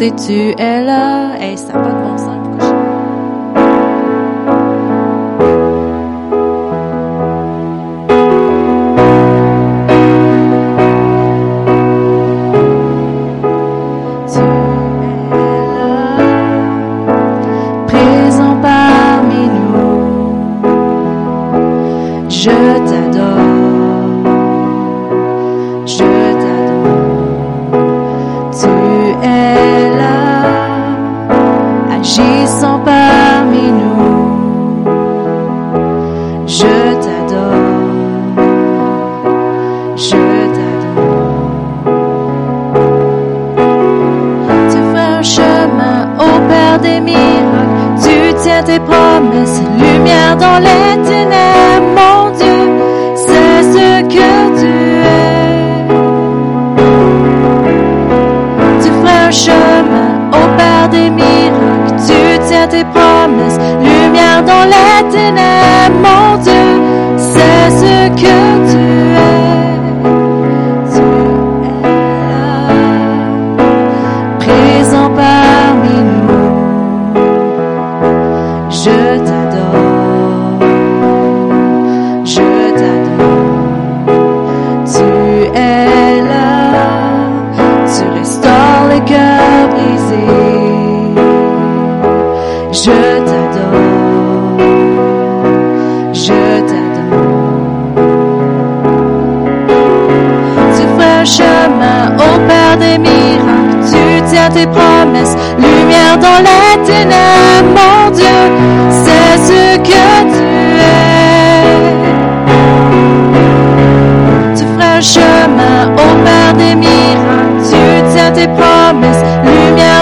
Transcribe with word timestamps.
sais 0.00 0.12
tu 0.12 0.54
es 0.56 0.79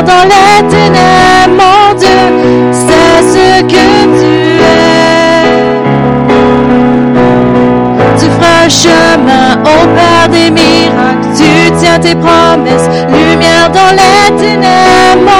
dans 0.08 0.24
les 0.24 0.66
ténèbres, 0.68 1.56
mon 1.62 1.94
Dieu. 1.94 2.20
C'est 2.72 3.20
ce 3.32 3.62
que 3.62 3.86
tu 4.18 4.32
es. 4.62 4.88
Tu 8.18 8.26
feras 8.34 8.58
un 8.64 8.68
chemin 8.68 9.48
au 9.64 9.80
Père 9.96 10.28
des 10.30 10.50
miracles. 10.50 11.28
Tu 11.36 11.50
tiens 11.78 11.98
tes 11.98 12.14
promesses, 12.14 12.88
lumière 13.08 13.68
dans 13.70 13.92
les 14.00 14.34
ténèbres, 14.36 15.30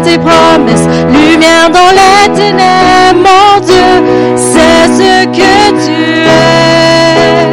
Tes 0.00 0.16
promesses, 0.16 0.86
lumière 1.08 1.70
dans 1.70 1.90
les 1.90 2.28
ténèbres, 2.32 3.18
mon 3.18 3.60
Dieu. 3.60 3.90
C'est 4.36 4.86
ce 4.96 5.24
que 5.24 5.56
tu 5.84 6.00
es. 6.22 7.48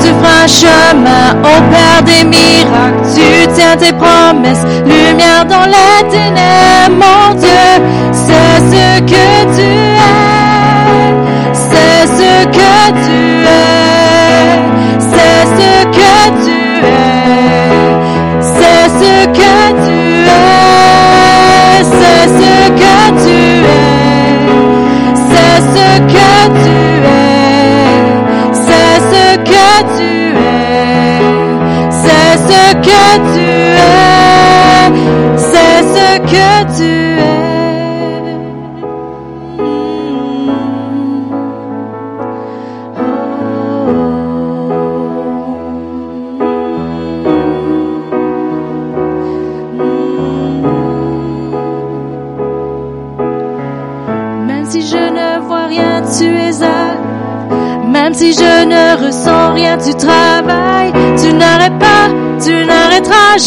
Tu 0.00 0.08
feras 0.08 0.42
un 0.42 0.48
chemin 0.48 1.26
au 1.44 1.56
Père 1.70 2.02
des 2.02 2.24
miracles. 2.24 3.04
Tu 3.14 3.46
tiens 3.54 3.76
tes 3.76 3.92
promesses, 3.92 4.64
lumière 4.84 5.44
dans 5.48 5.66
les 5.66 6.08
ténèbres, 6.10 6.96
mon 6.98 7.34
Dieu. 7.34 7.68
C'est 8.12 8.58
ce 8.68 9.00
que 9.02 9.26
tu 9.54 9.62
es. 9.62 10.00
C'est 11.52 12.06
ce 12.08 12.46
que 12.46 12.72
tu 13.06 13.36
es. 13.36 13.39
Que 36.30 36.76
tu 36.76 37.18
es. 37.18 37.50
Même 54.46 54.66
si 54.66 54.82
je 54.82 54.96
ne 54.96 55.40
vois 55.46 55.66
rien, 55.66 56.02
tu 56.16 56.24
es 56.24 56.62
à 56.62 56.94
l'œuvre. 56.94 57.88
Même 57.88 58.14
si 58.14 58.32
je 58.32 58.64
ne 58.72 59.04
ressens 59.04 59.54
rien, 59.54 59.76
tu 59.78 59.94
travailles. 59.94 60.69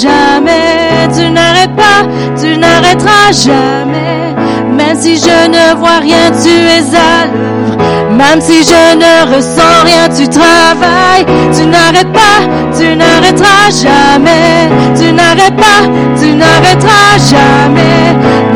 Jamais. 0.02 1.08
Tu 1.16 1.30
n'arrêtes 1.30 1.76
pas, 1.76 2.06
tu 2.40 2.58
n'arrêteras 2.58 3.32
jamais. 3.32 4.34
Même 4.72 4.98
si 5.00 5.18
je 5.18 5.48
ne 5.50 5.76
vois 5.76 6.00
rien, 6.00 6.32
tu 6.32 6.50
es 6.50 6.96
à 6.96 7.26
l'œuvre. 7.26 7.78
Même 8.12 8.42
si 8.42 8.64
je 8.64 8.96
ne 8.96 9.36
ressens 9.36 9.84
rien, 9.86 10.08
tu 10.10 10.28
travailles. 10.28 11.26
Tu 11.56 11.66
n'arrêtes 11.66 12.12
pas, 12.12 12.40
tu 12.78 12.96
n'arrêteras 12.96 13.70
jamais. 13.72 14.70
Tu 15.00 15.12
n'arrêtes 15.12 15.56
pas, 15.56 15.84
tu 16.20 16.34
n'arrêteras 16.34 17.18
jamais. 17.18 18.14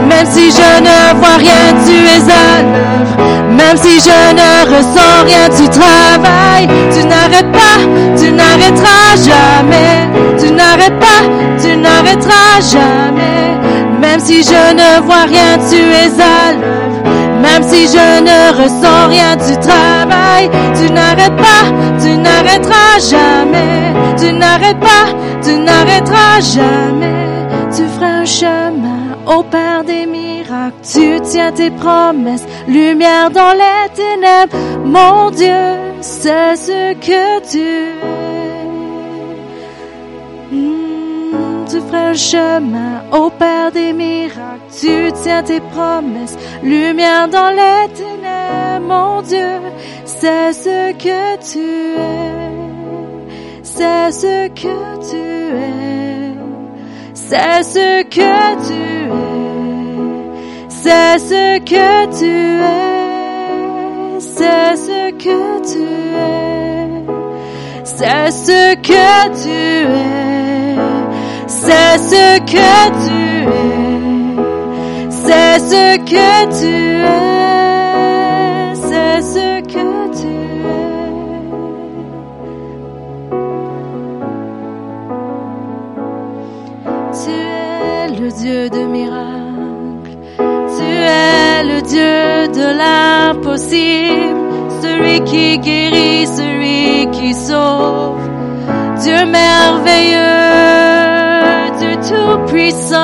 Même 0.07 0.25
si 0.25 0.51
je 0.51 0.81
ne 0.81 1.19
vois 1.19 1.37
rien, 1.37 1.73
tu 1.85 1.95
es 1.95 2.31
à 2.31 2.61
l'œuvre. 2.63 2.97
Même 3.57 3.77
si 3.77 3.99
je 3.99 4.35
ne 4.41 4.77
ressens 4.77 5.25
rien, 5.25 5.49
tu 5.57 5.67
travailles. 5.69 6.67
Tu 6.93 7.05
n'arrêtes 7.05 7.51
pas, 7.51 7.79
tu 8.17 8.31
n'arrêteras 8.31 9.15
jamais. 9.15 10.07
Tu 10.39 10.51
n'arrêtes 10.51 10.96
tu 11.97 12.03
n'arrêteras 12.03 12.61
jamais. 12.61 13.99
Même 13.99 14.19
si 14.19 14.43
je 14.43 14.73
ne 14.73 15.01
vois 15.01 15.25
rien, 15.25 15.57
tu 15.69 15.77
es 15.77 16.21
à 16.21 16.53
l'œuvre. 16.53 17.41
Même 17.41 17.63
si 17.63 17.87
je 17.87 18.21
ne 18.21 18.63
ressens 18.63 19.07
rien 19.09 19.35
du 19.35 19.57
travail, 19.59 20.49
tu 20.75 20.91
n'arrêtes 20.91 21.35
pas, 21.35 21.65
tu 22.01 22.17
n'arrêteras 22.17 22.99
jamais. 23.09 23.93
Tu 24.17 24.33
n'arrêtes 24.33 24.79
pas, 24.79 25.07
tu 25.43 25.55
n'arrêteras 25.55 26.39
jamais. 26.39 27.25
Tu 27.75 27.83
feras 27.87 28.21
un 28.21 28.25
chemin 28.25 29.15
au 29.25 29.43
Père 29.43 29.83
des 29.83 30.05
miracles. 30.05 30.77
Tu 30.83 31.19
tiens 31.21 31.51
tes 31.51 31.69
promesses, 31.69 32.45
lumière 32.67 33.29
dans 33.31 33.53
les 33.53 33.89
ténèbres. 33.93 34.55
Mon 34.85 35.31
Dieu, 35.31 35.75
c'est 36.01 36.55
ce 36.55 36.93
que 36.93 37.39
tu 37.49 37.59
es. 37.59 38.16
Tu 41.69 41.81
feras 41.81 42.11
un 42.11 42.13
chemin 42.13 43.03
au 43.11 43.29
Père 43.29 43.71
des 43.73 43.91
miracles. 43.91 44.61
Tu 44.79 45.11
tiens 45.21 45.43
tes 45.43 45.59
promesses, 45.59 46.37
lumière 46.63 47.27
dans 47.27 47.49
les 47.49 47.89
ténèbres. 47.93 48.87
Mon 48.87 49.21
Dieu, 49.21 49.59
c'est 50.05 50.53
ce 50.53 50.93
que 50.93 51.37
tu 51.51 51.59
es. 51.59 52.47
C'est 53.63 54.11
ce 54.11 54.47
que 54.47 54.77
tu 55.09 55.17
es. 55.17 56.33
C'est 57.13 57.63
ce 57.63 58.03
que 58.03 58.31
tu 58.67 58.81
es. 59.09 59.67
C'est 60.69 61.19
ce 61.19 61.59
que 61.59 62.05
tu 62.17 62.61
es. 62.61 64.19
C'est 64.19 64.75
ce 64.77 65.11
que 65.11 65.39
tu 65.69 65.83
es. 66.15 66.37
C'est 67.83 68.31
ce 68.31 68.75
que 68.75 69.43
tu 69.43 69.49
es. 69.49 70.76
C'est 71.67 71.97
ce 71.97 72.39
que 72.53 72.73
tu 73.05 73.19
es. 73.43 74.37
C'est 75.09 75.59
ce 75.71 75.97
que 76.11 76.31
tu 76.59 76.75
es. 77.03 77.27
C'est 78.73 79.19
ce 79.21 79.47
que 79.73 79.87
tu 80.17 80.33
es. 80.63 80.87
Tu 87.19 87.35
es 87.35 88.07
le 88.17 88.29
Dieu 88.31 88.61
de 88.69 88.83
miracles. 88.85 90.17
Tu 90.37 90.87
es 91.19 91.63
le 91.65 91.79
Dieu 91.81 92.47
de 92.59 92.67
l'impossible. 92.81 94.39
Celui 94.81 95.19
qui 95.25 95.59
guérit, 95.59 96.27
celui 96.27 97.09
qui 97.11 97.33
sauve. 97.33 98.23
Dieu 99.03 99.25
merveilleux, 99.25 100.86
tout-puissant. 102.07 102.97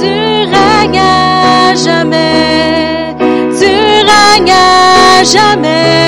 Tu 0.00 0.14
règnes 0.54 0.98
à 0.98 1.74
jamais, 1.74 3.16
tu 3.58 3.72
règnes 4.12 4.52
à 4.52 5.24
jamais. 5.24 6.04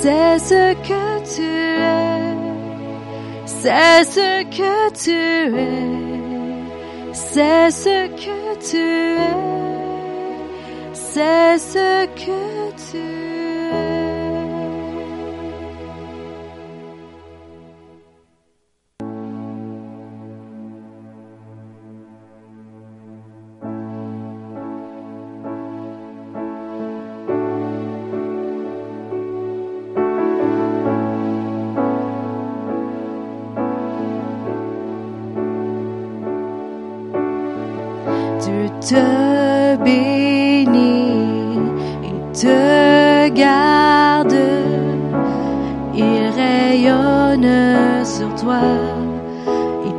C'est 0.00 0.38
ce 0.38 0.74
que 0.88 1.04
tu 1.34 1.42
es, 1.42 2.34
c'est 3.46 4.04
ce 4.04 4.42
que 4.56 4.74
tu 5.02 5.12
es, 5.56 5.91
there's 7.42 7.81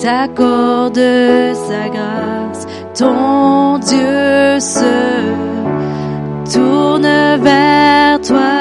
t'accorde 0.03 0.99
sa 1.67 1.87
grâce. 1.87 2.67
Ton 2.93 3.77
Dieu 3.79 4.59
se 4.59 4.93
tourne 6.53 7.07
vers 7.41 8.19
toi. 8.19 8.52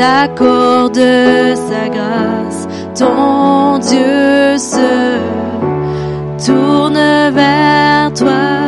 T'accorde 0.00 0.96
sa 1.68 1.88
grâce. 1.90 2.66
Ton 2.98 3.78
Dieu 3.78 4.56
se 4.56 5.18
tourne 6.46 7.30
vers 7.34 8.10
toi. 8.14 8.59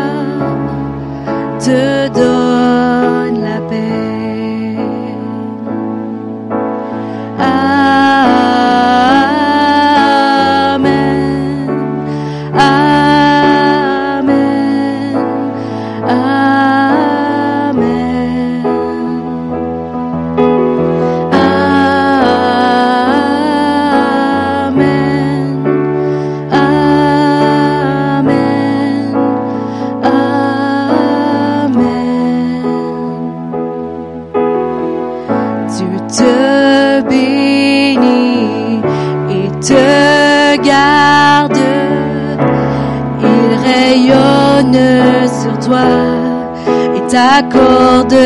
T'accorde 47.13 48.25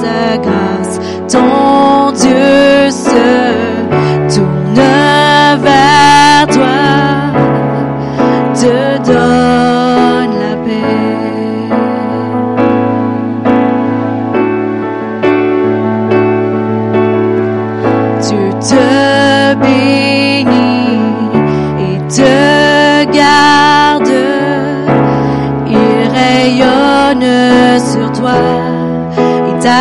sa 0.00 0.07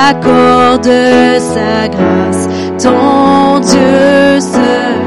accorde 0.10 1.40
sa 1.40 1.88
grâce, 1.90 2.48
ton 2.82 3.60
Dieu 3.60 4.40
seul. 4.40 5.07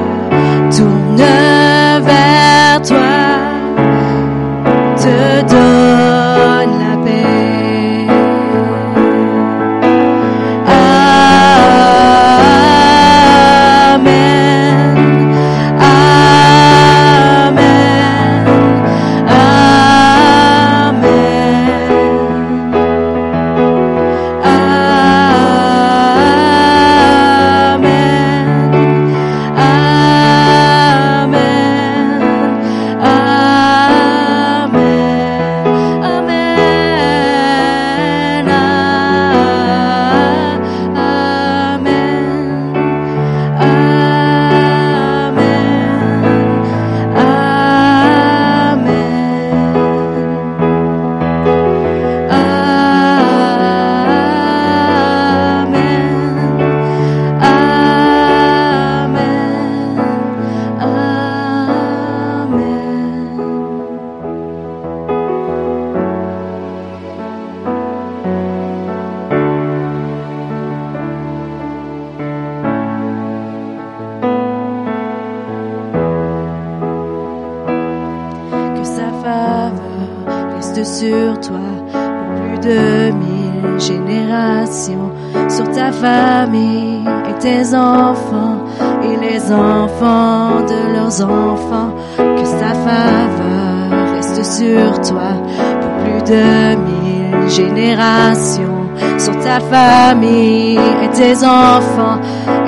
Sur 81.00 81.40
toi 81.40 81.58
pour 81.90 82.42
plus 82.42 82.68
de 82.68 83.10
mille 83.12 83.80
générations, 83.80 85.10
sur 85.48 85.66
ta 85.70 85.90
famille 85.92 87.08
et 87.26 87.38
tes 87.38 87.74
enfants 87.74 88.58
et 89.02 89.16
les 89.16 89.50
enfants 89.50 90.60
de 90.68 90.92
leurs 90.92 91.22
enfants, 91.22 91.94
que 92.18 92.44
sa 92.44 92.74
faveur 92.86 94.14
reste 94.14 94.44
sur 94.44 95.00
toi 95.00 95.32
pour 95.80 96.04
plus 96.04 96.34
de 96.34 96.76
mille 96.76 97.48
générations 97.48 98.80
sur 99.18 99.38
ta 99.38 99.58
famille 99.60 100.78
et 101.02 101.08
tes 101.14 101.36
enfants 101.46 102.20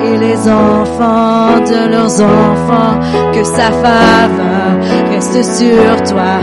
et 0.03 0.17
les 0.17 0.49
enfants 0.49 1.59
de 1.59 1.89
leurs 1.91 2.19
enfants, 2.21 2.99
que 3.31 3.43
sa 3.43 3.71
faveur 3.71 4.71
reste 5.11 5.43
sur 5.43 6.03
toi 6.03 6.39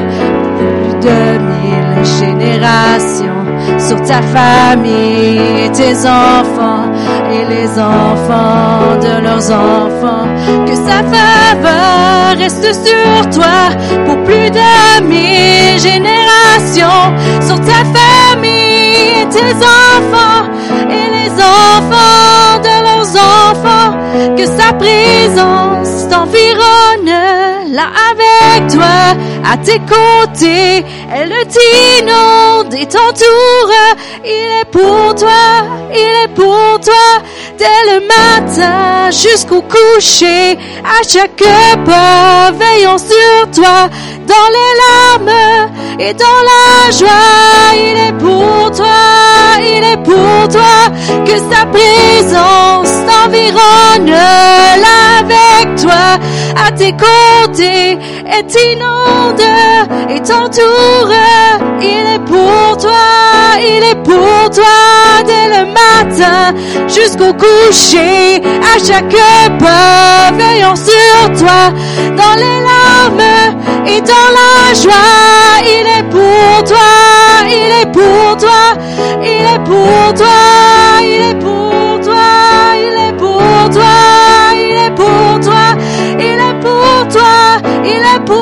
de 1.01 1.39
mille 1.51 2.05
générations, 2.21 3.45
sur 3.79 4.01
ta 4.03 4.21
famille 4.23 5.65
et 5.65 5.71
tes 5.71 5.97
enfants 6.07 6.87
et 7.33 7.45
les 7.55 7.71
enfants 7.79 8.99
de 9.01 9.23
leurs 9.23 9.51
enfants, 9.51 10.27
que 10.67 10.75
sa 10.75 11.03
faveur 11.03 12.39
reste 12.39 12.73
sur 12.87 13.31
toi 13.31 13.71
pour 14.07 14.23
plus 14.25 14.51
de 14.51 15.03
mille 15.03 15.79
générations, 15.81 17.07
sur 17.41 17.59
ta 17.61 17.83
famille 17.97 19.23
et 19.23 19.29
tes 19.29 19.55
enfants 19.89 20.49
et 20.91 21.07
les 21.17 21.33
enfants 21.33 22.61
de 22.63 22.75
leurs 22.87 23.13
enfants, 23.17 24.37
que 24.37 24.47
sa 24.47 24.73
présence 24.75 26.09
t'environne 26.09 27.40
avec 27.81 28.73
toi, 28.73 29.15
à 29.45 29.57
tes 29.57 29.79
côtés, 29.81 30.85
elle 31.13 31.35
t'inonde 31.47 32.75
et 32.75 32.87
t'entoure, 32.87 33.73
il 34.25 34.61
est 34.61 34.71
pour 34.71 35.15
toi, 35.15 35.65
il 35.93 36.25
est 36.25 36.35
pour 36.35 36.79
toi, 36.81 37.23
dès 37.59 37.93
le 37.93 38.01
matin 38.07 39.11
jusqu'au 39.11 39.63
coucher, 39.63 40.59
à 40.85 41.03
chaque 41.07 41.43
pas, 41.85 42.51
veillant 42.53 42.99
sur 42.99 43.51
toi, 43.63 43.89
dans 44.31 44.51
les 44.59 44.73
larmes 44.85 45.37
et 45.99 46.15
dans 46.15 46.43
la 46.53 46.91
joie, 46.99 47.75
il 47.75 47.97
est 48.09 48.17
pour 48.19 48.71
toi, 48.71 49.03
il 49.61 49.83
est 49.93 50.03
pour 50.03 50.49
toi, 50.49 50.77
que 51.27 51.37
sa 51.53 51.67
présence 51.67 52.93
t'environne. 53.09 54.15
Avec 55.21 55.77
toi, 55.83 56.19
à 56.67 56.71
tes 56.73 56.93
côtés, 56.93 57.99
et 58.35 58.47
t'inonde 58.47 59.47
et 60.09 60.21
t'entoure, 60.21 61.13
il 61.81 62.05
est 62.15 62.25
pour 62.25 62.77
toi, 62.79 63.07
il 63.59 63.83
est 63.91 64.03
pour 64.03 64.51
toi, 64.51 64.79
dès 65.27 65.47
le 65.57 65.63
matin 65.67 66.55
jusqu'au 66.89 67.33
coucher, 67.35 68.43
à 68.75 68.79
chaque 68.79 69.17
pas, 69.59 70.31
veillant 70.37 70.77
sur 70.77 71.39
toi, 71.39 71.73
dans 72.17 72.35
les 72.37 72.59
larmes 72.69 73.57
et 73.87 74.01
dans 74.01 74.31
la 74.39 74.75
joie. 74.75 74.93
Il 75.63 75.87
est 75.87 76.09
pour 76.11 76.65
toi, 76.65 76.91
il 77.47 77.71
est 77.83 77.93
pour 77.93 78.37
toi, 78.37 78.61
il 79.23 79.45
est 79.55 79.65
pour 79.65 80.15
toi, 80.15 80.27
il 81.03 81.23
est 81.31 81.35
pour 81.35 82.01
toi, 82.03 82.21
il 82.77 82.97
est 82.99 83.17
pour 83.17 83.71
toi, 83.71 83.91
il 84.55 84.77
est 84.77 84.95
pour 84.95 85.41
toi, 85.41 85.77
il 86.19 86.39
est 86.39 86.61
pour 86.61 87.09
toi, 87.09 87.61
il 87.85 88.01
est 88.01 88.25
pour 88.25 88.37
toi. 88.37 88.40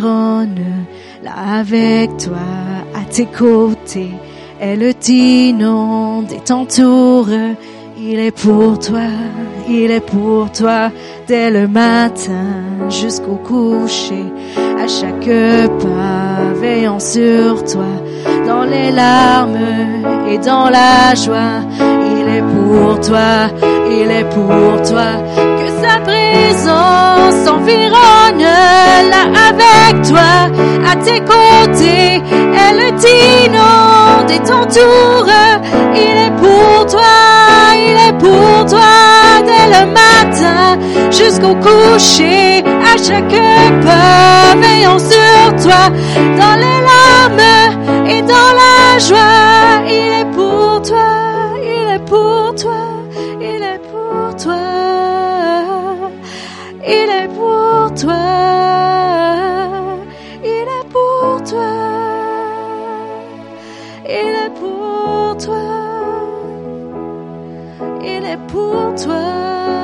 Là 0.00 1.58
avec 1.58 2.16
toi, 2.16 2.36
à 2.94 3.04
tes 3.10 3.26
côtés. 3.26 4.12
Elle 4.60 4.94
t'inonde 4.94 6.30
et 6.32 6.40
t'entoure. 6.40 7.28
Il 7.98 8.18
est 8.18 8.32
pour 8.32 8.78
toi, 8.78 9.10
il 9.68 9.90
est 9.90 10.04
pour 10.04 10.50
toi, 10.50 10.90
dès 11.28 11.50
le 11.50 11.68
matin 11.68 12.88
jusqu'au 12.88 13.36
coucher, 13.36 14.24
à 14.56 14.88
chaque 14.88 15.30
pas, 15.78 16.60
veillant 16.60 16.98
sur 16.98 17.62
toi, 17.64 17.86
dans 18.44 18.64
les 18.64 18.90
larmes 18.90 19.56
et 20.28 20.38
dans 20.38 20.68
la 20.68 21.14
joie. 21.14 21.60
Il 22.16 22.28
est 22.28 22.42
pour 22.42 22.98
toi, 23.00 23.48
il 23.88 24.10
est 24.10 24.28
pour 24.30 24.82
toi, 24.82 25.22
que 25.36 25.68
sa 25.80 26.00
présence 26.00 27.02
avec 27.46 29.11
à 30.16 30.96
tes 30.96 31.20
côtés, 31.20 32.22
elle 32.30 32.94
t'inonde 32.96 34.30
et 34.30 34.38
t'entoure. 34.40 35.28
Il 35.94 36.16
est 36.26 36.36
pour 36.36 36.86
toi, 36.86 37.02
il 37.76 37.96
est 38.08 38.18
pour 38.18 38.66
toi, 38.66 39.42
dès 39.44 39.66
le 39.76 39.86
matin 39.86 40.78
jusqu'au 41.10 41.54
coucher, 41.54 42.64
à 42.64 42.96
chaque 42.96 43.40
pas, 43.84 44.54
veillant 44.60 44.98
sur 44.98 45.56
toi, 45.62 45.90
dans 46.38 46.56
les 46.56 46.80
larmes 46.90 48.06
et 48.08 48.22
dans 48.22 48.52
la 48.62 48.98
joie. 48.98 49.82
Il 49.86 50.12
est 50.20 50.30
pour 50.32 50.82
toi, 50.82 51.10
il 51.62 51.94
est 51.94 52.04
pour 52.04 52.54
toi, 52.54 52.80
il 53.40 53.62
est 53.62 53.82
pour 53.90 54.36
toi, 54.36 54.54
il 56.86 57.08
est 57.20 57.28
pour 57.28 57.94
toi, 57.94 58.22
il 68.02 68.24
est 68.24 68.38
pour 68.48 68.94
toi. 68.94 69.81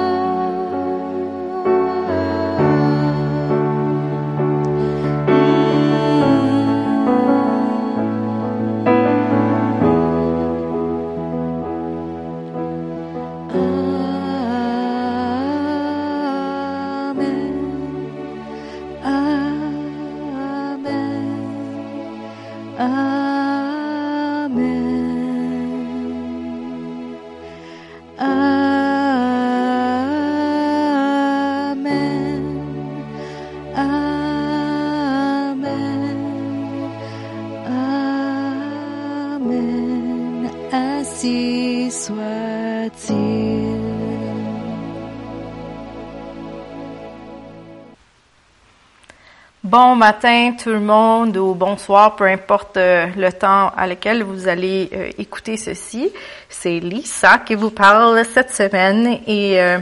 Bon 49.80 49.94
matin 49.94 50.54
tout 50.60 50.70
le 50.70 50.80
monde 50.80 51.36
ou 51.36 51.54
bonsoir, 51.54 52.16
peu 52.16 52.24
importe 52.24 52.76
euh, 52.76 53.06
le 53.16 53.32
temps 53.32 53.70
à 53.76 53.86
lequel 53.86 54.24
vous 54.24 54.48
allez 54.48 54.90
euh, 54.92 55.10
écouter 55.18 55.56
ceci. 55.56 56.10
C'est 56.48 56.80
Lisa 56.80 57.38
qui 57.38 57.54
vous 57.54 57.70
parle 57.70 58.24
cette 58.24 58.52
semaine 58.52 59.20
et 59.24 59.62
euh, 59.62 59.78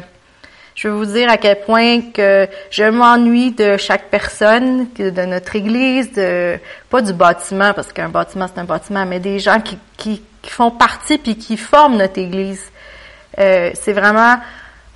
je 0.74 0.88
vais 0.88 0.94
vous 0.94 1.06
dire 1.06 1.30
à 1.30 1.38
quel 1.38 1.60
point 1.60 2.10
que 2.12 2.46
je 2.68 2.84
m'ennuie 2.84 3.52
de 3.52 3.78
chaque 3.78 4.10
personne 4.10 4.88
de 4.98 5.24
notre 5.24 5.56
église, 5.56 6.12
de 6.12 6.58
pas 6.90 7.00
du 7.00 7.14
bâtiment 7.14 7.72
parce 7.72 7.90
qu'un 7.90 8.10
bâtiment 8.10 8.48
c'est 8.54 8.60
un 8.60 8.64
bâtiment, 8.64 9.06
mais 9.06 9.18
des 9.18 9.38
gens 9.38 9.60
qui, 9.60 9.78
qui 9.96 10.22
font 10.42 10.72
partie 10.72 11.16
puis 11.16 11.38
qui 11.38 11.56
forment 11.56 11.96
notre 11.96 12.18
église. 12.18 12.70
c'est 13.34 13.94
vraiment 13.94 14.36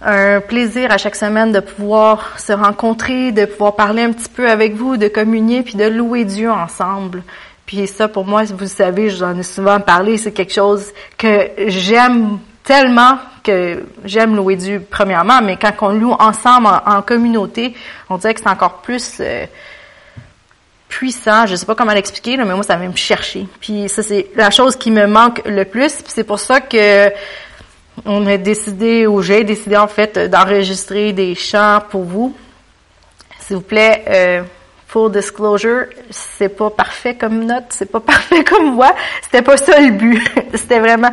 un 0.02 0.40
plaisir 0.40 0.90
à 0.90 0.99
chaque 0.99 1.16
semaine 1.16 1.52
de 1.52 1.61
pouvoir 1.61 2.38
se 2.38 2.52
rencontrer, 2.52 3.33
de 3.33 3.45
pouvoir 3.45 3.76
parler 3.76 4.02
un 4.02 4.12
petit 4.12 4.28
peu 4.28 4.49
avec 4.49 4.75
vous, 4.75 4.97
de 4.97 5.09
communier, 5.09 5.62
puis 5.62 5.75
de 5.75 5.85
louer 5.85 6.25
Dieu 6.25 6.50
ensemble. 6.50 7.23
Puis 7.66 7.87
ça, 7.87 8.09
pour 8.09 8.25
moi, 8.25 8.45
vous 8.45 8.66
savez, 8.66 9.11
j'en 9.11 9.38
ai 9.38 9.42
souvent 9.42 9.78
parlé, 9.80 10.16
c'est 10.16 10.33
quelque 10.33 10.54
chose 10.54 10.87
que 11.19 11.50
j'aime 11.69 12.38
tellement 12.64 13.19
que 13.42 13.85
j'aime 14.04 14.37
louer 14.37 14.57
Dieu 14.57 14.85
premièrement, 14.88 15.40
mais 15.42 15.57
quand 15.57 15.73
on 15.80 15.92
loue 15.92 16.12
ensemble 16.12 16.69
en, 16.87 17.02
communauté, 17.02 17.75
on 18.09 18.19
dirait 18.19 18.35
que 18.35 18.40
c'est 18.40 18.49
encore 18.49 18.83
plus 18.83 19.14
euh, 19.21 19.47
puissant. 20.88 21.47
Je 21.47 21.57
sais 21.57 21.64
pas 21.64 21.75
comment 21.75 21.92
l'expliquer, 21.92 22.37
mais 22.37 22.45
moi 22.45 22.62
ça 22.62 22.76
vient 22.76 22.88
me 22.88 22.97
chercher. 22.97 23.47
Puis 23.61 23.88
ça 23.88 24.02
c'est 24.02 24.30
la 24.37 24.50
chose 24.50 24.76
qui 24.76 24.90
me 24.90 25.07
manque 25.07 25.42
le 25.47 25.64
plus. 25.64 25.95
Puis 26.02 26.12
c'est 26.14 26.25
pour 26.25 26.38
ça 26.38 26.61
que 26.61 27.11
on 28.04 28.26
a 28.26 28.37
décidé, 28.37 29.06
ou 29.06 29.23
j'ai 29.23 29.44
décidé 29.44 29.76
en 29.76 29.88
fait, 29.88 30.18
d'enregistrer 30.18 31.12
des 31.12 31.35
chants 31.35 31.82
pour 31.90 32.04
vous. 32.04 32.35
S'il 33.38 33.56
vous 33.56 33.62
plaît, 33.62 34.04
euh, 34.09 34.42
full 34.90 35.12
disclosure, 35.12 35.87
c'est 36.11 36.49
pas 36.49 36.68
parfait 36.68 37.14
comme 37.14 37.44
note, 37.44 37.66
c'est 37.68 37.90
pas 37.90 38.00
parfait 38.14 38.42
comme 38.42 38.75
voix. 38.75 38.94
C'était 39.23 39.42
pas 39.42 39.56
ça 39.56 39.78
le 39.80 39.92
but. 39.92 40.20
C'était 40.54 40.80
vraiment 40.80 41.12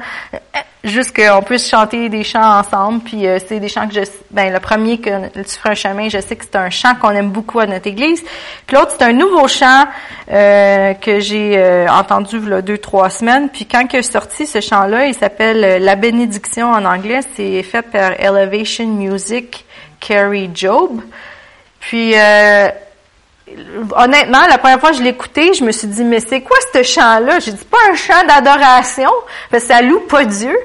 juste 0.83 1.15
qu'on 1.15 1.43
puisse 1.43 1.69
chanter 1.69 2.09
des 2.09 2.23
chants 2.23 2.59
ensemble. 2.59 3.01
Puis 3.03 3.27
euh, 3.27 3.37
c'est 3.45 3.59
des 3.59 3.67
chants 3.67 3.87
que 3.87 3.93
je, 3.93 4.01
ben 4.31 4.51
le 4.51 4.59
premier 4.59 4.99
que 4.99 5.27
tu 5.43 5.51
feras 5.51 5.71
un 5.71 5.75
chemin, 5.75 6.09
je 6.09 6.19
sais 6.19 6.35
que 6.35 6.43
c'est 6.43 6.55
un 6.55 6.71
chant 6.71 6.95
qu'on 6.95 7.11
aime 7.11 7.29
beaucoup 7.29 7.59
à 7.59 7.67
notre 7.67 7.85
église. 7.85 8.23
Puis 8.65 8.75
l'autre 8.75 8.95
c'est 8.97 9.03
un 9.03 9.13
nouveau 9.13 9.47
chant 9.47 9.85
euh, 10.31 10.93
que 10.95 11.19
j'ai 11.19 11.57
euh, 11.57 11.87
entendu 11.87 12.51
a 12.51 12.63
deux 12.63 12.79
trois 12.79 13.11
semaines. 13.11 13.49
Puis 13.49 13.67
quand 13.67 13.85
il 13.93 13.97
est 13.97 14.01
sorti 14.01 14.47
ce 14.47 14.59
chant-là, 14.59 15.05
il 15.05 15.13
s'appelle 15.13 15.83
La 15.83 15.95
bénédiction 15.95 16.71
en 16.71 16.83
anglais. 16.83 17.19
C'est 17.35 17.61
fait 17.61 17.83
par 17.83 18.19
Elevation 18.19 18.87
Music, 18.87 19.65
Carrie 19.99 20.49
Job. 20.53 21.01
Puis 21.79 22.15
honnêtement, 23.95 24.45
la 24.49 24.57
première 24.57 24.79
fois 24.79 24.91
que 24.91 24.97
je 24.97 25.03
l'écoutais, 25.03 25.53
je 25.53 25.63
me 25.63 25.71
suis 25.71 25.87
dit, 25.87 26.03
mais 26.03 26.19
c'est 26.19 26.41
quoi 26.41 26.57
ce 26.73 26.83
chant-là? 26.83 27.39
J'ai 27.39 27.51
dit, 27.51 27.65
pas 27.65 27.77
un 27.91 27.95
chant 27.95 28.25
d'adoration, 28.27 29.09
parce 29.49 29.63
que 29.63 29.73
ça 29.73 29.81
loue 29.81 30.01
pas 30.01 30.25
Dieu. 30.25 30.55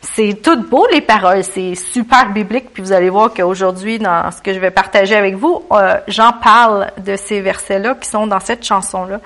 C'est 0.00 0.40
tout 0.42 0.62
beau, 0.62 0.86
les 0.92 1.00
paroles. 1.00 1.42
C'est 1.42 1.74
super 1.74 2.30
biblique. 2.30 2.72
Puis 2.72 2.82
vous 2.82 2.92
allez 2.92 3.10
voir 3.10 3.32
qu'aujourd'hui, 3.34 3.98
dans 3.98 4.30
ce 4.30 4.40
que 4.40 4.54
je 4.54 4.58
vais 4.58 4.70
partager 4.70 5.16
avec 5.16 5.34
vous, 5.34 5.64
euh, 5.72 5.96
j'en 6.06 6.32
parle 6.32 6.92
de 6.98 7.16
ces 7.16 7.40
versets-là 7.40 7.96
qui 7.96 8.08
sont 8.08 8.26
dans 8.26 8.40
cette 8.40 8.64
chanson-là. 8.64 9.20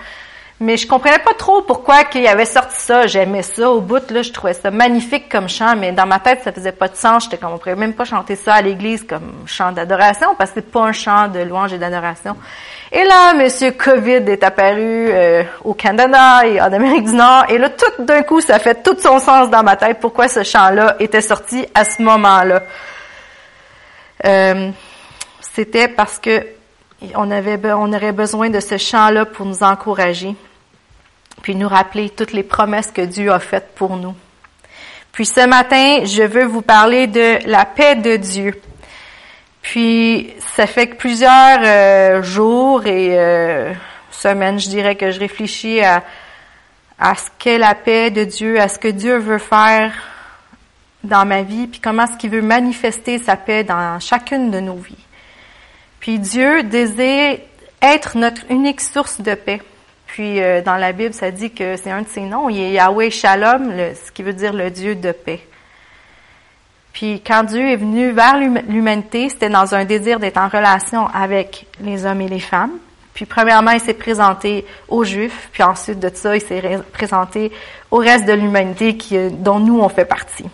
Mais 0.62 0.77
je 0.77 0.87
comprenais 0.87 1.18
pas 1.18 1.35
trop 1.35 1.62
pourquoi 1.62 2.05
qu'il 2.05 2.25
avait 2.25 2.44
sorti 2.44 2.77
ça. 2.79 3.09
J'aimais 3.09 3.42
ça. 3.42 3.68
Au 3.68 3.81
bout, 3.81 4.09
là, 4.12 4.22
je 4.22 4.31
trouvais 4.31 4.55
ça 4.55 4.70
magnifique 4.70 5.29
comme 5.29 5.48
chant, 5.48 5.75
mais 5.77 5.90
dans 5.90 6.07
ma 6.07 6.20
tête, 6.20 6.42
ça 6.44 6.53
faisait 6.53 6.70
pas 6.70 6.87
de 6.87 6.94
sens. 6.94 7.25
J'étais 7.25 7.37
comme, 7.37 7.55
on 7.55 7.59
pourrait 7.59 7.75
même 7.75 7.94
pas 7.94 8.05
chanter 8.05 8.37
ça 8.37 8.55
à 8.55 8.62
l'église 8.62 9.03
comme 9.03 9.42
chant 9.44 9.72
d'adoration, 9.72 10.37
parce 10.37 10.51
que 10.51 10.61
c'est 10.61 10.70
pas 10.70 10.83
un 10.83 10.92
chant 10.92 11.27
de 11.27 11.40
louange 11.40 11.72
et 11.72 11.79
d'adoration. 11.79 12.37
Et 12.92 13.03
là, 13.03 13.35
Monsieur 13.35 13.72
Covid 13.72 14.22
est 14.29 14.44
apparu 14.44 15.09
euh, 15.11 15.42
au 15.64 15.75
Canada 15.75 16.46
et 16.46 16.61
en 16.61 16.72
Amérique 16.72 17.07
du 17.07 17.14
Nord. 17.14 17.46
Et 17.48 17.59
là, 17.59 17.68
tout 17.68 18.05
d'un 18.05 18.22
coup, 18.22 18.40
ça 18.40 18.61
fait 18.61 18.85
tout 18.85 18.96
son 19.01 19.18
sens 19.18 19.51
dans 19.51 19.64
ma 19.64 19.75
tête. 19.75 19.98
Pourquoi 20.01 20.29
ce 20.29 20.44
chant-là 20.44 20.94
était 21.01 21.22
sorti 21.22 21.66
à 21.75 21.85
ce 21.85 22.01
moment-là 22.03 22.62
euh, 24.25 24.70
C'était 25.40 25.88
parce 25.88 26.20
que 26.20 26.46
on 27.16 27.33
avait, 27.33 27.59
on 27.72 27.92
aurait 27.92 28.12
besoin 28.12 28.48
de 28.48 28.61
ce 28.61 28.79
chant-là 28.79 29.25
pour 29.25 29.44
nous 29.44 29.64
encourager 29.64 30.37
puis 31.40 31.55
nous 31.55 31.68
rappeler 31.68 32.11
toutes 32.11 32.33
les 32.33 32.42
promesses 32.42 32.90
que 32.90 33.03
Dieu 33.03 33.33
a 33.33 33.38
faites 33.38 33.75
pour 33.75 33.97
nous. 33.97 34.14
Puis 35.12 35.27
ce 35.27 35.47
matin, 35.47 36.05
je 36.05 36.23
veux 36.23 36.45
vous 36.45 36.62
parler 36.62 37.07
de 37.07 37.38
la 37.47 37.64
paix 37.64 37.97
de 37.97 38.16
Dieu. 38.16 38.61
Puis 39.61 40.33
ça 40.57 40.66
fait 40.66 40.87
plusieurs 40.87 41.61
euh, 41.62 42.23
jours 42.23 42.87
et 42.87 43.18
euh, 43.18 43.73
semaines, 44.11 44.59
je 44.59 44.68
dirais 44.68 44.97
que 44.97 45.11
je 45.11 45.21
réfléchis 45.21 45.81
à, 45.81 46.03
à 46.99 47.14
ce 47.14 47.29
qu'est 47.38 47.59
la 47.59 47.75
paix 47.75 48.11
de 48.11 48.25
Dieu, 48.25 48.61
à 48.61 48.68
ce 48.68 48.79
que 48.79 48.88
Dieu 48.88 49.18
veut 49.18 49.38
faire 49.38 49.92
dans 51.05 51.27
ma 51.27 51.42
vie, 51.42 51.66
puis 51.66 51.81
comment 51.81 52.05
est-ce 52.05 52.16
qu'il 52.16 52.31
veut 52.31 52.42
manifester 52.42 53.18
sa 53.18 53.37
paix 53.37 53.64
dans 53.64 53.99
chacune 53.99 54.51
de 54.51 54.61
nos 54.61 54.77
vies. 54.77 55.05
Puis 56.01 56.18
Dieu 56.18 56.62
désire 56.62 57.38
être 57.81 58.16
notre 58.16 58.42
unique 58.51 58.81
source 58.81 59.21
de 59.21 59.35
paix. 59.35 59.61
Puis 60.12 60.42
euh, 60.42 60.61
dans 60.61 60.77
la 60.77 60.92
Bible, 60.92 61.14
ça 61.14 61.31
dit 61.31 61.51
que 61.51 61.77
c'est 61.77 61.90
un 61.90 62.03
de 62.03 62.09
ses 62.09 62.20
noms. 62.20 62.51
Il 62.51 62.61
est 62.61 62.72
Yahweh 62.72 63.09
Shalom, 63.09 63.72
ce 63.94 64.12
qui 64.12 64.22
veut 64.22 64.35
dire 64.35 64.53
le 64.53 64.70
Dieu 64.70 64.94
de 64.94 65.11
paix. 65.11 65.40
Puis 66.92 67.22
quand 67.27 67.44
Dieu 67.44 67.66
est 67.70 67.77
venu 67.77 68.11
vers 68.11 68.37
l'humanité, 68.37 69.31
c'était 69.31 69.48
dans 69.48 69.75
un 69.75 69.87
désir 69.87 70.20
d'être 70.20 70.37
en 70.37 70.48
relation 70.48 71.07
avec 71.07 71.64
les 71.81 72.05
hommes 72.05 72.20
et 72.20 72.29
les 72.29 72.40
femmes. 72.40 72.72
Puis 73.14 73.25
premièrement, 73.25 73.70
il 73.70 73.81
s'est 73.81 73.94
présenté 73.94 74.66
aux 74.87 75.03
Juifs, 75.03 75.48
puis 75.51 75.62
ensuite 75.62 75.98
de 75.98 76.11
ça, 76.14 76.37
il 76.37 76.42
s'est 76.42 76.62
présenté 76.92 77.51
au 77.90 77.96
reste 77.96 78.27
de 78.27 78.35
l'humanité 78.35 78.98
dont 79.31 79.61
nous 79.61 79.81
on 79.81 79.88
fait 79.88 80.05
partie. 80.05 80.44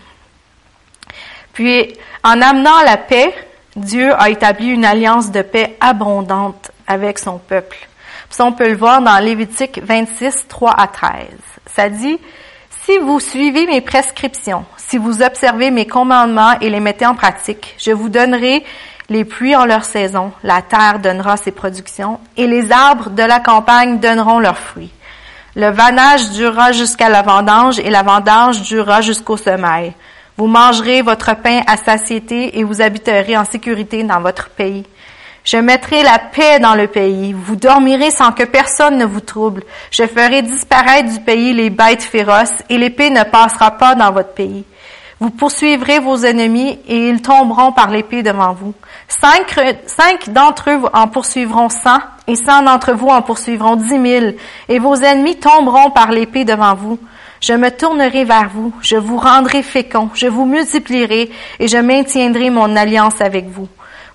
Puis 1.51 1.97
en 2.23 2.41
amenant 2.41 2.81
la 2.85 2.95
paix, 2.95 3.33
Dieu 3.75 4.13
a 4.17 4.29
établi 4.29 4.69
une 4.69 4.85
alliance 4.85 5.31
de 5.31 5.41
paix 5.41 5.75
abondante 5.81 6.71
avec 6.87 7.19
son 7.19 7.39
peuple. 7.39 7.88
On 8.39 8.51
peut 8.53 8.69
le 8.69 8.77
voir 8.77 9.01
dans 9.01 9.17
Lévitique 9.19 9.81
26, 9.83 10.47
3 10.47 10.71
à 10.71 10.87
13. 10.87 11.11
Ça 11.75 11.89
dit, 11.89 12.17
si 12.85 12.97
vous 12.97 13.19
suivez 13.19 13.67
mes 13.67 13.81
prescriptions, 13.81 14.65
si 14.77 14.97
vous 14.97 15.21
observez 15.21 15.71
mes 15.71 15.85
commandements 15.85 16.57
et 16.61 16.69
les 16.69 16.79
mettez 16.79 17.05
en 17.05 17.15
pratique, 17.15 17.75
je 17.77 17.91
vous 17.91 18.09
donnerai 18.09 18.63
les 19.09 19.25
pluies 19.25 19.55
en 19.55 19.65
leur 19.65 19.83
saison, 19.83 20.31
la 20.43 20.61
terre 20.61 20.99
donnera 20.99 21.35
ses 21.35 21.51
productions, 21.51 22.19
et 22.37 22.47
les 22.47 22.71
arbres 22.71 23.09
de 23.09 23.23
la 23.23 23.39
campagne 23.39 23.99
donneront 23.99 24.39
leurs 24.39 24.57
fruits. 24.57 24.91
Le 25.55 25.69
vanage 25.69 26.29
durera 26.29 26.71
jusqu'à 26.71 27.09
la 27.09 27.23
vendange, 27.23 27.79
et 27.79 27.89
la 27.89 28.03
vendange 28.03 28.61
durera 28.61 29.01
jusqu'au 29.01 29.35
semail. 29.35 29.93
Vous 30.37 30.47
mangerez 30.47 31.01
votre 31.01 31.35
pain 31.35 31.61
à 31.67 31.75
satiété, 31.75 32.59
et 32.59 32.63
vous 32.63 32.81
habiterez 32.81 33.35
en 33.35 33.45
sécurité 33.45 34.03
dans 34.03 34.21
votre 34.21 34.49
pays. 34.49 34.85
Je 35.51 35.57
mettrai 35.57 36.03
la 36.03 36.19
paix 36.19 36.59
dans 36.59 36.75
le 36.75 36.85
pays. 36.85 37.33
Vous 37.33 37.55
dormirez 37.55 38.11
sans 38.11 38.31
que 38.33 38.43
personne 38.43 38.99
ne 38.99 39.05
vous 39.05 39.19
trouble. 39.19 39.63
Je 39.89 40.05
ferai 40.05 40.43
disparaître 40.43 41.11
du 41.11 41.19
pays 41.21 41.53
les 41.53 41.71
bêtes 41.71 42.03
féroces 42.03 42.61
et 42.69 42.77
l'épée 42.77 43.09
ne 43.09 43.23
passera 43.23 43.71
pas 43.71 43.95
dans 43.95 44.11
votre 44.11 44.35
pays. 44.35 44.63
Vous 45.19 45.31
poursuivrez 45.31 45.97
vos 45.97 46.17
ennemis 46.17 46.77
et 46.87 47.09
ils 47.09 47.23
tomberont 47.23 47.71
par 47.71 47.89
l'épée 47.89 48.21
devant 48.21 48.53
vous. 48.53 48.75
Cinq, 49.07 50.29
d'entre 50.29 50.69
eux 50.69 50.81
en 50.93 51.07
poursuivront 51.07 51.69
cent 51.69 51.97
et 52.27 52.35
cent 52.35 52.61
d'entre 52.61 52.93
vous 52.93 53.07
en 53.07 53.23
poursuivront 53.23 53.75
dix 53.75 53.97
mille 53.97 54.35
et 54.67 54.77
vos 54.77 54.97
ennemis 54.97 55.37
tomberont 55.37 55.89
par 55.89 56.11
l'épée 56.11 56.45
devant 56.45 56.75
vous. 56.75 56.99
Je 57.41 57.53
me 57.53 57.71
tournerai 57.71 58.23
vers 58.23 58.49
vous, 58.53 58.71
je 58.81 58.97
vous 58.97 59.17
rendrai 59.17 59.63
fécond, 59.63 60.11
je 60.13 60.27
vous 60.27 60.45
multiplierai 60.45 61.31
et 61.59 61.67
je 61.67 61.77
maintiendrai 61.77 62.51
mon 62.51 62.75
alliance 62.75 63.19
avec 63.19 63.47
vous. 63.47 63.67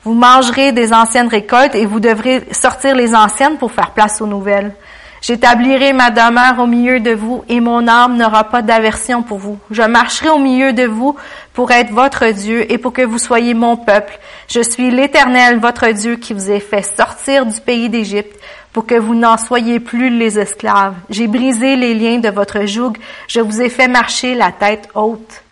Vous 0.05 0.15
mangerez 0.15 0.73
des 0.73 0.93
anciennes 0.93 1.29
récoltes 1.29 1.75
et 1.75 1.87
vous 1.87 2.01
devrez 2.01 2.43
sortir 2.53 2.95
les 2.95 3.15
anciennes 3.15 3.57
pour 3.57 3.73
faire 3.73 3.93
place 3.93 4.21
aux 4.21 4.27
nouvelles. 4.27 4.75
J'établirai 5.23 5.95
ma 5.95 6.11
demeure 6.11 6.59
au 6.59 6.67
milieu 6.67 7.01
de 7.01 7.13
vous 7.13 7.43
et 7.49 7.59
mon 7.59 7.89
âme 7.89 8.19
n'aura 8.19 8.45
pas 8.45 8.61
d'aversion 8.61 9.23
pour 9.23 9.39
vous. 9.39 9.59
Je 9.71 9.81
marcherai 9.81 10.29
au 10.29 10.39
milieu 10.39 10.75
de 10.75 10.85
vous 10.85 11.17
pour 11.55 11.71
être 11.71 11.91
votre 11.91 12.27
Dieu 12.27 12.71
et 12.71 12.77
pour 12.77 12.93
que 12.93 13.01
vous 13.01 13.17
soyez 13.17 13.55
mon 13.55 13.79
peuple. 13.79 14.19
Je 14.47 14.61
suis 14.61 14.91
l'Éternel, 14.91 15.59
votre 15.59 15.89
Dieu, 15.89 16.17
qui 16.17 16.35
vous 16.35 16.51
ai 16.51 16.61
fait 16.61 16.83
sortir 16.83 17.47
du 17.47 17.59
pays 17.63 17.89
d'Égypte 17.89 18.39
pour 18.75 18.85
que 18.85 18.97
vous 18.97 19.15
n'en 19.15 19.39
soyez 19.39 19.81
plus 19.81 20.11
les 20.11 20.39
esclaves. 20.39 20.97
J'ai 21.09 21.29
brisé 21.29 21.77
les 21.77 21.95
liens 21.95 22.19
de 22.19 22.29
votre 22.29 22.67
joug. 22.67 22.93
Je 23.27 23.41
vous 23.41 23.63
ai 23.63 23.71
fait 23.71 23.89
marcher 23.89 24.35
la 24.35 24.53
tête 24.53 24.91
haute. 24.95 25.44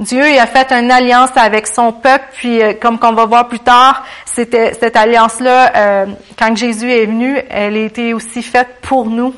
Dieu 0.00 0.22
a 0.38 0.46
fait 0.46 0.70
une 0.70 0.92
alliance 0.92 1.30
avec 1.34 1.66
son 1.66 1.92
peuple, 1.92 2.26
puis 2.34 2.62
euh, 2.62 2.72
comme 2.80 3.00
qu'on 3.00 3.14
va 3.14 3.26
voir 3.26 3.48
plus 3.48 3.58
tard, 3.58 4.04
c'était 4.24 4.72
cette 4.74 4.94
alliance-là, 4.94 5.72
euh, 5.76 6.06
quand 6.38 6.56
Jésus 6.56 6.90
est 6.92 7.06
venu, 7.06 7.36
elle 7.50 7.76
a 7.76 7.80
été 7.80 8.14
aussi 8.14 8.42
faite 8.42 8.76
pour 8.80 9.06
nous, 9.06 9.34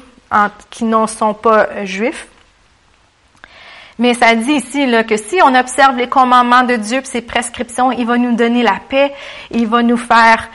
qui 0.68 0.84
ne 0.84 1.06
sont 1.06 1.32
pas 1.32 1.66
euh, 1.70 1.86
juifs. 1.86 2.26
Mais 3.98 4.12
ça 4.12 4.34
dit 4.34 4.52
ici 4.52 4.86
là, 4.86 5.02
que 5.02 5.16
si 5.16 5.40
on 5.42 5.54
observe 5.54 5.96
les 5.96 6.08
commandements 6.08 6.62
de 6.62 6.76
Dieu 6.76 6.98
et 6.98 7.04
ses 7.04 7.22
prescriptions, 7.22 7.90
il 7.90 8.06
va 8.06 8.18
nous 8.18 8.34
donner 8.34 8.62
la 8.62 8.78
paix, 8.88 9.12
il 9.50 9.66
va 9.66 9.82
nous 9.82 9.98
faire 9.98 10.48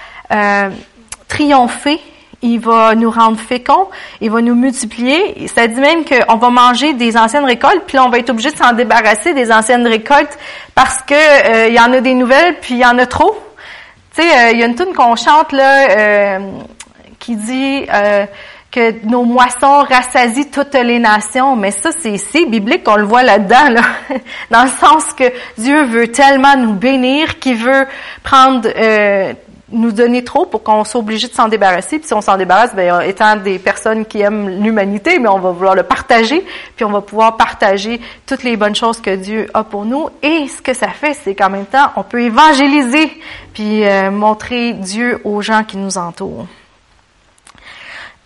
triompher 1.27 2.01
il 2.41 2.59
va 2.59 2.95
nous 2.95 3.09
rendre 3.09 3.39
féconds, 3.39 3.87
il 4.21 4.31
va 4.31 4.41
nous 4.41 4.55
multiplier. 4.55 5.47
Ça 5.47 5.67
dit 5.67 5.79
même 5.79 6.03
qu'on 6.05 6.35
va 6.35 6.49
manger 6.49 6.93
des 6.93 7.17
anciennes 7.17 7.45
récoltes, 7.45 7.83
puis 7.87 7.99
on 7.99 8.09
va 8.09 8.19
être 8.19 8.29
obligé 8.29 8.51
de 8.51 8.57
s'en 8.57 8.73
débarrasser 8.73 9.33
des 9.33 9.51
anciennes 9.51 9.87
récoltes 9.87 10.37
parce 10.73 11.01
que 11.01 11.13
euh, 11.13 11.67
il 11.67 11.73
y 11.73 11.79
en 11.79 11.91
a 11.93 12.01
des 12.01 12.13
nouvelles, 12.13 12.57
puis 12.61 12.75
il 12.75 12.81
y 12.81 12.85
en 12.85 12.97
a 12.97 13.05
trop. 13.05 13.35
Tu 14.15 14.21
sais, 14.21 14.29
euh, 14.29 14.51
il 14.51 14.59
y 14.59 14.63
a 14.63 14.65
une 14.65 14.75
tune 14.75 14.93
qu'on 14.93 15.15
chante 15.15 15.51
là 15.51 15.89
euh, 15.89 16.39
qui 17.19 17.35
dit 17.35 17.85
que 18.75 19.05
nos 19.05 19.23
moissons 19.23 19.85
rassasient 19.87 20.51
toutes 20.51 20.73
les 20.73 20.99
nations. 20.99 21.55
Mais 21.55 21.71
ça, 21.71 21.91
c'est, 21.97 22.17
c'est 22.17 22.45
biblique, 22.45 22.83
on 22.87 22.97
le 22.97 23.05
voit 23.05 23.23
là-dedans, 23.23 23.69
là. 23.69 23.81
dans 24.51 24.63
le 24.63 24.69
sens 24.69 25.13
que 25.13 25.23
Dieu 25.57 25.83
veut 25.85 26.09
tellement 26.09 26.57
nous 26.57 26.73
bénir 26.73 27.39
qu'il 27.39 27.55
veut 27.55 27.87
prendre 28.21 28.67
euh, 28.75 29.33
nous 29.71 29.91
donner 29.91 30.23
trop 30.23 30.45
pour 30.45 30.61
qu'on 30.63 30.83
soit 30.83 30.99
obligé 30.99 31.27
de 31.27 31.33
s'en 31.33 31.47
débarrasser. 31.47 31.97
Puis 31.97 32.07
si 32.07 32.13
on 32.13 32.21
s'en 32.21 32.37
débarrasse, 32.37 32.75
ben, 32.75 33.01
étant 33.01 33.35
des 33.35 33.57
personnes 33.57 34.05
qui 34.05 34.21
aiment 34.21 34.47
l'humanité, 34.63 35.17
mais 35.17 35.27
on 35.27 35.39
va 35.39 35.51
vouloir 35.51 35.75
le 35.75 35.83
partager, 35.83 36.45
puis 36.75 36.85
on 36.85 36.91
va 36.91 37.01
pouvoir 37.01 37.35
partager 37.35 37.99
toutes 38.25 38.43
les 38.43 38.57
bonnes 38.57 38.75
choses 38.75 39.01
que 39.01 39.15
Dieu 39.15 39.47
a 39.53 39.63
pour 39.63 39.85
nous. 39.85 40.09
Et 40.21 40.47
ce 40.47 40.61
que 40.61 40.73
ça 40.73 40.89
fait, 40.89 41.13
c'est 41.23 41.33
qu'en 41.33 41.49
même 41.49 41.65
temps, 41.65 41.91
on 41.95 42.03
peut 42.03 42.21
évangéliser, 42.21 43.11
puis 43.53 43.85
euh, 43.85 44.11
montrer 44.11 44.73
Dieu 44.73 45.19
aux 45.23 45.41
gens 45.41 45.63
qui 45.63 45.77
nous 45.77 45.97
entourent. 45.97 46.45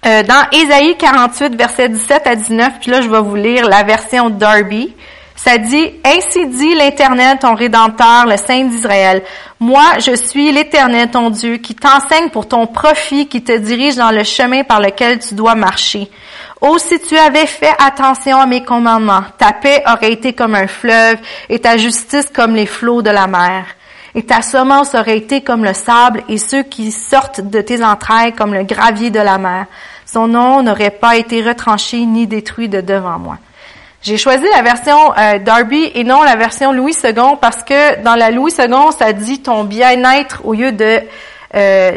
Euh, 0.06 0.24
dans 0.24 0.48
Ésaïe 0.52 0.96
48, 0.98 1.56
versets 1.56 1.90
17 1.90 2.28
à 2.28 2.36
19, 2.36 2.80
puis 2.80 2.92
là, 2.92 3.02
je 3.02 3.10
vais 3.10 3.20
vous 3.20 3.36
lire 3.36 3.68
la 3.68 3.84
version 3.84 4.30
Darby. 4.30 4.96
Ça 5.42 5.58
dit, 5.58 5.94
Ainsi 6.04 6.48
dit 6.48 6.76
l'Éternel, 6.76 7.38
ton 7.40 7.56
Rédempteur, 7.56 8.26
le 8.26 8.36
Saint 8.36 8.66
d'Israël. 8.66 9.24
Moi, 9.58 9.86
je 10.00 10.14
suis 10.14 10.52
l'Éternel, 10.52 11.10
ton 11.10 11.30
Dieu, 11.30 11.56
qui 11.58 11.76
t'enseigne 11.76 12.28
pour 12.28 12.50
ton 12.50 12.68
profit, 12.68 13.26
qui 13.26 13.42
te 13.42 13.58
dirige 13.58 13.96
dans 13.96 14.12
le 14.12 14.26
chemin 14.26 14.64
par 14.64 14.82
lequel 14.82 15.20
tu 15.20 15.36
dois 15.36 15.56
marcher. 15.56 16.12
Oh, 16.60 16.78
si 16.78 17.00
tu 17.00 17.18
avais 17.18 17.46
fait 17.46 17.74
attention 17.80 18.38
à 18.38 18.46
mes 18.46 18.66
commandements, 18.66 19.24
ta 19.38 19.54
paix 19.54 19.82
aurait 19.88 20.12
été 20.12 20.34
comme 20.34 20.56
un 20.56 20.68
fleuve 20.68 21.20
et 21.48 21.60
ta 21.60 21.78
justice 21.78 22.28
comme 22.36 22.54
les 22.54 22.66
flots 22.66 23.02
de 23.02 23.10
la 23.10 23.28
mer. 23.28 23.66
Et 24.16 24.24
ta 24.24 24.42
semence 24.42 24.94
aurait 24.94 25.20
été 25.20 25.40
comme 25.40 25.64
le 25.64 25.74
sable 25.74 26.22
et 26.28 26.38
ceux 26.38 26.64
qui 26.64 26.92
sortent 26.92 27.40
de 27.40 27.62
tes 27.62 27.82
entrailles 27.82 28.34
comme 28.34 28.54
le 28.54 28.64
gravier 28.64 29.10
de 29.10 29.22
la 29.22 29.38
mer. 29.38 29.68
Son 30.06 30.28
nom 30.28 30.62
n'aurait 30.64 30.90
pas 30.90 31.16
été 31.16 31.42
retranché 31.42 32.06
ni 32.06 32.28
détruit 32.28 32.68
de 32.68 32.82
devant 32.82 33.20
moi. 33.20 33.38
J'ai 34.02 34.18
choisi 34.18 34.46
la 34.56 34.62
version 34.62 34.98
euh, 35.18 35.40
Darby 35.40 35.92
et 35.94 36.04
non 36.04 36.24
la 36.24 36.36
version 36.36 36.72
Louis 36.72 36.96
II 37.04 37.36
parce 37.42 37.64
que 37.64 38.02
dans 38.02 38.16
la 38.16 38.32
Louis 38.32 38.54
II, 38.58 38.92
ça 38.98 39.12
dit 39.14 39.42
ton 39.42 39.66
bien-être 39.66 40.42
au 40.46 40.54
lieu 40.54 40.72
de 40.72 41.02
euh, 41.56 41.92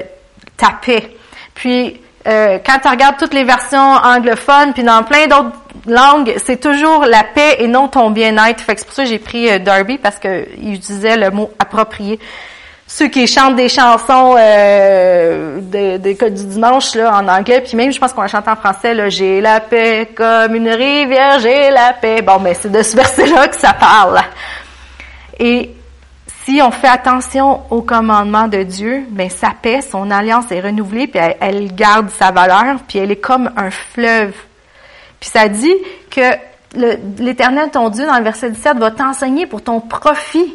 ta 0.57 0.71
paix. 0.85 1.17
Puis 1.55 2.01
euh, 2.27 2.59
quand 2.65 2.79
tu 2.81 2.89
regardes 2.89 3.17
toutes 3.19 3.35
les 3.35 3.45
versions 3.45 3.79
anglophones, 3.79 4.73
puis 4.73 4.85
dans 4.85 5.03
plein 5.03 5.27
d'autres 5.27 5.57
langues, 5.87 6.35
c'est 6.45 6.61
toujours 6.61 7.05
la 7.05 7.25
paix 7.25 7.57
et 7.59 7.67
non 7.67 7.89
ton 7.89 8.11
bien-être. 8.11 8.61
Fait 8.61 8.75
que 8.75 8.81
c'est 8.81 8.87
pour 8.87 8.95
ça 8.95 9.05
que 9.05 9.09
j'ai 9.09 9.19
pris 9.19 9.51
euh, 9.51 9.59
Darby 9.59 9.99
parce 9.99 10.19
que 10.19 10.47
il 10.61 10.75
utilisait 10.75 11.17
le 11.17 11.31
mot 11.31 11.51
approprié 11.59 12.21
ceux 12.95 13.09
qui 13.09 13.27
chantent 13.27 13.57
des 13.57 13.71
chansons 13.71 14.37
euh, 14.39 15.61
des, 15.63 15.99
des 15.99 16.15
codes 16.15 16.35
du 16.35 16.45
dimanche 16.45 16.95
là 16.95 17.15
en 17.15 17.27
anglais, 17.27 17.63
puis 17.63 17.75
même 17.75 17.91
je 17.91 17.99
pense 17.99 18.13
qu'on 18.13 18.21
la 18.21 18.29
chante 18.29 18.47
en 18.47 18.55
français 18.55 18.93
là, 18.93 19.09
j'ai 19.09 19.41
la 19.41 19.61
paix 19.61 20.11
comme 20.15 20.55
une 20.55 20.69
rivière, 20.69 21.39
j'ai 21.41 21.71
la 21.71 21.95
paix. 21.95 22.21
Bon, 22.21 22.39
mais 22.39 22.53
c'est 22.53 22.71
de 22.71 22.83
ce 22.83 22.95
verset-là 22.95 23.49
que 23.49 23.57
ça 23.57 23.73
parle. 23.73 24.21
Et 25.39 25.75
si 26.45 26.61
on 26.61 26.71
fait 26.71 26.89
attention 26.89 27.63
au 27.71 27.81
commandement 27.81 28.47
de 28.47 28.63
Dieu, 28.63 29.07
ben 29.09 29.31
sa 29.31 29.53
paix, 29.63 29.81
son 29.81 30.11
alliance 30.11 30.53
est 30.53 30.61
renouvelée, 30.61 31.07
puis 31.07 31.21
elle, 31.41 31.75
garde 31.75 32.11
sa 32.11 32.31
valeur, 32.31 32.77
puis 32.87 32.99
elle 32.99 33.11
est 33.11 33.17
comme 33.17 33.51
un 33.57 33.71
fleuve. 33.71 34.35
Puis 35.19 35.31
ça 35.31 35.49
dit 35.49 35.75
que 36.11 36.21
l'Éternel, 37.19 37.71
ton 37.71 37.89
Dieu, 37.89 38.05
dans 38.05 38.19
le 38.19 38.25
verset 38.25 38.51
17, 38.51 38.77
va 38.77 38.91
t'enseigner 38.91 39.47
pour 39.47 39.63
ton 39.63 39.81
profit. 39.81 40.55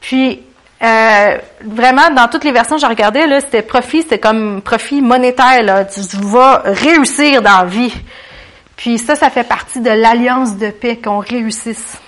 Puis 0.00 0.40
euh, 0.82 1.38
vraiment, 1.64 2.10
dans 2.10 2.28
toutes 2.28 2.44
les 2.44 2.52
versions 2.52 2.76
que 2.76 2.80
j'ai 2.80 2.86
regardées, 2.86 3.26
là, 3.26 3.40
c'était 3.40 3.62
profit, 3.62 4.04
c'est 4.08 4.18
comme 4.18 4.60
profit 4.60 5.00
monétaire. 5.00 5.62
Là. 5.62 5.84
Tu 5.84 6.00
vas 6.20 6.62
réussir 6.64 7.42
dans 7.42 7.58
la 7.58 7.64
vie. 7.64 7.94
Puis 8.76 8.98
ça, 8.98 9.14
ça 9.14 9.30
fait 9.30 9.44
partie 9.44 9.80
de 9.80 9.90
l'alliance 9.90 10.56
de 10.56 10.70
paix 10.70 10.96
qu'on 10.96 11.20
réussisse. 11.20 11.98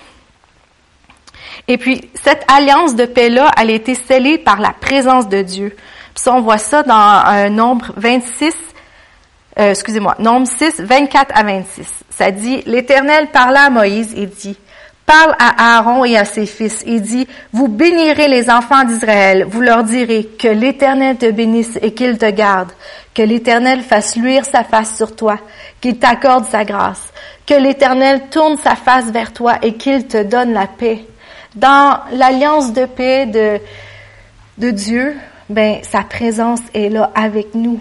Et 1.67 1.77
puis, 1.77 2.09
cette 2.13 2.45
alliance 2.51 2.95
de 2.95 3.05
paix-là, 3.05 3.51
elle 3.57 3.71
a 3.71 3.73
été 3.73 3.95
scellée 3.95 4.37
par 4.37 4.59
la 4.59 4.71
présence 4.71 5.27
de 5.27 5.41
Dieu. 5.41 5.75
Puis 6.13 6.23
ça, 6.23 6.33
on 6.33 6.41
voit 6.41 6.57
ça 6.57 6.83
dans 6.83 6.95
un 6.95 7.49
nombre 7.49 7.93
26, 7.97 8.55
euh, 9.59 9.71
excusez-moi, 9.71 10.15
nombre 10.19 10.47
6, 10.47 10.79
24 10.79 11.31
à 11.35 11.43
26. 11.43 11.87
Ça 12.09 12.31
dit, 12.31 12.63
l'Éternel 12.65 13.27
parla 13.31 13.63
à 13.63 13.69
Moïse 13.69 14.13
et 14.15 14.27
dit, 14.27 14.57
parle 15.07 15.35
à 15.39 15.77
Aaron 15.77 16.03
et 16.03 16.17
à 16.17 16.25
ses 16.25 16.45
fils 16.45 16.83
et 16.85 16.99
dit, 16.99 17.27
vous 17.53 17.69
bénirez 17.69 18.27
les 18.27 18.49
enfants 18.49 18.83
d'Israël, 18.83 19.45
vous 19.49 19.61
leur 19.61 19.85
direz 19.85 20.25
que 20.37 20.49
l'Éternel 20.49 21.15
te 21.15 21.31
bénisse 21.31 21.79
et 21.81 21.93
qu'il 21.93 22.17
te 22.17 22.29
garde, 22.29 22.73
que 23.15 23.21
l'Éternel 23.21 23.81
fasse 23.81 24.17
luire 24.17 24.43
sa 24.43 24.65
face 24.65 24.97
sur 24.97 25.15
toi, 25.15 25.39
qu'il 25.79 25.97
t'accorde 25.97 26.45
sa 26.45 26.65
grâce, 26.65 27.13
que 27.45 27.53
l'Éternel 27.53 28.23
tourne 28.29 28.57
sa 28.57 28.75
face 28.75 29.09
vers 29.09 29.31
toi 29.31 29.55
et 29.61 29.75
qu'il 29.75 30.07
te 30.07 30.21
donne 30.21 30.51
la 30.51 30.67
paix. 30.67 31.05
Dans 31.55 32.01
l'alliance 32.11 32.73
de 32.73 32.85
paix 32.85 33.25
de, 34.57 34.71
Dieu, 34.71 35.15
ben, 35.49 35.77
sa 35.83 36.01
présence 36.01 36.59
est 36.73 36.89
là 36.89 37.11
avec 37.15 37.55
nous. 37.55 37.79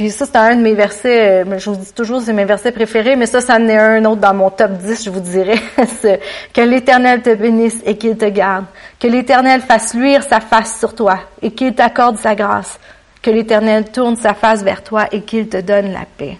Puis 0.00 0.08
ça, 0.08 0.24
c'est 0.24 0.36
un 0.36 0.56
de 0.56 0.62
mes 0.62 0.72
versets, 0.72 1.44
euh, 1.44 1.58
je 1.58 1.68
vous 1.68 1.76
dis 1.76 1.92
toujours, 1.92 2.22
c'est 2.22 2.32
mes 2.32 2.46
versets 2.46 2.72
préférés, 2.72 3.16
mais 3.16 3.26
ça, 3.26 3.42
ça 3.42 3.56
en 3.56 3.68
est 3.68 3.76
un 3.76 4.02
autre 4.06 4.22
dans 4.22 4.32
mon 4.32 4.48
top 4.48 4.70
10, 4.78 5.04
je 5.04 5.10
vous 5.10 5.20
dirais. 5.20 5.60
que 6.54 6.60
l'Éternel 6.62 7.20
te 7.20 7.34
bénisse 7.34 7.76
et 7.84 7.98
qu'il 7.98 8.16
te 8.16 8.24
garde. 8.24 8.64
Que 8.98 9.08
l'Éternel 9.08 9.60
fasse 9.60 9.92
luire 9.92 10.22
sa 10.22 10.40
face 10.40 10.78
sur 10.78 10.94
toi 10.94 11.18
et 11.42 11.50
qu'il 11.50 11.74
t'accorde 11.74 12.16
sa 12.16 12.34
grâce. 12.34 12.80
Que 13.20 13.30
l'Éternel 13.30 13.90
tourne 13.90 14.16
sa 14.16 14.32
face 14.32 14.62
vers 14.62 14.82
toi 14.82 15.04
et 15.12 15.20
qu'il 15.20 15.50
te 15.50 15.58
donne 15.58 15.92
la 15.92 16.06
paix. 16.16 16.38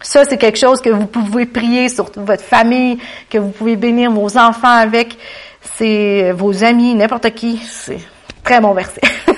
Ça, 0.00 0.24
c'est 0.24 0.36
quelque 0.36 0.58
chose 0.58 0.80
que 0.80 0.90
vous 0.90 1.06
pouvez 1.06 1.46
prier 1.46 1.88
sur 1.88 2.10
votre 2.16 2.42
famille, 2.42 2.98
que 3.30 3.38
vous 3.38 3.50
pouvez 3.50 3.76
bénir 3.76 4.10
vos 4.10 4.36
enfants 4.36 4.66
avec, 4.66 5.16
c'est 5.60 6.32
vos 6.32 6.64
amis, 6.64 6.96
n'importe 6.96 7.30
qui. 7.30 7.58
C'est 7.58 8.00
très 8.42 8.60
bon 8.60 8.74
verset. 8.74 9.02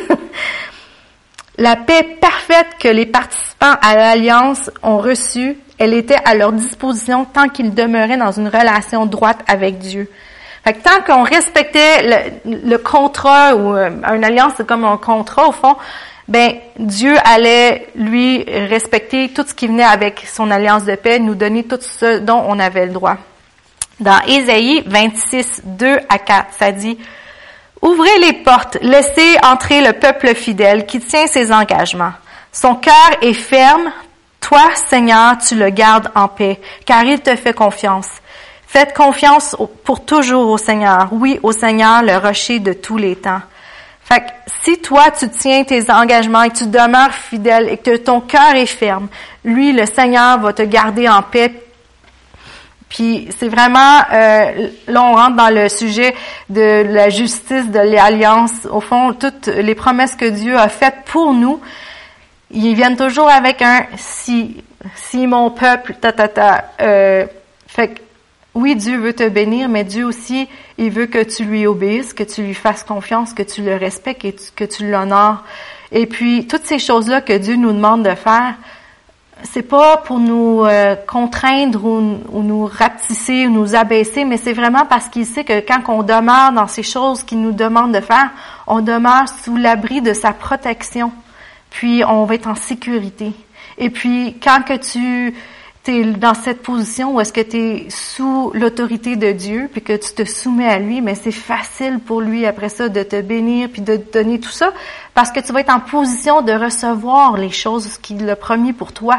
La 1.57 1.77
paix 1.77 2.17
parfaite 2.21 2.67
que 2.81 2.89
les 2.89 3.07
participants 3.07 3.77
à 3.81 3.95
l'Alliance 3.95 4.71
ont 4.83 4.99
reçue, 4.99 5.57
elle 5.79 5.95
était 5.95 6.19
à 6.25 6.35
leur 6.35 6.53
disposition 6.53 7.25
tant 7.25 7.49
qu'ils 7.49 7.75
demeuraient 7.75 8.17
dans 8.17 8.33
une 8.33 8.49
relation 8.49 9.07
droite 9.07 9.39
avec 9.47 9.79
Dieu. 9.79 10.11
Fait 10.65 10.73
que 10.73 10.83
tant 10.83 11.03
qu'on 11.07 11.23
respectait 11.23 12.41
le, 12.45 12.77
contrat 12.79 13.55
ou 13.55 13.75
euh, 13.77 13.91
une 14.15 14.25
alliance, 14.25 14.55
c'est 14.57 14.67
comme 14.67 14.85
un 14.85 14.97
contrat 14.97 15.49
au 15.49 15.53
fond, 15.53 15.77
ben 16.27 16.55
Dieu 16.79 17.15
allait 17.23 17.89
lui 17.95 18.43
respecter 18.45 19.29
tout 19.29 19.45
ce 19.47 19.55
qui 19.55 19.67
venait 19.67 19.85
avec 19.85 20.25
son 20.27 20.51
alliance 20.51 20.85
de 20.85 20.95
paix, 20.95 21.19
nous 21.19 21.35
donner 21.35 21.65
tout 21.65 21.79
ce 21.81 22.19
dont 22.19 22.43
on 22.49 22.59
avait 22.59 22.87
le 22.87 22.93
droit. 22.93 23.19
Dans 24.01 24.21
Ésaïe 24.27 24.83
26, 24.87 25.63
2 25.65 25.99
à 26.09 26.19
4, 26.19 26.47
ça 26.59 26.73
dit, 26.73 26.99
Ouvrez 27.85 28.19
les 28.19 28.33
portes, 28.33 28.79
laissez 28.81 29.37
entrer 29.43 29.83
le 29.83 29.93
peuple 29.93 30.35
fidèle 30.35 30.87
qui 30.87 31.01
tient 31.01 31.27
ses 31.27 31.53
engagements. 31.53 32.15
Son 32.51 32.77
cœur 32.77 33.11
est 33.21 33.35
ferme. 33.35 33.93
Toi, 34.41 34.71
Seigneur, 34.75 35.37
tu 35.37 35.55
le 35.55 35.69
gardes 35.69 36.11
en 36.15 36.29
paix, 36.29 36.59
car 36.87 37.05
il 37.05 37.21
te 37.21 37.37
fait 37.37 37.53
confiance. 37.53 38.09
Faites 38.67 38.97
confiance 38.97 39.55
pour 39.85 40.03
toujours 40.03 40.49
au 40.49 40.57
Seigneur. 40.57 41.09
Oui, 41.13 41.39
au 41.43 41.53
Seigneur, 41.53 42.03
le 42.03 42.17
rocher 42.17 42.59
de 42.59 42.73
tous 42.73 42.97
les 42.97 43.17
temps. 43.17 43.43
Fait 44.03 44.21
que 44.21 44.31
si 44.65 44.79
toi, 44.79 45.11
tu 45.11 45.29
tiens 45.29 45.65
tes 45.65 45.91
engagements 45.91 46.45
et 46.45 46.53
tu 46.53 46.67
demeures 46.67 47.13
fidèle 47.13 47.69
et 47.69 47.77
que 47.77 47.99
ton 47.99 48.23
cœur 48.23 48.55
est 48.55 48.65
ferme, 48.65 49.09
lui, 49.45 49.73
le 49.73 49.85
Seigneur, 49.85 50.39
va 50.41 50.55
te 50.55 50.63
garder 50.63 51.07
en 51.07 51.21
paix 51.21 51.64
puis 52.95 53.27
c'est 53.37 53.49
vraiment, 53.49 54.03
euh, 54.13 54.69
là 54.87 55.03
on 55.03 55.15
rentre 55.15 55.35
dans 55.35 55.53
le 55.53 55.69
sujet 55.69 56.15
de 56.49 56.85
la 56.89 57.09
justice, 57.09 57.69
de 57.69 57.81
l'alliance. 57.81 58.53
Au 58.71 58.81
fond, 58.81 59.13
toutes 59.13 59.49
les 59.49 59.75
promesses 59.75 60.15
que 60.15 60.27
Dieu 60.27 60.57
a 60.57 60.69
faites 60.69 61.03
pour 61.07 61.35
nous, 61.35 61.61
ils 62.53 62.77
viennent 62.77 62.97
toujours 62.97 63.29
avec 63.29 63.63
un 63.63 63.87
si, 63.97 64.63
si 64.95 65.27
mon 65.27 65.51
peuple, 65.51 65.97
ta 66.01 66.13
ta 66.13 66.29
ta. 66.29 66.71
Euh, 66.81 67.27
fait 67.67 67.89
que 67.89 68.01
oui, 68.55 68.77
Dieu 68.77 68.97
veut 68.99 69.13
te 69.13 69.29
bénir, 69.29 69.69
mais 69.69 69.83
Dieu 69.83 70.05
aussi, 70.05 70.47
il 70.79 70.93
veut 70.93 71.07
que 71.07 71.25
tu 71.25 71.45
lui 71.45 71.67
obéisses, 71.67 72.13
que 72.13 72.23
tu 72.23 72.43
lui 72.43 72.55
fasses 72.55 72.85
confiance, 72.85 73.35
que 73.35 73.43
tu 73.43 73.63
le 73.63 73.75
respectes 73.75 74.25
et 74.25 74.37
que 74.55 74.65
tu 74.65 74.89
l'honores. 74.89 75.43
Et 75.91 76.07
puis 76.07 76.47
toutes 76.47 76.65
ces 76.65 76.79
choses-là 76.79 77.23
que 77.23 77.37
Dieu 77.37 77.57
nous 77.57 77.73
demande 77.73 78.05
de 78.05 78.15
faire, 78.15 78.55
c'est 79.45 79.63
pas 79.63 79.99
pour 79.99 80.19
nous 80.19 80.65
euh, 80.65 80.97
contraindre 81.07 81.85
ou, 81.85 82.43
nous 82.43 82.65
rapetisser 82.65 83.47
ou 83.47 83.51
nous 83.51 83.75
abaisser, 83.75 84.25
mais 84.25 84.39
c'est 84.39 84.55
vraiment 84.55 84.87
parce 84.87 85.09
qu'il 85.09 85.27
sait 85.27 85.45
que 85.45 85.61
quand 85.61 85.81
on 85.89 86.03
demeure 86.03 86.53
dans 86.53 86.67
ces 86.67 86.83
choses 86.83 87.23
qu'il 87.23 87.41
nous 87.41 87.53
demande 87.53 87.93
de 87.93 88.01
faire, 88.01 88.31
on 88.67 88.81
demeure 88.81 89.29
sous 89.45 89.57
l'abri 89.57 90.01
de 90.01 90.15
sa 90.15 90.33
protection. 90.33 91.13
Puis 91.71 92.03
on 92.05 92.25
va 92.25 92.37
être 92.37 92.49
en 92.49 92.55
sécurité. 92.55 93.33
Et 93.77 93.91
puis 93.91 94.37
quand 94.43 94.63
que 94.63 94.75
tu 94.75 95.35
es 95.87 96.05
dans 96.05 96.33
cette 96.33 96.63
position 96.63 97.15
où 97.15 97.21
est-ce 97.21 97.33
que 97.33 97.43
tu 97.43 97.59
es 97.59 97.91
sous 97.91 98.51
l'autorité 98.55 99.17
de 99.17 99.33
Dieu, 99.33 99.69
puis 99.71 99.83
que 99.83 99.93
tu 99.95 100.15
te 100.15 100.25
soumets 100.25 100.69
à 100.69 100.79
lui, 100.79 101.03
mais 101.03 101.15
c'est 101.15 101.33
facile 101.33 101.99
pour 101.99 102.23
lui 102.23 102.47
après 102.47 102.71
ça 102.71 102.89
de 102.89 103.03
te 103.03 103.21
bénir 103.21 103.69
puis 103.71 103.83
de 103.83 103.97
te 103.99 104.19
donner 104.19 104.41
tout 104.41 104.51
ça, 104.51 104.73
parce 105.13 105.31
que 105.31 105.41
tu 105.41 105.53
vas 105.53 105.61
être 105.61 105.75
en 105.75 105.81
position 105.81 106.41
de 106.41 106.53
recevoir 106.53 107.37
les 107.37 107.51
choses 107.51 107.99
qu'il 107.99 108.29
a 108.31 108.37
promis 108.37 108.73
pour 108.73 108.93
toi. 108.93 109.19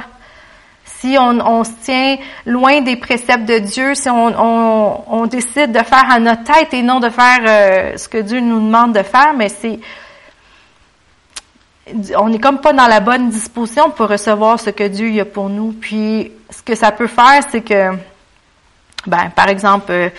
Si 0.99 1.17
on, 1.19 1.63
se 1.63 1.71
tient 1.83 2.17
loin 2.45 2.81
des 2.81 2.95
préceptes 2.95 3.45
de 3.45 3.59
Dieu, 3.59 3.95
si 3.95 4.09
on, 4.09 5.27
décide 5.27 5.71
de 5.71 5.83
faire 5.83 6.09
à 6.09 6.19
notre 6.19 6.43
tête 6.43 6.73
et 6.73 6.81
non 6.81 6.99
de 6.99 7.09
faire 7.09 7.39
euh, 7.47 7.97
ce 7.97 8.07
que 8.07 8.19
Dieu 8.19 8.39
nous 8.39 8.59
demande 8.59 8.93
de 8.93 9.03
faire, 9.03 9.33
mais 9.35 9.49
c'est 9.49 9.79
on 12.17 12.29
n'est 12.29 12.39
comme 12.39 12.59
pas 12.59 12.73
dans 12.73 12.87
la 12.87 12.99
bonne 12.99 13.29
disposition 13.29 13.91
pour 13.91 14.07
recevoir 14.09 14.59
ce 14.59 14.71
que 14.71 14.87
Dieu 14.87 15.19
a 15.21 15.25
pour 15.25 15.49
nous. 15.49 15.71
Puis 15.73 16.31
ce 16.49 16.63
que 16.63 16.75
ça 16.75 16.91
peut 16.91 17.07
faire, 17.07 17.41
c'est 17.51 17.61
que, 17.61 17.91
ben, 19.05 19.29
par 19.35 19.49
exemple, 19.49 19.91
euh, 19.91 20.09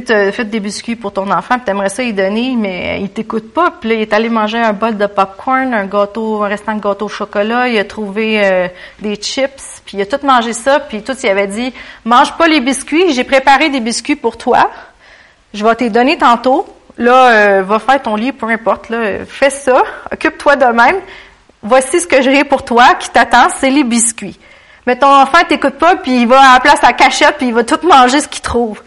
tu 0.00 0.06
sais, 0.06 0.32
fait 0.32 0.44
des 0.44 0.60
biscuits 0.60 0.96
pour 0.96 1.12
ton 1.12 1.30
enfant, 1.30 1.56
tu 1.62 1.70
aimerais 1.70 1.90
ça 1.90 2.02
y 2.02 2.12
donner, 2.12 2.54
mais 2.56 3.00
il 3.02 3.10
t'écoute 3.10 3.52
pas. 3.52 3.72
Puis 3.80 3.90
il 3.90 4.00
est 4.00 4.12
allé 4.12 4.28
manger 4.28 4.58
un 4.58 4.72
bol 4.72 4.96
de 4.96 5.06
popcorn, 5.06 5.74
un 5.74 5.84
gâteau, 5.86 6.42
un 6.42 6.48
restant 6.48 6.74
de 6.74 6.80
gâteau 6.80 7.06
au 7.06 7.08
chocolat, 7.08 7.68
il 7.68 7.78
a 7.78 7.84
trouvé 7.84 8.40
euh, 8.42 8.68
des 9.00 9.16
chips, 9.16 9.82
puis 9.84 9.98
il 9.98 10.00
a 10.00 10.06
tout 10.06 10.24
mangé 10.26 10.52
ça, 10.52 10.80
puis 10.80 11.02
tout, 11.02 11.12
il 11.22 11.28
avait 11.28 11.46
dit, 11.46 11.72
mange 12.04 12.36
pas 12.36 12.48
les 12.48 12.60
biscuits, 12.60 13.12
j'ai 13.12 13.24
préparé 13.24 13.68
des 13.68 13.80
biscuits 13.80 14.16
pour 14.16 14.38
toi, 14.38 14.70
je 15.52 15.64
vais 15.64 15.74
te 15.74 15.88
donner 15.88 16.16
tantôt, 16.16 16.66
là, 16.96 17.30
euh, 17.30 17.62
va 17.62 17.78
faire 17.78 18.00
ton 18.00 18.16
lit, 18.16 18.32
peu 18.32 18.46
importe, 18.48 18.88
là, 18.88 19.24
fais 19.26 19.50
ça, 19.50 19.82
occupe-toi 20.10 20.56
de 20.56 20.66
même, 20.66 20.96
voici 21.62 22.00
ce 22.00 22.06
que 22.06 22.22
j'ai 22.22 22.44
pour 22.44 22.64
toi 22.64 22.94
qui 22.94 23.10
t'attend, 23.10 23.48
c'est 23.58 23.70
les 23.70 23.84
biscuits. 23.84 24.38
Mais 24.86 24.96
ton 24.96 25.14
enfant 25.14 25.38
t'écoute 25.48 25.74
pas, 25.74 25.96
puis 25.96 26.22
il 26.22 26.26
va 26.26 26.40
à 26.40 26.54
la 26.54 26.60
place 26.60 26.82
à 26.82 26.92
cachette, 26.92 27.36
puis 27.36 27.48
il 27.48 27.54
va 27.54 27.62
tout 27.62 27.78
manger 27.86 28.20
ce 28.20 28.28
qu'il 28.28 28.42
trouve. 28.42 28.82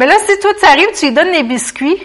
Mais 0.00 0.06
là, 0.06 0.14
si 0.26 0.38
toi, 0.38 0.52
tu 0.58 0.64
arrives, 0.64 0.88
tu 0.98 1.06
lui 1.08 1.12
donnes 1.12 1.30
les 1.30 1.42
biscuits, 1.42 1.98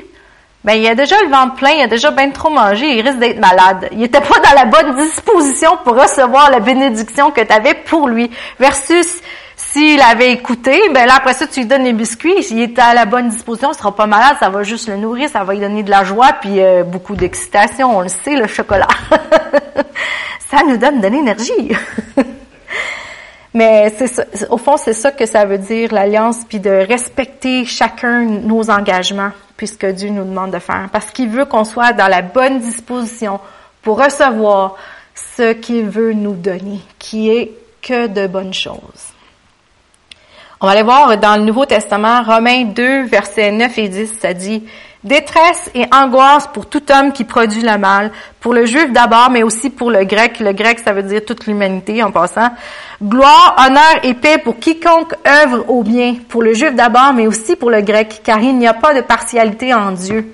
ben, 0.66 0.74
il 0.74 0.86
a 0.86 0.96
déjà 0.96 1.16
le 1.24 1.30
ventre 1.30 1.56
plein, 1.56 1.70
il 1.78 1.84
a 1.84 1.88
déjà 1.88 2.12
bien 2.12 2.30
trop 2.30 2.50
mangé, 2.50 2.86
il 2.88 3.02
risque 3.02 3.20
d'être 3.20 3.40
malade. 3.40 3.88
Il 3.94 4.04
était 4.04 4.20
pas 4.20 4.38
dans 4.42 4.54
la 4.54 4.66
bonne 4.66 4.98
disposition 4.98 5.78
pour 5.86 5.96
recevoir 5.96 6.52
la 6.52 6.60
bénédiction 6.60 7.32
que 7.32 7.40
tu 7.40 7.54
avais 7.54 7.74
pour 7.74 8.10
lui. 8.10 8.30
Versus, 8.60 9.22
s'il 9.56 10.02
avait 10.02 10.34
écouté, 10.34 10.78
ben 10.94 11.06
là, 11.06 11.14
après 11.16 11.32
ça, 11.32 11.48
tu 11.48 11.62
lui 11.62 11.68
donnes 11.68 11.86
les 11.86 11.94
biscuits, 11.94 12.44
s'il 12.44 12.60
était 12.60 12.82
à 12.82 12.94
la 12.94 13.06
bonne 13.06 13.30
disposition, 13.30 13.72
il 13.72 13.78
sera 13.78 13.96
pas 13.96 14.08
malade, 14.08 14.36
ça 14.42 14.50
va 14.50 14.64
juste 14.64 14.90
le 14.90 14.98
nourrir, 14.98 15.30
ça 15.30 15.46
va 15.46 15.54
lui 15.54 15.62
donner 15.62 15.82
de 15.82 15.90
la 15.90 16.04
joie, 16.04 16.34
puis 16.42 16.60
euh, 16.60 16.84
beaucoup 16.84 17.16
d'excitation, 17.16 17.98
on 17.98 18.02
le 18.02 18.10
sait, 18.10 18.36
le 18.36 18.48
chocolat. 18.48 18.90
ça 20.52 20.58
nous 20.68 20.76
donne 20.76 21.00
de 21.00 21.08
l'énergie. 21.08 21.72
Mais 23.56 23.90
c'est 23.98 24.50
au 24.50 24.58
fond, 24.58 24.76
c'est 24.76 24.92
ça 24.92 25.14
que 25.14 25.26
ça 25.26 25.46
veut 25.46 25.58
dire, 25.58 25.94
l'alliance, 25.94 26.40
puis 26.48 26.60
de 26.60 26.70
respecter 26.70 27.64
chacun 27.64 28.26
nos 28.26 28.70
engagements, 28.70 29.32
puisque 29.56 29.86
Dieu 29.86 30.10
nous 30.10 30.26
demande 30.26 30.52
de 30.52 30.60
faire. 30.60 30.90
Parce 30.92 31.10
qu'il 31.12 31.30
veut 31.30 31.46
qu'on 31.46 31.64
soit 31.64 31.94
dans 31.94 32.10
la 32.10 32.22
bonne 32.22 32.60
disposition 32.60 33.40
pour 33.82 34.04
recevoir 34.04 34.76
ce 35.16 35.54
qu'il 35.54 35.86
veut 35.86 36.12
nous 36.12 36.34
donner, 36.34 36.82
qui 37.00 37.30
est 37.30 37.54
que 37.82 38.08
de 38.08 38.28
bonnes 38.28 38.54
choses. 38.54 39.14
On 40.60 40.66
va 40.66 40.74
aller 40.74 40.84
voir 40.84 41.18
dans 41.18 41.38
le 41.38 41.44
Nouveau 41.44 41.66
Testament, 41.66 42.24
Romains 42.24 42.66
2, 42.66 43.06
versets 43.06 43.52
9 43.52 43.78
et 43.78 43.88
10, 43.88 44.20
ça 44.20 44.34
dit, 44.34 44.66
Détresse 45.06 45.70
et 45.76 45.86
angoisse 45.94 46.48
pour 46.52 46.66
tout 46.66 46.82
homme 46.92 47.14
qui 47.14 47.26
produit 47.26 47.62
le 47.62 47.78
mal, 47.78 48.12
pour 48.40 48.56
le 48.56 48.66
juif 48.66 48.92
d'abord, 48.92 49.30
mais 49.30 49.44
aussi 49.44 49.70
pour 49.70 49.92
le 49.92 50.04
grec. 50.04 50.40
Le 50.40 50.52
grec, 50.52 50.80
ça 50.80 50.94
veut 50.94 51.04
dire 51.04 51.24
toute 51.24 51.46
l'humanité 51.46 52.02
en 52.02 52.10
passant. 52.10 52.50
Gloire, 53.04 53.56
honneur 53.60 54.00
et 54.02 54.16
paix 54.16 54.40
pour 54.40 54.58
quiconque 54.58 55.14
œuvre 55.28 55.64
au 55.70 55.84
bien, 55.84 56.16
pour 56.28 56.42
le 56.42 56.56
juif 56.56 56.74
d'abord, 56.74 57.14
mais 57.14 57.28
aussi 57.28 57.56
pour 57.56 57.70
le 57.70 57.82
grec, 57.82 58.22
car 58.24 58.40
il 58.40 58.58
n'y 58.58 58.68
a 58.68 58.74
pas 58.74 58.96
de 58.96 59.02
partialité 59.02 59.76
en 59.76 59.92
Dieu. 59.92 60.28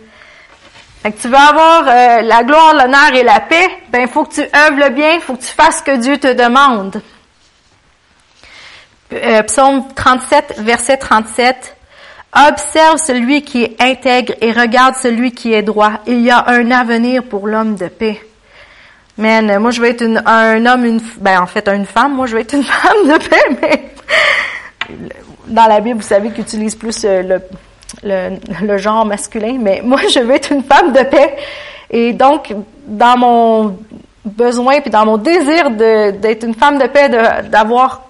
Fait 1.04 1.12
que 1.12 1.20
tu 1.20 1.28
veux 1.28 1.36
avoir 1.36 1.84
euh, 1.90 2.22
la 2.22 2.44
gloire, 2.44 2.74
l'honneur 2.74 3.14
et 3.14 3.24
la 3.24 3.42
paix, 3.42 3.68
ben 3.90 4.08
faut 4.08 4.24
que 4.24 4.36
tu 4.36 4.42
œuvres 4.42 4.78
le 4.78 4.90
bien, 4.90 5.20
faut 5.20 5.34
que 5.34 5.42
tu 5.42 5.54
fasses 5.54 5.80
ce 5.80 5.84
que 5.84 5.98
Dieu 5.98 6.18
te 6.18 6.32
demande. 6.32 7.02
Euh, 9.12 9.44
psaume 9.44 9.84
37, 9.94 10.60
verset 10.60 10.96
37. 10.96 11.76
Observe 12.34 12.98
celui 12.98 13.42
qui 13.42 13.64
est 13.64 13.82
intègre 13.82 14.34
et 14.40 14.54
regarde 14.54 14.96
celui 14.96 15.34
qui 15.34 15.54
est 15.54 15.64
droit. 15.64 16.00
Il 16.08 16.22
y 16.22 16.32
a 16.32 16.46
un 16.48 16.72
avenir 16.72 17.24
pour 17.24 17.46
l'homme 17.46 17.76
de 17.76 17.88
paix. 17.88 18.22
Man, 19.18 19.60
moi 19.60 19.72
je 19.72 19.82
vais 19.82 19.90
être 19.90 20.06
un 20.26 20.66
homme, 20.66 20.86
une, 20.86 21.02
ben 21.18 21.42
en 21.42 21.46
fait 21.46 21.68
une 21.68 21.86
femme. 21.86 22.16
Moi 22.16 22.28
je 22.28 22.36
vais 22.36 22.42
être 22.42 22.54
une 22.54 22.64
femme 22.64 23.04
de 23.06 23.18
paix, 23.28 23.58
mais 23.62 23.94
dans 25.48 25.66
la 25.66 25.82
Bible 25.82 26.00
vous 26.00 26.08
savez 26.08 26.30
qu'ils 26.32 26.44
utilisent 26.44 26.76
plus 26.76 27.04
euh, 27.04 27.22
le, 27.22 27.42
le, 28.04 28.38
le, 28.66 28.78
genre 28.78 29.06
masculin, 29.06 29.58
mais 29.60 29.82
moi 29.84 30.00
je 30.10 30.20
veux 30.20 30.34
être 30.34 30.54
une 30.54 30.64
femme 30.64 30.94
de 30.94 31.04
paix. 31.04 31.36
Et 31.90 32.14
donc 32.14 32.56
dans 32.88 33.18
mon 33.18 33.78
besoin 34.24 34.80
puis 34.80 34.90
dans 34.90 35.06
mon 35.06 35.18
désir 35.18 35.70
d'être 35.72 36.46
une 36.46 36.56
femme 36.56 36.78
de 36.78 36.88
paix, 36.88 37.10
d'avoir 37.50 38.04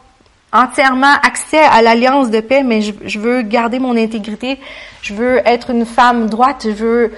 entièrement 0.54 1.14
accès 1.24 1.60
à 1.60 1.82
l'alliance 1.82 2.30
de 2.30 2.42
paix, 2.42 2.64
mais 2.64 2.82
je, 2.82 3.20
veux 3.20 3.42
garder 3.42 3.80
mon 3.80 3.96
intégrité. 3.96 4.60
Je 5.02 5.14
veux 5.14 5.38
être 5.46 5.70
une 5.70 5.86
femme 5.86 6.30
droite. 6.30 6.64
Je 6.66 6.72
veux 6.72 7.14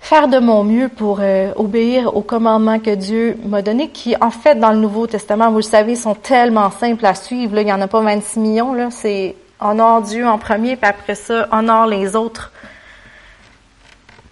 faire 0.00 0.28
de 0.28 0.38
mon 0.38 0.64
mieux 0.64 0.88
pour 0.88 1.18
euh, 1.20 1.52
obéir 1.56 2.16
aux 2.16 2.22
commandements 2.22 2.78
que 2.78 2.94
Dieu 2.94 3.36
m'a 3.44 3.62
donnés, 3.62 3.90
qui 3.90 4.16
en 4.20 4.30
fait 4.30 4.56
dans 4.56 4.72
le 4.72 4.78
Nouveau 4.78 5.06
Testament, 5.06 5.50
vous 5.50 5.58
le 5.58 5.62
savez, 5.62 5.94
sont 5.94 6.14
tellement 6.14 6.70
simples 6.70 7.06
à 7.06 7.14
suivre. 7.14 7.54
Là, 7.54 7.60
il 7.62 7.66
n'y 7.66 7.72
en 7.72 7.80
a 7.80 7.88
pas 7.88 8.00
26 8.00 8.40
millions. 8.40 8.72
Là, 8.72 8.90
c'est 8.90 9.36
honore 9.60 10.02
Dieu 10.02 10.26
en 10.26 10.38
premier, 10.38 10.76
puis 10.76 10.88
après 10.88 11.14
ça, 11.14 11.48
honore 11.52 11.86
les 11.86 12.16
autres. 12.16 12.50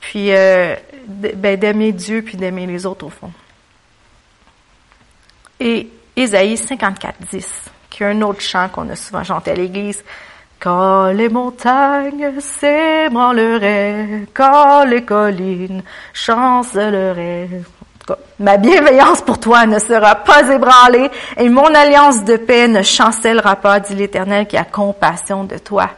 Puis 0.01 0.33
euh, 0.33 0.75
ben, 1.07 1.57
d'aimer 1.59 1.93
Dieu 1.93 2.23
puis 2.23 2.37
d'aimer 2.37 2.67
les 2.67 2.87
autres 2.87 3.07
au 3.07 3.11
fond. 3.11 3.31
Et 5.61 5.91
Ésaïe 6.17 6.57
54, 6.57 7.15
10 7.31 7.71
qui 8.01 8.05
un 8.05 8.23
autre 8.23 8.41
chant 8.41 8.69
qu'on 8.73 8.89
a 8.89 8.97
souvent 8.97 9.23
chanté 9.23 9.51
à 9.51 9.55
l'église. 9.55 10.03
Quand 10.59 11.09
les 11.09 11.29
montagnes 11.29 12.41
s'ébranleraient, 12.41 14.27
quand 14.33 14.85
les 14.85 15.05
collines 15.05 15.83
chancelleraient. 16.15 17.49
Ma 18.39 18.57
bienveillance 18.57 19.21
pour 19.21 19.39
toi 19.39 19.67
ne 19.67 19.79
sera 19.79 20.15
pas 20.15 20.49
ébranlée 20.49 21.11
et 21.37 21.49
mon 21.51 21.67
alliance 21.75 22.25
de 22.25 22.37
paix 22.39 22.69
ne 22.69 22.83
chancellera 22.83 23.57
pas, 23.57 23.81
dit 23.81 23.95
l'Éternel 23.95 24.47
qui 24.47 24.57
a 24.57 24.65
compassion 24.65 25.45
de 25.45 25.59
toi. 25.59 25.91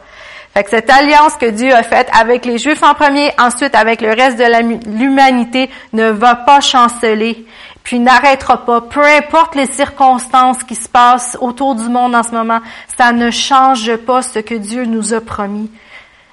Fait 0.53 0.63
que 0.63 0.69
cette 0.69 0.89
alliance 0.89 1.35
que 1.35 1.49
Dieu 1.49 1.73
a 1.73 1.83
faite 1.83 2.09
avec 2.13 2.45
les 2.45 2.57
Juifs 2.57 2.83
en 2.83 2.93
premier, 2.93 3.31
ensuite 3.39 3.73
avec 3.75 4.01
le 4.01 4.09
reste 4.09 4.37
de 4.37 4.97
l'humanité, 4.99 5.69
ne 5.93 6.09
va 6.11 6.35
pas 6.35 6.59
chanceler 6.59 7.45
puis 7.83 7.99
n'arrêtera 7.99 8.65
pas. 8.65 8.81
Peu 8.81 9.03
importe 9.03 9.55
les 9.55 9.65
circonstances 9.65 10.63
qui 10.63 10.75
se 10.75 10.87
passent 10.87 11.37
autour 11.41 11.75
du 11.75 11.89
monde 11.89 12.15
en 12.15 12.23
ce 12.23 12.31
moment, 12.31 12.61
ça 12.97 13.11
ne 13.11 13.29
change 13.29 13.95
pas 13.97 14.21
ce 14.21 14.39
que 14.39 14.55
Dieu 14.55 14.85
nous 14.85 15.13
a 15.13 15.21
promis. 15.21 15.69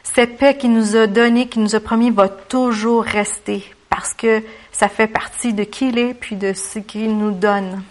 Cette 0.03 0.39
paix 0.39 0.57
qu'il 0.57 0.73
nous 0.73 0.97
a 0.97 1.07
donnée, 1.07 1.47
qu'il 1.47 1.63
nous 1.63 1.75
a 1.75 1.81
promis, 1.81 2.11
va 2.11 2.29
toujours 2.29 3.05
rester 3.05 3.65
parce 3.89 4.15
que 4.15 4.43
ça 4.73 4.89
fait 4.89 5.07
partie 5.09 5.53
de 5.53 5.65
qui 5.65 5.89
il 5.89 5.99
est 5.99 6.15
puis 6.15 6.37
de 6.37 6.53
ce 6.53 6.79
qu'il 6.79 7.17
nous 7.17 7.33
donne. 7.33 7.83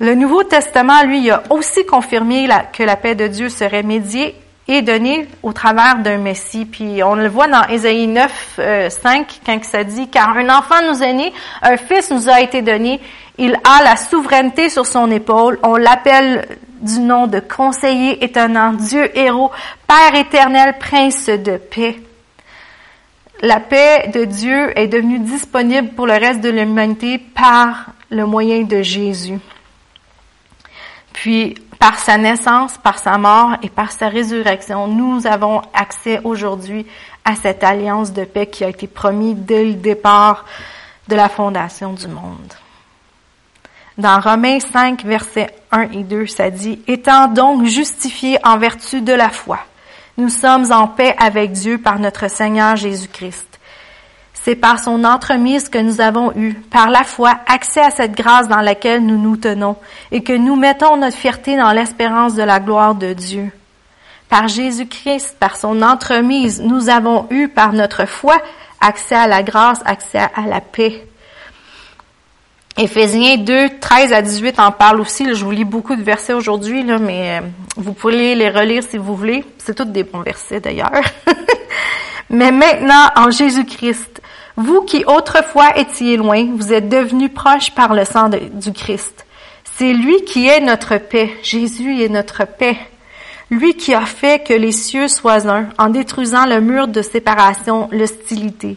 Le 0.00 0.14
Nouveau 0.14 0.42
Testament, 0.42 1.04
lui, 1.04 1.30
a 1.30 1.44
aussi 1.50 1.86
confirmé 1.86 2.48
que 2.72 2.82
la 2.82 2.96
paix 2.96 3.14
de 3.14 3.28
Dieu 3.28 3.48
serait 3.48 3.84
médiée 3.84 4.34
est 4.68 4.82
donné 4.82 5.28
au 5.42 5.52
travers 5.52 5.98
d'un 5.98 6.18
Messie. 6.18 6.64
Puis 6.64 7.02
on 7.02 7.14
le 7.14 7.28
voit 7.28 7.48
dans 7.48 7.66
Ésaïe 7.68 8.06
9, 8.06 8.60
5, 8.88 9.40
quand 9.44 9.64
ça 9.64 9.84
dit, 9.84 10.08
car 10.08 10.36
un 10.36 10.48
enfant 10.48 10.82
nous 10.88 11.02
est 11.02 11.12
né, 11.12 11.32
un 11.62 11.76
fils 11.76 12.10
nous 12.10 12.28
a 12.28 12.40
été 12.40 12.62
donné, 12.62 13.00
il 13.36 13.58
a 13.64 13.82
la 13.82 13.96
souveraineté 13.96 14.68
sur 14.68 14.86
son 14.86 15.10
épaule, 15.10 15.58
on 15.62 15.76
l'appelle 15.76 16.46
du 16.80 17.00
nom 17.00 17.26
de 17.26 17.40
conseiller 17.40 18.24
étonnant, 18.24 18.72
Dieu 18.72 19.16
héros, 19.16 19.50
Père 19.86 20.14
éternel, 20.18 20.76
prince 20.78 21.26
de 21.26 21.56
paix. 21.56 21.96
La 23.42 23.60
paix 23.60 24.10
de 24.14 24.24
Dieu 24.24 24.78
est 24.78 24.86
devenue 24.86 25.18
disponible 25.18 25.88
pour 25.90 26.06
le 26.06 26.14
reste 26.14 26.40
de 26.40 26.50
l'humanité 26.50 27.18
par 27.18 27.86
le 28.10 28.24
moyen 28.26 28.62
de 28.62 28.80
Jésus. 28.80 29.38
Puis, 31.24 31.54
par 31.78 31.98
sa 31.98 32.18
naissance, 32.18 32.76
par 32.76 32.98
sa 32.98 33.16
mort 33.16 33.52
et 33.62 33.70
par 33.70 33.92
sa 33.92 34.10
résurrection, 34.10 34.88
nous 34.88 35.26
avons 35.26 35.62
accès 35.72 36.20
aujourd'hui 36.22 36.84
à 37.24 37.34
cette 37.34 37.64
alliance 37.64 38.12
de 38.12 38.24
paix 38.24 38.46
qui 38.46 38.62
a 38.62 38.68
été 38.68 38.86
promise 38.86 39.34
dès 39.38 39.64
le 39.64 39.72
départ 39.72 40.44
de 41.08 41.16
la 41.16 41.30
fondation 41.30 41.94
du 41.94 42.08
monde. 42.08 42.52
Dans 43.96 44.20
Romains 44.20 44.60
5, 44.60 45.02
versets 45.02 45.56
1 45.72 45.92
et 45.92 46.02
2, 46.02 46.26
ça 46.26 46.50
dit, 46.50 46.82
Étant 46.86 47.28
donc 47.28 47.64
justifiés 47.64 48.36
en 48.44 48.58
vertu 48.58 49.00
de 49.00 49.14
la 49.14 49.30
foi, 49.30 49.60
nous 50.18 50.28
sommes 50.28 50.70
en 50.72 50.88
paix 50.88 51.16
avec 51.18 51.52
Dieu 51.52 51.78
par 51.78 51.98
notre 51.98 52.28
Seigneur 52.28 52.76
Jésus-Christ 52.76 53.53
c'est 54.44 54.56
par 54.56 54.78
son 54.78 55.04
entremise 55.04 55.70
que 55.70 55.78
nous 55.78 56.02
avons 56.02 56.30
eu, 56.36 56.52
par 56.52 56.90
la 56.90 57.02
foi, 57.02 57.34
accès 57.46 57.80
à 57.80 57.90
cette 57.90 58.12
grâce 58.12 58.46
dans 58.46 58.60
laquelle 58.60 59.04
nous 59.04 59.16
nous 59.16 59.38
tenons 59.38 59.76
et 60.12 60.22
que 60.22 60.34
nous 60.34 60.54
mettons 60.54 60.98
notre 60.98 61.16
fierté 61.16 61.56
dans 61.56 61.72
l'espérance 61.72 62.34
de 62.34 62.42
la 62.42 62.60
gloire 62.60 62.94
de 62.94 63.14
Dieu. 63.14 63.50
Par 64.28 64.48
Jésus-Christ, 64.48 65.36
par 65.40 65.56
son 65.56 65.80
entremise, 65.80 66.60
nous 66.60 66.90
avons 66.90 67.26
eu, 67.30 67.48
par 67.48 67.72
notre 67.72 68.04
foi, 68.04 68.36
accès 68.82 69.14
à 69.14 69.26
la 69.26 69.42
grâce, 69.42 69.80
accès 69.86 70.18
à 70.18 70.42
la 70.46 70.60
paix. 70.60 71.06
Éphésiens 72.76 73.38
2, 73.38 73.78
13 73.80 74.12
à 74.12 74.20
18 74.20 74.60
en 74.60 74.72
parle 74.72 75.00
aussi. 75.00 75.34
je 75.34 75.42
vous 75.42 75.52
lis 75.52 75.64
beaucoup 75.64 75.96
de 75.96 76.02
versets 76.02 76.34
aujourd'hui, 76.34 76.82
là, 76.82 76.98
mais 76.98 77.40
euh, 77.40 77.46
vous 77.76 77.94
pourrez 77.94 78.34
les 78.34 78.50
relire 78.50 78.82
si 78.82 78.98
vous 78.98 79.16
voulez. 79.16 79.42
C'est 79.56 79.74
tous 79.74 79.84
des 79.86 80.02
bons 80.02 80.20
versets 80.20 80.60
d'ailleurs. 80.60 81.00
mais 82.28 82.50
maintenant, 82.50 83.08
en 83.16 83.30
Jésus-Christ, 83.30 84.20
vous 84.56 84.82
qui 84.82 85.04
autrefois 85.06 85.76
étiez 85.76 86.16
loin, 86.16 86.46
vous 86.56 86.72
êtes 86.72 86.88
devenus 86.88 87.32
proches 87.34 87.72
par 87.72 87.92
le 87.92 88.04
sang 88.04 88.28
du 88.28 88.72
Christ. 88.72 89.26
C'est 89.76 89.92
lui 89.92 90.22
qui 90.24 90.46
est 90.46 90.60
notre 90.60 90.98
paix. 90.98 91.30
Jésus 91.42 92.00
est 92.00 92.08
notre 92.08 92.46
paix. 92.46 92.76
Lui 93.50 93.74
qui 93.74 93.92
a 93.92 94.06
fait 94.06 94.46
que 94.46 94.54
les 94.54 94.70
cieux 94.70 95.08
soient 95.08 95.48
un, 95.48 95.68
en 95.78 95.88
détruisant 95.88 96.46
le 96.46 96.60
mur 96.60 96.86
de 96.86 97.02
séparation, 97.02 97.88
l'hostilité. 97.90 98.76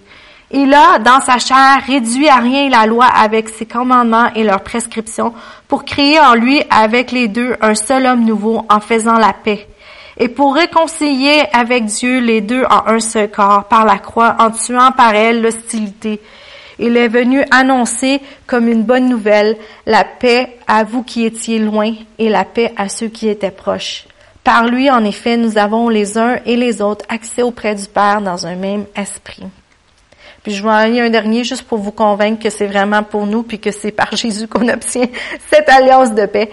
Il 0.49 0.73
a, 0.73 0.97
dans 0.97 1.21
sa 1.21 1.37
chair, 1.37 1.83
réduit 1.85 2.27
à 2.29 2.37
rien 2.37 2.69
la 2.69 2.87
loi 2.87 3.05
avec 3.05 3.49
ses 3.49 3.65
commandements 3.65 4.31
et 4.33 4.43
leurs 4.43 4.63
prescriptions 4.63 5.33
pour 5.67 5.85
créer 5.85 6.19
en 6.19 6.33
lui, 6.33 6.63
avec 6.69 7.11
les 7.11 7.27
deux, 7.27 7.55
un 7.61 7.75
seul 7.75 8.05
homme 8.05 8.25
nouveau 8.25 8.65
en 8.69 8.79
faisant 8.79 9.17
la 9.17 9.33
paix. 9.33 9.67
Et 10.17 10.30
pour 10.30 10.56
réconcilier 10.56 11.43
avec 11.53 11.86
Dieu 11.86 12.19
les 12.19 12.41
deux 12.41 12.63
en 12.69 12.88
un 12.88 12.99
seul 12.99 13.30
corps 13.30 13.65
par 13.65 13.86
la 13.86 13.99
croix, 13.99 14.36
en 14.39 14.49
tuant 14.51 14.91
par 14.91 15.13
elle 15.13 15.41
l'hostilité. 15.41 16.19
Il 16.80 16.97
est 16.97 17.08
venu 17.08 17.43
annoncer 17.51 18.21
comme 18.45 18.67
une 18.67 18.84
bonne 18.84 19.10
nouvelle 19.10 19.58
la 19.86 20.03
paix 20.03 20.58
à 20.67 20.84
vous 20.84 21.03
qui 21.03 21.25
étiez 21.25 21.60
loin 21.60 21.93
et 22.19 22.30
la 22.30 22.45
paix 22.45 22.73
à 22.77 22.89
ceux 22.89 23.08
qui 23.08 23.30
étaient 23.30 23.51
proches. 23.51 24.06
Par 24.43 24.67
lui, 24.67 24.89
en 24.89 25.03
effet, 25.03 25.38
nous 25.38 25.58
avons 25.58 25.89
les 25.89 26.17
uns 26.17 26.38
et 26.45 26.56
les 26.56 26.82
autres 26.82 27.06
accès 27.10 27.41
auprès 27.41 27.75
du 27.75 27.86
Père 27.86 28.21
dans 28.21 28.47
un 28.47 28.56
même 28.56 28.86
esprit. 28.95 29.43
Puis 30.41 30.53
je 30.53 30.63
vais 30.63 30.69
en 30.69 30.86
lire 30.86 31.03
un 31.03 31.10
dernier 31.10 31.43
juste 31.43 31.63
pour 31.63 31.80
vous 31.80 31.91
convaincre 31.91 32.41
que 32.41 32.49
c'est 32.49 32.67
vraiment 32.67 33.03
pour 33.03 33.25
nous 33.25 33.43
puis 33.43 33.60
que 33.60 33.71
c'est 33.71 33.91
par 33.91 34.15
Jésus 34.15 34.47
qu'on 34.47 34.69
obtient 34.69 35.08
cette 35.51 35.67
alliance 35.67 36.13
de 36.13 36.25
paix. 36.25 36.49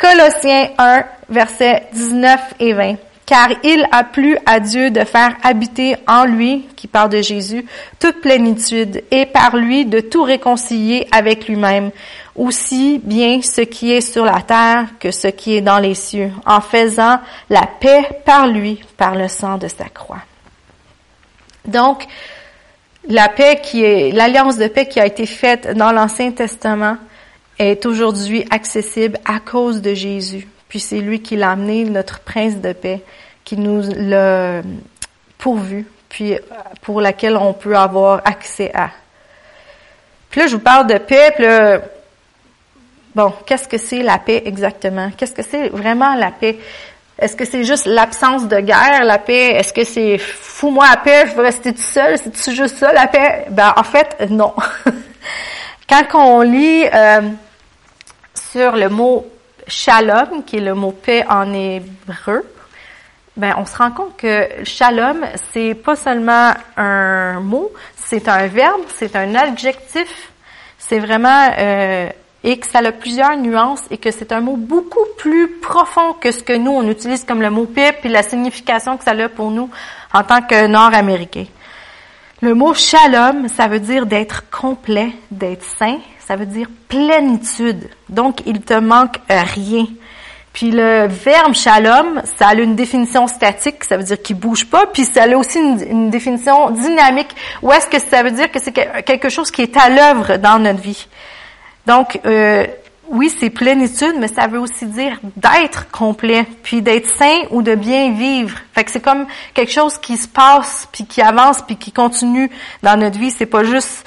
Colossiens 0.00 0.70
1, 0.78 1.04
versets 1.28 1.88
19 1.92 2.54
et 2.58 2.72
20. 2.72 2.96
Car 3.26 3.50
il 3.62 3.86
a 3.92 4.02
plu 4.02 4.36
à 4.46 4.58
Dieu 4.58 4.90
de 4.90 5.04
faire 5.04 5.36
habiter 5.42 5.94
en 6.08 6.24
lui, 6.24 6.66
qui 6.74 6.88
parle 6.88 7.10
de 7.10 7.20
Jésus, 7.20 7.66
toute 8.00 8.22
plénitude 8.22 9.04
et 9.10 9.26
par 9.26 9.56
lui 9.56 9.84
de 9.84 10.00
tout 10.00 10.22
réconcilier 10.22 11.06
avec 11.12 11.46
lui-même, 11.46 11.90
aussi 12.34 12.98
bien 13.04 13.42
ce 13.42 13.60
qui 13.60 13.92
est 13.92 14.00
sur 14.00 14.24
la 14.24 14.40
terre 14.40 14.86
que 14.98 15.10
ce 15.10 15.28
qui 15.28 15.54
est 15.56 15.60
dans 15.60 15.78
les 15.78 15.94
cieux, 15.94 16.32
en 16.46 16.62
faisant 16.62 17.20
la 17.50 17.66
paix 17.78 18.22
par 18.24 18.48
lui, 18.48 18.82
par 18.96 19.14
le 19.14 19.28
sang 19.28 19.58
de 19.58 19.68
sa 19.68 19.84
croix. 19.84 20.22
Donc, 21.66 22.06
la 23.06 23.28
paix 23.28 23.60
qui 23.62 23.84
est, 23.84 24.12
l'alliance 24.12 24.56
de 24.56 24.66
paix 24.66 24.86
qui 24.86 24.98
a 24.98 25.06
été 25.06 25.26
faite 25.26 25.76
dans 25.76 25.92
l'Ancien 25.92 26.32
Testament 26.32 26.96
est 27.68 27.86
aujourd'hui 27.86 28.44
accessible 28.50 29.18
à 29.24 29.40
cause 29.40 29.82
de 29.82 29.94
Jésus. 29.94 30.48
Puis 30.68 30.80
c'est 30.80 31.00
lui 31.00 31.20
qui 31.20 31.36
l'a 31.36 31.50
amené, 31.50 31.84
notre 31.84 32.20
prince 32.20 32.56
de 32.56 32.72
paix, 32.72 33.02
qui 33.44 33.56
nous 33.56 33.82
l'a 33.82 34.62
pourvu, 35.38 35.86
puis 36.08 36.36
pour 36.82 37.00
laquelle 37.00 37.36
on 37.36 37.52
peut 37.52 37.76
avoir 37.76 38.22
accès 38.24 38.70
à. 38.74 38.90
Puis 40.30 40.40
là, 40.40 40.46
je 40.46 40.52
vous 40.52 40.62
parle 40.62 40.86
de 40.86 40.98
paix, 40.98 41.32
puis 41.34 41.44
là, 41.44 41.80
bon, 43.14 43.32
qu'est-ce 43.44 43.68
que 43.68 43.78
c'est 43.78 44.02
la 44.02 44.18
paix 44.18 44.42
exactement? 44.46 45.10
Qu'est-ce 45.16 45.34
que 45.34 45.42
c'est 45.42 45.68
vraiment 45.68 46.14
la 46.14 46.30
paix? 46.30 46.58
Est-ce 47.18 47.36
que 47.36 47.44
c'est 47.44 47.64
juste 47.64 47.84
l'absence 47.84 48.48
de 48.48 48.60
guerre, 48.60 49.04
la 49.04 49.18
paix? 49.18 49.56
Est-ce 49.56 49.72
que 49.72 49.84
c'est 49.84 50.16
fous-moi 50.16 50.86
la 50.88 50.96
paix, 50.96 51.24
je 51.26 51.34
veux 51.34 51.42
rester 51.42 51.74
tout 51.74 51.82
seul? 51.82 52.16
C'est 52.32 52.54
juste 52.54 52.76
ça, 52.76 52.92
la 52.92 53.08
paix? 53.08 53.46
Ben, 53.50 53.74
en 53.76 53.82
fait, 53.82 54.30
non. 54.30 54.54
Quand 55.88 56.04
on 56.14 56.40
lit 56.42 56.84
euh, 56.94 57.20
sur 58.52 58.76
le 58.76 58.88
mot 58.88 59.26
shalom, 59.66 60.44
qui 60.44 60.56
est 60.56 60.60
le 60.60 60.74
mot 60.74 60.92
paix 60.92 61.24
en 61.28 61.52
hébreu, 61.52 62.44
ben, 63.36 63.54
on 63.56 63.64
se 63.64 63.76
rend 63.76 63.90
compte 63.92 64.16
que 64.16 64.48
shalom, 64.64 65.24
c'est 65.52 65.74
pas 65.74 65.96
seulement 65.96 66.52
un 66.76 67.40
mot, 67.40 67.70
c'est 67.96 68.28
un 68.28 68.48
verbe, 68.48 68.82
c'est 68.96 69.14
un 69.16 69.34
adjectif. 69.34 70.32
C'est 70.78 70.98
vraiment 70.98 71.48
euh, 71.58 72.08
et 72.42 72.58
que 72.58 72.66
ça 72.66 72.78
a 72.78 72.92
plusieurs 72.92 73.36
nuances 73.36 73.82
et 73.90 73.98
que 73.98 74.10
c'est 74.10 74.32
un 74.32 74.40
mot 74.40 74.56
beaucoup 74.56 75.06
plus 75.18 75.58
profond 75.60 76.14
que 76.14 76.32
ce 76.32 76.42
que 76.42 76.54
nous, 76.54 76.72
on 76.72 76.88
utilise 76.88 77.24
comme 77.24 77.42
le 77.42 77.50
mot 77.50 77.66
paix 77.66 77.96
et 78.02 78.08
la 78.08 78.22
signification 78.22 78.96
que 78.96 79.04
ça 79.04 79.12
a 79.12 79.28
pour 79.28 79.50
nous 79.50 79.70
en 80.12 80.24
tant 80.24 80.42
que 80.42 80.66
Nord-Américains. 80.66 81.46
Le 82.42 82.54
mot 82.54 82.74
shalom, 82.74 83.48
ça 83.48 83.68
veut 83.68 83.80
dire 83.80 84.06
d'être 84.06 84.50
complet, 84.50 85.12
d'être 85.30 85.62
saint, 85.78 85.98
ça 86.30 86.36
veut 86.36 86.46
dire 86.46 86.68
plénitude. 86.86 87.90
Donc, 88.08 88.42
il 88.46 88.60
te 88.60 88.74
manque 88.74 89.16
rien. 89.28 89.84
Puis 90.52 90.70
le 90.70 91.08
verbe 91.08 91.54
shalom, 91.54 92.22
ça 92.38 92.50
a 92.50 92.54
une 92.54 92.76
définition 92.76 93.26
statique, 93.26 93.82
ça 93.82 93.96
veut 93.96 94.04
dire 94.04 94.22
qu'il 94.22 94.36
bouge 94.36 94.64
pas, 94.66 94.86
puis 94.86 95.04
ça 95.04 95.24
a 95.24 95.36
aussi 95.36 95.58
une, 95.58 96.08
définition 96.08 96.70
dynamique. 96.70 97.34
Où 97.62 97.72
est-ce 97.72 97.88
que 97.88 97.98
ça 97.98 98.22
veut 98.22 98.30
dire 98.30 98.48
que 98.48 98.60
c'est 98.60 98.70
quelque 98.70 99.28
chose 99.28 99.50
qui 99.50 99.62
est 99.62 99.76
à 99.76 99.90
l'œuvre 99.90 100.36
dans 100.36 100.60
notre 100.60 100.80
vie? 100.80 101.08
Donc, 101.84 102.20
euh, 102.24 102.64
oui, 103.08 103.28
c'est 103.36 103.50
plénitude, 103.50 104.14
mais 104.20 104.28
ça 104.28 104.46
veut 104.46 104.60
aussi 104.60 104.86
dire 104.86 105.18
d'être 105.34 105.90
complet, 105.90 106.46
puis 106.62 106.80
d'être 106.80 107.08
sain 107.08 107.40
ou 107.50 107.60
de 107.60 107.74
bien 107.74 108.12
vivre. 108.12 108.56
Fait 108.72 108.84
que 108.84 108.92
c'est 108.92 109.02
comme 109.02 109.26
quelque 109.52 109.72
chose 109.72 109.98
qui 109.98 110.16
se 110.16 110.28
passe, 110.28 110.86
puis 110.92 111.06
qui 111.06 111.22
avance, 111.22 111.60
puis 111.60 111.74
qui 111.74 111.90
continue 111.90 112.48
dans 112.84 112.96
notre 112.96 113.18
vie. 113.18 113.32
C'est 113.32 113.46
pas 113.46 113.64
juste 113.64 114.06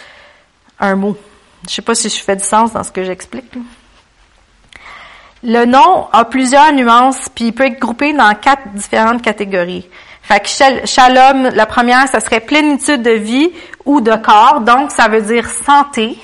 un 0.80 0.96
mot. 0.96 1.18
Je 1.68 1.74
sais 1.74 1.82
pas 1.82 1.96
si 1.96 2.10
je 2.10 2.22
fais 2.22 2.36
du 2.36 2.44
sens 2.44 2.74
dans 2.74 2.84
ce 2.84 2.92
que 2.92 3.04
j'explique. 3.04 3.52
Le 5.44 5.66
nom 5.66 6.08
a 6.12 6.26
plusieurs 6.26 6.72
nuances, 6.72 7.28
puis 7.34 7.46
il 7.46 7.54
peut 7.54 7.66
être 7.66 7.80
groupé 7.80 8.14
dans 8.14 8.34
quatre 8.36 8.70
différentes 8.74 9.22
catégories. 9.22 9.90
Fait 10.22 10.40
que 10.40 10.86
shalom, 10.86 11.50
la 11.54 11.66
première, 11.66 12.08
ça 12.08 12.22
serait 12.22 12.40
plénitude 12.40 13.02
de 13.02 13.12
vie 13.12 13.52
ou 13.84 14.00
de 14.00 14.16
corps, 14.16 14.62
donc 14.62 14.92
ça 14.92 15.10
veut 15.10 15.22
dire 15.22 15.50
santé. 15.50 16.18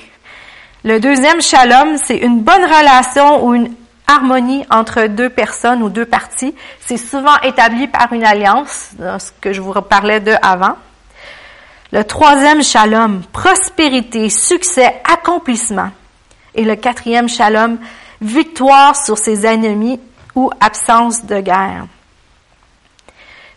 Le 0.84 0.98
deuxième 1.00 1.42
shalom, 1.42 1.98
c'est 1.98 2.16
une 2.16 2.40
bonne 2.40 2.64
relation 2.64 3.44
ou 3.44 3.54
une 3.54 3.74
harmonie 4.06 4.64
entre 4.70 5.06
deux 5.06 5.28
personnes 5.28 5.82
ou 5.82 5.90
deux 5.90 6.06
parties. 6.06 6.54
C'est 6.80 6.96
souvent 6.96 7.38
établi 7.42 7.88
par 7.88 8.10
une 8.12 8.24
alliance, 8.24 8.92
ce 8.98 9.30
que 9.40 9.52
je 9.52 9.60
vous 9.60 9.72
parlais 9.82 10.20
de 10.20 10.32
avant. 10.40 10.76
Le 11.92 12.04
troisième 12.04 12.62
shalom, 12.62 13.22
prospérité, 13.32 14.30
succès, 14.30 15.02
accomplissement. 15.12 15.90
Et 16.54 16.62
le 16.62 16.76
quatrième 16.76 17.28
shalom, 17.28 17.78
victoire 18.20 18.94
sur 18.94 19.18
ses 19.18 19.44
ennemis 19.44 19.98
ou 20.36 20.50
absence 20.60 21.24
de 21.26 21.40
guerre. 21.40 21.86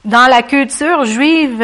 Dans 0.04 0.28
la 0.28 0.42
culture 0.42 1.06
juive, 1.06 1.64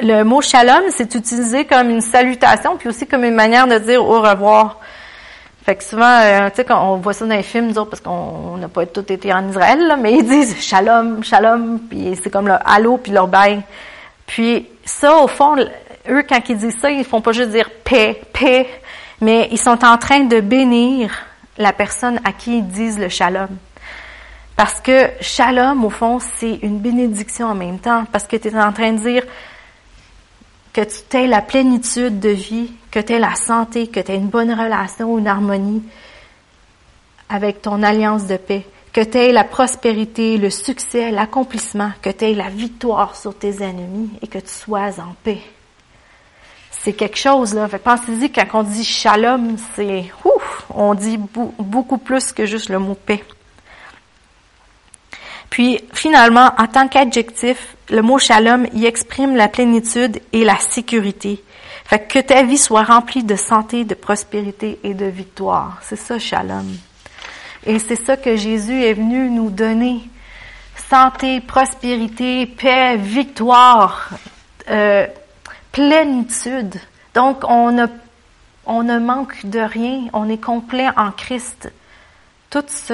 le 0.00 0.22
mot 0.22 0.40
shalom, 0.40 0.84
c'est 0.90 1.16
utilisé 1.16 1.64
comme 1.64 1.90
une 1.90 2.00
salutation, 2.00 2.76
puis 2.76 2.88
aussi 2.88 3.08
comme 3.08 3.24
une 3.24 3.34
manière 3.34 3.66
de 3.66 3.78
dire 3.78 4.04
au 4.04 4.20
revoir. 4.20 4.78
Fait 5.66 5.74
que 5.74 5.82
souvent, 5.82 6.20
euh, 6.20 6.48
tu 6.50 6.62
sais, 6.62 6.72
on 6.72 6.96
voit 6.96 7.12
ça 7.12 7.26
dans 7.26 7.34
les 7.34 7.42
films, 7.42 7.72
nous 7.72 7.84
parce 7.86 8.00
qu'on 8.00 8.56
n'a 8.58 8.68
pas 8.68 8.86
tout 8.86 9.12
été 9.12 9.32
en 9.32 9.48
Israël, 9.48 9.84
là, 9.84 9.96
mais 9.96 10.12
ils 10.12 10.24
disent 10.24 10.60
shalom, 10.60 11.24
shalom, 11.24 11.80
puis 11.90 12.16
c'est 12.22 12.30
comme 12.30 12.46
le 12.46 12.54
allô, 12.64 12.98
puis 12.98 13.10
leur 13.10 13.26
bain. 13.26 13.62
Puis 14.26 14.68
ça, 14.84 15.16
au 15.16 15.26
fond, 15.26 15.56
eux, 16.08 16.24
quand 16.28 16.40
ils 16.48 16.56
disent 16.56 16.78
ça, 16.80 16.90
ils 16.90 17.04
font 17.04 17.20
pas 17.20 17.32
juste 17.32 17.50
dire 17.50 17.70
paix, 17.82 18.20
paix, 18.32 18.68
mais 19.20 19.48
ils 19.50 19.58
sont 19.58 19.84
en 19.84 19.98
train 19.98 20.20
de 20.20 20.40
bénir 20.40 21.10
la 21.58 21.72
personne 21.72 22.20
à 22.24 22.32
qui 22.32 22.58
ils 22.58 22.66
disent 22.66 22.98
le 22.98 23.08
shalom. 23.08 23.48
Parce 24.56 24.80
que 24.80 25.10
shalom, 25.20 25.84
au 25.84 25.90
fond, 25.90 26.18
c'est 26.36 26.58
une 26.62 26.78
bénédiction 26.78 27.46
en 27.48 27.54
même 27.54 27.78
temps, 27.78 28.04
parce 28.10 28.26
que 28.26 28.36
tu 28.36 28.48
es 28.48 28.56
en 28.56 28.72
train 28.72 28.92
de 28.92 28.98
dire, 28.98 29.24
que 30.74 30.80
tu 30.80 31.16
aies 31.16 31.28
la 31.28 31.40
plénitude 31.40 32.18
de 32.18 32.30
vie, 32.30 32.72
que 32.90 32.98
tu 32.98 33.12
aies 33.12 33.18
la 33.20 33.36
santé, 33.36 33.86
que 33.86 34.00
tu 34.00 34.10
aies 34.10 34.16
une 34.16 34.28
bonne 34.28 34.52
relation, 34.52 35.16
une 35.18 35.28
harmonie 35.28 35.82
avec 37.28 37.62
ton 37.62 37.82
alliance 37.82 38.26
de 38.26 38.36
paix, 38.36 38.66
que 38.92 39.00
tu 39.00 39.18
aies 39.18 39.32
la 39.32 39.44
prospérité, 39.44 40.36
le 40.36 40.50
succès, 40.50 41.12
l'accomplissement, 41.12 41.92
que 42.02 42.10
tu 42.10 42.24
aies 42.24 42.34
la 42.34 42.48
victoire 42.48 43.16
sur 43.16 43.38
tes 43.38 43.62
ennemis 43.62 44.10
et 44.20 44.26
que 44.26 44.38
tu 44.38 44.48
sois 44.48 45.00
en 45.00 45.14
paix. 45.22 45.40
C'est 46.84 46.92
quelque 46.92 47.16
chose, 47.16 47.54
là. 47.54 47.66
pensez-y, 47.82 48.30
quand 48.30 48.44
on 48.52 48.62
dit 48.62 48.84
shalom, 48.84 49.56
c'est, 49.74 50.04
ouf, 50.22 50.66
on 50.68 50.92
dit 50.92 51.18
beaucoup 51.58 51.96
plus 51.96 52.30
que 52.30 52.44
juste 52.44 52.68
le 52.68 52.78
mot 52.78 52.94
paix. 52.94 53.24
Puis 55.48 55.80
finalement, 55.94 56.50
en 56.58 56.66
tant 56.66 56.86
qu'adjectif, 56.88 57.74
le 57.88 58.02
mot 58.02 58.18
shalom 58.18 58.66
y 58.74 58.84
exprime 58.84 59.34
la 59.34 59.48
plénitude 59.48 60.20
et 60.34 60.44
la 60.44 60.58
sécurité. 60.58 61.42
Fait 61.86 62.06
que 62.06 62.18
ta 62.18 62.42
vie 62.42 62.58
soit 62.58 62.82
remplie 62.82 63.24
de 63.24 63.36
santé, 63.36 63.86
de 63.86 63.94
prospérité 63.94 64.78
et 64.84 64.92
de 64.92 65.06
victoire. 65.06 65.78
C'est 65.80 65.96
ça, 65.96 66.18
shalom. 66.18 66.66
Et 67.64 67.78
c'est 67.78 67.96
ça 67.96 68.18
que 68.18 68.36
Jésus 68.36 68.84
est 68.84 68.92
venu 68.92 69.30
nous 69.30 69.48
donner. 69.48 70.02
Santé, 70.90 71.40
prospérité, 71.40 72.44
paix, 72.44 72.98
victoire, 72.98 74.10
euh, 74.68 75.06
plénitude. 75.74 76.76
Donc, 77.14 77.44
on 77.48 77.78
a 77.78 77.88
On 78.66 78.82
ne 78.82 78.98
manque 78.98 79.44
de 79.44 79.58
rien. 79.58 80.06
On 80.14 80.28
est 80.30 80.42
complet 80.42 80.88
en 80.96 81.10
Christ. 81.10 81.70
Toutes 82.48 82.92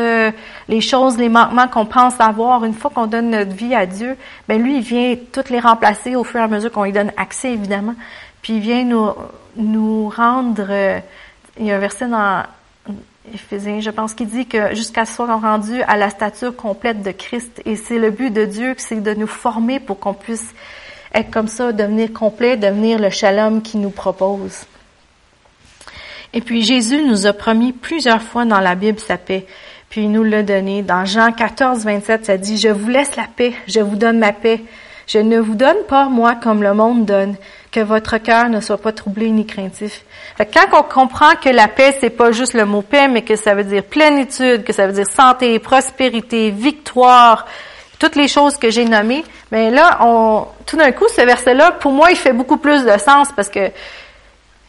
les 0.69 0.81
choses, 0.81 1.19
les 1.19 1.29
manquements 1.29 1.69
qu'on 1.69 1.87
pense 1.87 2.19
avoir, 2.19 2.65
une 2.65 2.75
fois 2.75 2.91
qu'on 2.91 3.07
donne 3.07 3.31
notre 3.31 3.53
vie 3.53 3.75
à 3.75 3.87
Dieu, 3.87 4.17
ben 4.49 4.61
lui, 4.61 4.79
il 4.79 4.83
vient 4.83 5.17
toutes 5.33 5.51
les 5.51 5.61
remplacer 5.61 6.17
au 6.17 6.25
fur 6.25 6.41
et 6.41 6.43
à 6.43 6.49
mesure 6.49 6.73
qu'on 6.73 6.85
lui 6.85 6.93
donne 6.93 7.13
accès, 7.17 7.53
évidemment. 7.53 7.95
Puis 8.43 8.55
il 8.55 8.61
vient 8.61 8.85
nous, 8.85 9.11
nous 9.57 10.09
rendre. 10.09 10.67
Euh, 10.71 10.99
il 11.59 11.67
y 11.67 11.73
a 11.73 11.77
un 11.77 11.79
verset 11.79 12.09
dans 12.09 12.43
Éphésiens, 13.33 13.81
je 13.81 13.91
pense, 13.91 14.15
qui 14.15 14.25
dit 14.25 14.47
que 14.47 14.75
jusqu'à 14.75 15.05
ce 15.05 15.15
soit 15.15 15.33
rendu 15.37 15.83
à 15.83 15.97
la 15.97 16.09
stature 16.09 16.57
complète 16.57 17.03
de 17.03 17.13
Christ. 17.13 17.61
Et 17.67 17.77
c'est 17.77 17.99
le 17.99 18.11
but 18.11 18.33
de 18.33 18.47
Dieu, 18.47 18.75
c'est 18.79 19.03
de 19.03 19.15
nous 19.15 19.27
former 19.27 19.79
pour 19.79 20.01
qu'on 20.01 20.15
puisse 20.15 20.55
être 21.15 21.31
comme 21.31 21.49
ça, 21.49 21.73
devenir 21.73 22.13
complet, 22.13 22.57
devenir 22.57 22.99
le 22.99 23.11
shalom 23.11 23.63
qu'il 23.63 23.81
nous 23.81 23.91
propose. 23.91 24.65
Et 26.33 26.41
puis 26.41 26.63
Jésus 26.63 27.03
nous 27.03 27.27
a 27.27 27.33
promis 27.33 27.73
plusieurs 27.73 28.23
fois 28.23 28.45
dans 28.45 28.61
la 28.61 28.75
Bible 28.75 29.01
sa 29.01 29.19
paix, 29.19 29.47
puis 29.89 30.03
il 30.03 30.13
nous 30.13 30.23
l'a 30.23 30.43
donné. 30.43 30.83
Dans 30.83 31.05
Jean 31.05 31.33
14, 31.33 31.85
27, 31.85 32.27
ça 32.27 32.37
dit, 32.37 32.57
Je 32.57 32.69
vous 32.69 32.89
laisse 32.89 33.17
la 33.17 33.27
paix, 33.27 33.53
je 33.67 33.81
vous 33.81 33.97
donne 33.97 34.19
ma 34.19 34.33
paix. 34.33 34.63
Je 35.13 35.19
ne 35.19 35.41
vous 35.41 35.57
donne 35.57 35.85
pas, 35.89 36.05
moi, 36.05 36.37
comme 36.37 36.63
le 36.63 36.73
monde 36.73 37.05
donne, 37.05 37.35
que 37.73 37.81
votre 37.81 38.19
cœur 38.19 38.49
ne 38.49 38.61
soit 38.61 38.81
pas 38.81 38.93
troublé 38.93 39.29
ni 39.31 39.45
craintif. 39.45 40.05
Quand 40.39 40.67
on 40.73 40.85
comprend 40.85 41.35
que 41.35 41.49
la 41.49 41.67
paix, 41.67 41.97
c'est 41.99 42.11
pas 42.11 42.31
juste 42.31 42.55
le 42.55 42.65
mot 42.65 42.83
paix, 42.83 43.09
mais 43.09 43.23
que 43.23 43.35
ça 43.35 43.57
veut 43.57 43.65
dire 43.65 43.83
plénitude, 43.83 44.63
que 44.63 44.73
ça 44.73 44.87
veut 44.87 44.93
dire 44.93 45.11
santé, 45.11 45.59
prospérité, 45.59 46.53
victoire, 46.53 47.47
toutes 48.01 48.17
les 48.17 48.27
choses 48.27 48.57
que 48.57 48.71
j'ai 48.71 48.87
nommées, 48.87 49.25
mais 49.53 49.71
là, 49.71 49.99
on, 50.01 50.47
tout 50.67 50.77
d'un 50.77 50.91
coup, 50.91 51.05
ce 51.15 51.21
verset-là, 51.21 51.73
pour 51.73 51.93
moi, 51.93 52.11
il 52.11 52.17
fait 52.17 52.33
beaucoup 52.33 52.57
plus 52.57 52.85
de 52.85 52.99
sens 52.99 53.29
parce 53.37 53.51
que 53.51 53.71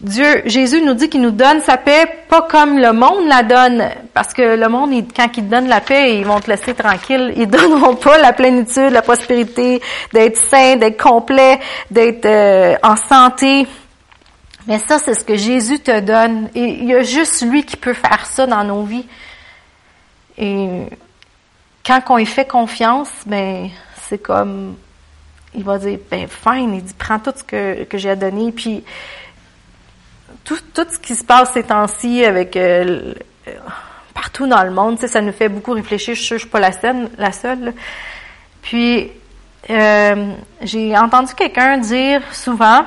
Dieu, 0.01 0.41
Jésus 0.45 0.81
nous 0.81 0.95
dit 0.95 1.09
qu'il 1.09 1.21
nous 1.21 1.31
donne 1.31 1.61
sa 1.61 1.77
paix, 1.77 2.05
pas 2.27 2.41
comme 2.41 2.77
le 2.77 2.91
monde 2.91 3.27
la 3.27 3.43
donne, 3.43 3.87
parce 4.13 4.33
que 4.33 4.41
le 4.41 4.67
monde, 4.67 4.91
quand 5.15 5.27
il 5.37 5.45
te 5.45 5.49
donne 5.49 5.67
la 5.67 5.79
paix, 5.79 6.17
ils 6.17 6.25
vont 6.25 6.39
te 6.39 6.49
laisser 6.49 6.73
tranquille. 6.73 7.33
Ils 7.37 7.47
donneront 7.49 7.95
pas 7.95 8.17
la 8.17 8.33
plénitude, 8.33 8.91
la 8.91 9.03
prospérité, 9.03 9.81
d'être 10.11 10.37
sain, 10.37 10.75
d'être 10.75 11.01
complet, 11.01 11.59
d'être 11.89 12.25
euh, 12.25 12.75
en 12.83 12.95
santé. 12.95 13.67
Mais 14.67 14.79
ça, 14.79 14.97
c'est 14.97 15.13
ce 15.13 15.23
que 15.23 15.35
Jésus 15.35 15.79
te 15.79 15.99
donne. 15.99 16.49
Et 16.55 16.63
il 16.63 16.85
y 16.85 16.95
a 16.95 17.03
juste 17.03 17.43
lui 17.43 17.63
qui 17.63 17.77
peut 17.77 17.93
faire 17.93 18.25
ça 18.25 18.47
dans 18.47 18.63
nos 18.63 18.83
vies. 18.83 19.05
Et 20.37 20.67
quand 21.85 22.01
on 22.09 22.17
y 22.17 22.25
fait 22.25 22.45
confiance, 22.45 23.09
ben 23.25 23.69
c'est 24.03 24.19
comme 24.19 24.75
il 25.53 25.63
va 25.63 25.77
dire 25.77 25.99
ben 26.09 26.27
fine, 26.27 26.73
il 26.75 26.83
dit 26.83 26.93
prends 26.97 27.19
tout 27.19 27.33
ce 27.35 27.43
que, 27.43 27.83
que 27.83 27.97
j'ai 27.97 28.11
à 28.11 28.15
donner, 28.15 28.51
puis 28.51 28.83
tout, 30.43 30.57
tout 30.73 30.85
ce 30.89 30.97
qui 30.97 31.15
se 31.15 31.23
passe 31.23 31.51
ces 31.53 31.63
temps-ci 31.63 32.23
avec 32.25 32.55
euh, 32.55 33.13
partout 34.13 34.47
dans 34.47 34.63
le 34.63 34.71
monde, 34.71 34.99
ça 34.99 35.21
nous 35.21 35.31
fait 35.31 35.49
beaucoup 35.49 35.71
réfléchir. 35.71 36.15
Je 36.15 36.21
suis, 36.21 36.39
suis 36.39 36.49
pas 36.49 36.59
la 36.59 36.71
seule. 36.71 37.09
La 37.17 37.31
seule 37.31 37.73
Puis 38.61 39.11
euh, 39.69 40.33
j'ai 40.61 40.97
entendu 40.97 41.33
quelqu'un 41.35 41.77
dire 41.77 42.21
souvent, 42.31 42.85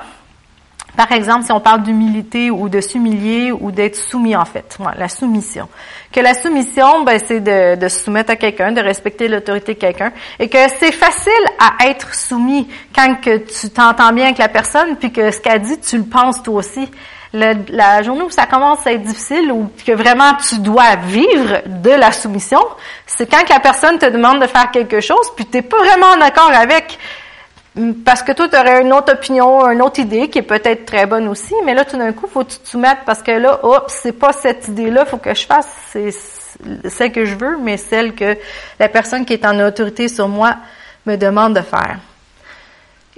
par 0.97 1.11
exemple, 1.13 1.45
si 1.45 1.53
on 1.53 1.61
parle 1.61 1.83
d'humilité 1.83 2.51
ou 2.51 2.69
de 2.69 2.81
s'humilier 2.81 3.53
ou 3.53 3.71
d'être 3.73 3.97
soumis 3.97 4.37
en 4.37 4.45
fait, 4.45 4.79
la 4.97 5.09
soumission. 5.09 5.69
Que 6.13 6.21
la 6.21 6.35
soumission, 6.35 7.03
ben, 7.03 7.19
c'est 7.25 7.41
de, 7.41 7.77
de 7.77 7.89
se 7.89 8.05
soumettre 8.05 8.31
à 8.33 8.37
quelqu'un, 8.37 8.73
de 8.73 8.81
respecter 8.81 9.29
l'autorité 9.29 9.75
de 9.75 9.79
quelqu'un, 9.79 10.13
et 10.39 10.49
que 10.49 10.59
c'est 10.79 10.93
facile 10.93 11.33
à 11.59 11.89
être 11.89 12.15
soumis 12.15 12.69
quand 12.95 13.21
que 13.21 13.39
tu 13.39 13.71
t'entends 13.71 14.13
bien 14.13 14.27
avec 14.27 14.39
la 14.39 14.49
personne, 14.49 14.97
puis 14.97 15.13
que 15.13 15.31
ce 15.31 15.41
qu'elle 15.41 15.63
dit, 15.63 15.81
tu 15.81 15.99
le 15.99 16.05
penses 16.05 16.43
toi 16.43 16.57
aussi. 16.57 16.89
La 17.33 18.01
journée 18.05 18.23
où 18.23 18.31
ça 18.31 18.47
commence 18.47 18.87
à 18.87 18.93
être 18.93 19.03
difficile 19.03 19.51
ou 19.51 19.69
que 19.85 19.91
vraiment 19.91 20.35
tu 20.35 20.61
dois 20.61 20.95
vivre 20.95 21.63
de 21.67 21.91
la 21.91 22.13
soumission, 22.13 22.61
c'est 23.07 23.29
quand 23.29 23.49
la 23.49 23.59
personne 23.59 23.99
te 23.99 24.07
demande 24.07 24.41
de 24.41 24.47
faire 24.47 24.71
quelque 24.71 25.01
chose 25.01 25.33
puis 25.35 25.45
tu 25.45 25.57
n'es 25.57 25.63
pas 25.63 25.79
vraiment 25.79 26.17
d'accord 26.17 26.53
avec 26.55 26.97
parce 28.05 28.23
que 28.23 28.33
toi, 28.33 28.49
tu 28.49 28.57
aurais 28.57 28.83
une 28.83 28.93
autre 28.93 29.13
opinion, 29.13 29.69
une 29.69 29.83
autre 29.83 29.99
idée 29.99 30.29
qui 30.29 30.39
est 30.39 30.43
peut-être 30.43 30.87
très 30.87 31.07
bonne 31.07 31.27
aussi, 31.27 31.55
mais 31.65 31.75
là, 31.75 31.85
tout 31.85 31.97
d'un 31.97 32.13
coup, 32.13 32.29
faut 32.29 32.45
que 32.45 32.53
tu 32.53 32.59
te 32.59 32.69
soumettes 32.69 33.01
parce 33.05 33.21
que 33.21 33.33
là, 33.33 33.59
hop, 33.65 33.87
c'est 33.89 34.13
pas 34.13 34.33
cette 34.33 34.69
idée-là, 34.69 35.05
faut 35.05 35.17
que 35.17 35.35
je 35.35 35.45
fasse, 35.45 35.69
c'est 35.91 36.11
celle 36.89 37.11
que 37.11 37.25
je 37.25 37.35
veux, 37.35 37.59
mais 37.59 37.77
celle 37.77 38.15
que 38.15 38.37
la 38.79 38.89
personne 38.89 39.25
qui 39.25 39.33
est 39.33 39.45
en 39.45 39.59
autorité 39.59 40.07
sur 40.07 40.29
moi 40.29 40.57
me 41.05 41.17
demande 41.17 41.57
de 41.57 41.63
faire. 41.63 41.99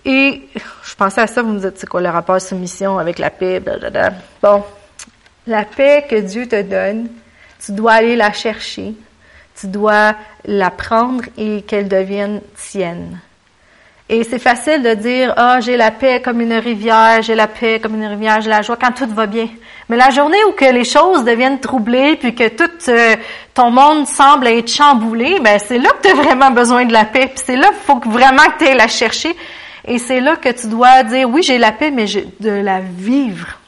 Et 0.07 0.49
je 0.85 0.95
pensais 0.95 1.21
à 1.21 1.27
ça, 1.27 1.43
vous 1.43 1.53
me 1.53 1.59
dites, 1.59 1.79
c'est 1.79 1.89
quoi 1.89 2.01
le 2.01 2.09
rapport 2.09 2.41
soumission 2.41 2.99
avec 2.99 3.19
la 3.19 3.29
paix, 3.29 3.61
blablabla. 3.61 4.13
Bon, 4.43 4.65
la 5.47 5.65
paix 5.65 6.07
que 6.09 6.17
Dieu 6.17 6.49
te 6.49 6.63
donne, 6.63 7.09
tu 7.65 7.73
dois 7.73 7.93
aller 7.93 8.17
la 8.17 8.33
chercher, 8.33 8.95
tu 9.55 9.67
dois 9.67 10.15
la 10.47 10.71
prendre 10.71 11.25
et 11.37 11.63
qu'elle 11.63 11.89
devienne 11.89 12.41
tienne. 12.57 13.19
Et 14.09 14.23
c'est 14.23 14.39
facile 14.39 14.83
de 14.83 14.95
dire, 14.95 15.35
ah, 15.37 15.59
j'ai 15.61 15.77
la 15.77 15.91
paix 15.91 16.23
comme 16.23 16.41
une 16.41 16.53
rivière, 16.53 17.23
j'ai 17.23 17.35
la 17.35 17.49
paix 17.49 17.81
comme 17.81 17.97
une 17.97 18.07
rivière, 18.07 18.41
j'ai 18.41 18.51
la 18.51 18.63
joie 18.63 18.77
quand 18.81 18.93
tout 18.93 19.13
va 19.13 19.27
bien. 19.27 19.49
Mais 19.89 19.97
la 19.97 20.11
journée 20.11 20.43
où 20.49 20.53
que 20.53 20.65
les 20.65 20.85
choses 20.85 21.25
deviennent 21.25 21.59
troublées, 21.59 22.15
puis 22.17 22.33
que 22.33 22.49
tout 22.49 22.71
euh, 22.89 23.17
ton 23.53 23.73
monde 23.73 24.07
semble 24.07 24.47
être 24.47 24.71
chamboulé, 24.71 25.41
ben 25.41 25.59
c'est 25.59 25.79
là 25.79 25.91
que 25.91 26.09
tu 26.09 26.15
as 26.15 26.15
vraiment 26.15 26.53
besoin 26.53 26.85
de 26.85 26.93
la 26.93 27.05
paix. 27.05 27.27
Puis 27.27 27.43
c'est 27.45 27.57
là 27.57 27.69
qu'il 27.69 27.83
faut 27.85 27.99
vraiment 28.09 28.45
que 28.45 28.59
tu 28.59 28.69
ailles 28.69 28.77
la 28.77 28.87
chercher. 28.87 29.35
Et 29.85 29.99
c'est 29.99 30.21
là 30.21 30.37
que 30.37 30.51
tu 30.51 30.69
dois 30.69 31.03
dire, 31.03 31.29
oui, 31.29 31.43
j'ai 31.43 31.59
la 31.59 31.73
paix, 31.73 31.91
mais 31.91 32.07
de 32.07 32.51
la 32.51 32.81
vivre. 32.81 33.59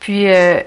Puis, 0.00 0.28
euh, 0.28 0.60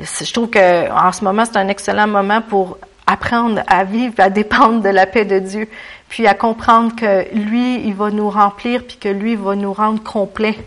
je 0.00 0.32
trouve 0.32 0.50
que 0.50 0.90
en 0.90 1.12
ce 1.12 1.22
moment, 1.22 1.44
c'est 1.44 1.58
un 1.58 1.68
excellent 1.68 2.06
moment 2.06 2.40
pour 2.40 2.78
apprendre 3.06 3.62
à 3.66 3.84
vivre, 3.84 4.14
à 4.18 4.30
dépendre 4.30 4.80
de 4.80 4.88
la 4.88 5.06
paix 5.06 5.24
de 5.24 5.38
Dieu, 5.38 5.68
puis 6.12 6.26
à 6.26 6.34
comprendre 6.34 6.94
que 6.94 7.34
lui, 7.34 7.86
il 7.86 7.94
va 7.94 8.10
nous 8.10 8.28
remplir, 8.28 8.84
puis 8.86 8.98
que 8.98 9.08
lui 9.08 9.34
va 9.34 9.56
nous 9.56 9.72
rendre 9.72 10.02
complets. 10.02 10.58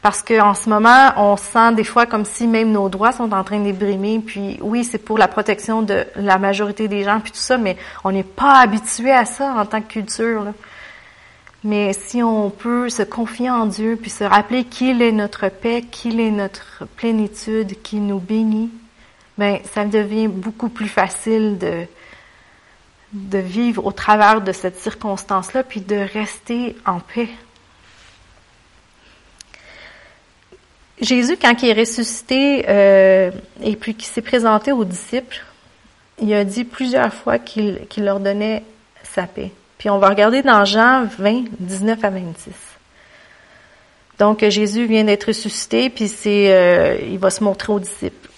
Parce 0.00 0.22
qu'en 0.22 0.54
ce 0.54 0.70
moment, 0.70 1.12
on 1.18 1.36
sent 1.36 1.74
des 1.74 1.84
fois 1.84 2.06
comme 2.06 2.24
si 2.24 2.46
même 2.46 2.72
nos 2.72 2.88
droits 2.88 3.12
sont 3.12 3.30
en 3.34 3.44
train 3.44 3.60
de 3.60 4.20
Puis 4.20 4.56
oui, 4.62 4.84
c'est 4.84 4.96
pour 4.96 5.18
la 5.18 5.28
protection 5.28 5.82
de 5.82 6.06
la 6.16 6.38
majorité 6.38 6.88
des 6.88 7.04
gens, 7.04 7.20
puis 7.20 7.30
tout 7.30 7.36
ça, 7.36 7.58
mais 7.58 7.76
on 8.04 8.10
n'est 8.10 8.22
pas 8.22 8.60
habitué 8.60 9.12
à 9.12 9.26
ça 9.26 9.52
en 9.58 9.66
tant 9.66 9.82
que 9.82 9.92
culture. 9.92 10.46
Mais 11.62 11.92
si 11.92 12.22
on 12.22 12.48
peut 12.48 12.88
se 12.88 13.02
confier 13.02 13.50
en 13.50 13.66
Dieu, 13.66 13.98
puis 14.00 14.08
se 14.08 14.24
rappeler 14.24 14.64
qu'il 14.64 15.02
est 15.02 15.12
notre 15.12 15.50
paix, 15.50 15.82
qu'il 15.82 16.20
est 16.20 16.30
notre 16.30 16.86
plénitude, 16.96 17.82
qu'il 17.82 18.06
nous 18.06 18.18
bénit, 18.18 18.70
ben 19.36 19.58
ça 19.74 19.84
devient 19.84 20.28
beaucoup 20.28 20.70
plus 20.70 20.88
facile 20.88 21.58
de 21.58 21.86
de 23.12 23.38
vivre 23.38 23.86
au 23.86 23.92
travers 23.92 24.40
de 24.40 24.52
cette 24.52 24.78
circonstance-là, 24.78 25.62
puis 25.62 25.80
de 25.80 25.96
rester 25.96 26.76
en 26.84 27.00
paix. 27.00 27.28
Jésus, 31.00 31.36
quand 31.36 31.62
il 31.62 31.68
est 31.68 31.78
ressuscité 31.78 32.64
euh, 32.68 33.30
et 33.62 33.76
puis 33.76 33.94
qu'il 33.94 34.06
s'est 34.06 34.22
présenté 34.22 34.72
aux 34.72 34.84
disciples, 34.84 35.44
il 36.20 36.32
a 36.32 36.44
dit 36.44 36.64
plusieurs 36.64 37.12
fois 37.12 37.38
qu'il 37.38 37.86
leur 37.98 38.20
donnait 38.20 38.64
sa 39.02 39.24
paix. 39.24 39.52
Puis 39.78 39.90
on 39.90 39.98
va 39.98 40.08
regarder 40.08 40.42
dans 40.42 40.64
Jean 40.64 41.04
20, 41.18 41.44
19 41.60 42.02
à 42.02 42.10
26. 42.10 42.52
Donc 44.18 44.48
Jésus 44.48 44.86
vient 44.86 45.04
d'être 45.04 45.24
ressuscité, 45.24 45.90
puis 45.90 46.10
euh, 46.26 46.96
il 47.02 47.18
va 47.18 47.28
se 47.28 47.44
montrer 47.44 47.72
aux 47.72 47.80
disciples. 47.80 48.30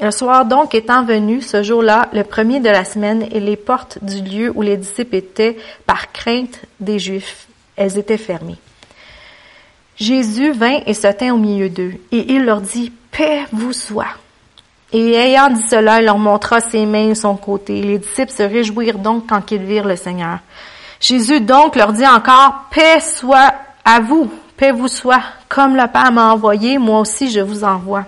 Le 0.00 0.10
soir 0.10 0.44
donc 0.44 0.74
étant 0.74 1.04
venu, 1.04 1.40
ce 1.40 1.62
jour-là, 1.62 2.08
le 2.12 2.24
premier 2.24 2.60
de 2.60 2.68
la 2.68 2.84
semaine, 2.84 3.26
et 3.30 3.40
les 3.40 3.56
portes 3.56 3.98
du 4.02 4.22
lieu 4.22 4.52
où 4.54 4.62
les 4.62 4.76
disciples 4.76 5.16
étaient, 5.16 5.56
par 5.86 6.12
crainte 6.12 6.60
des 6.80 6.98
Juifs, 6.98 7.46
elles 7.76 7.96
étaient 7.98 8.18
fermées. 8.18 8.58
Jésus 9.96 10.52
vint 10.52 10.80
et 10.86 10.94
se 10.94 11.06
tint 11.06 11.32
au 11.32 11.38
milieu 11.38 11.68
d'eux, 11.68 11.94
et 12.10 12.32
il 12.32 12.44
leur 12.44 12.60
dit, 12.60 12.92
Paix 13.12 13.44
vous 13.52 13.72
soit. 13.72 14.16
Et 14.92 15.14
ayant 15.14 15.50
dit 15.50 15.66
cela, 15.68 16.00
il 16.00 16.04
leur 16.04 16.18
montra 16.18 16.60
ses 16.60 16.86
mains 16.86 17.10
et 17.10 17.14
son 17.14 17.36
côté. 17.36 17.80
Les 17.82 17.98
disciples 17.98 18.32
se 18.32 18.42
réjouirent 18.42 18.98
donc 18.98 19.28
quand 19.28 19.50
ils 19.50 19.62
virent 19.62 19.86
le 19.86 19.96
Seigneur. 19.96 20.38
Jésus 21.00 21.40
donc 21.40 21.76
leur 21.76 21.92
dit 21.92 22.06
encore, 22.06 22.66
paix 22.70 23.00
soit 23.00 23.52
à 23.84 24.00
vous, 24.00 24.30
paix 24.56 24.70
vous 24.70 24.88
soit, 24.88 25.22
comme 25.48 25.76
le 25.76 25.86
Père 25.88 26.12
m'a 26.12 26.32
envoyé, 26.32 26.78
moi 26.78 27.00
aussi 27.00 27.30
je 27.30 27.40
vous 27.40 27.64
envoie. 27.64 28.04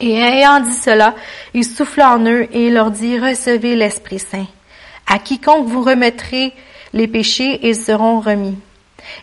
Et 0.00 0.14
ayant 0.14 0.60
dit 0.60 0.72
cela, 0.72 1.14
il 1.52 1.64
souffla 1.64 2.16
en 2.16 2.24
eux 2.24 2.48
et 2.52 2.70
leur 2.70 2.90
dit, 2.90 3.18
recevez 3.18 3.76
l'Esprit 3.76 4.18
Saint. 4.18 4.46
À 5.06 5.18
quiconque 5.18 5.66
vous 5.66 5.82
remettrez 5.82 6.52
les 6.92 7.06
péchés, 7.06 7.60
ils 7.62 7.76
seront 7.76 8.20
remis. 8.20 8.56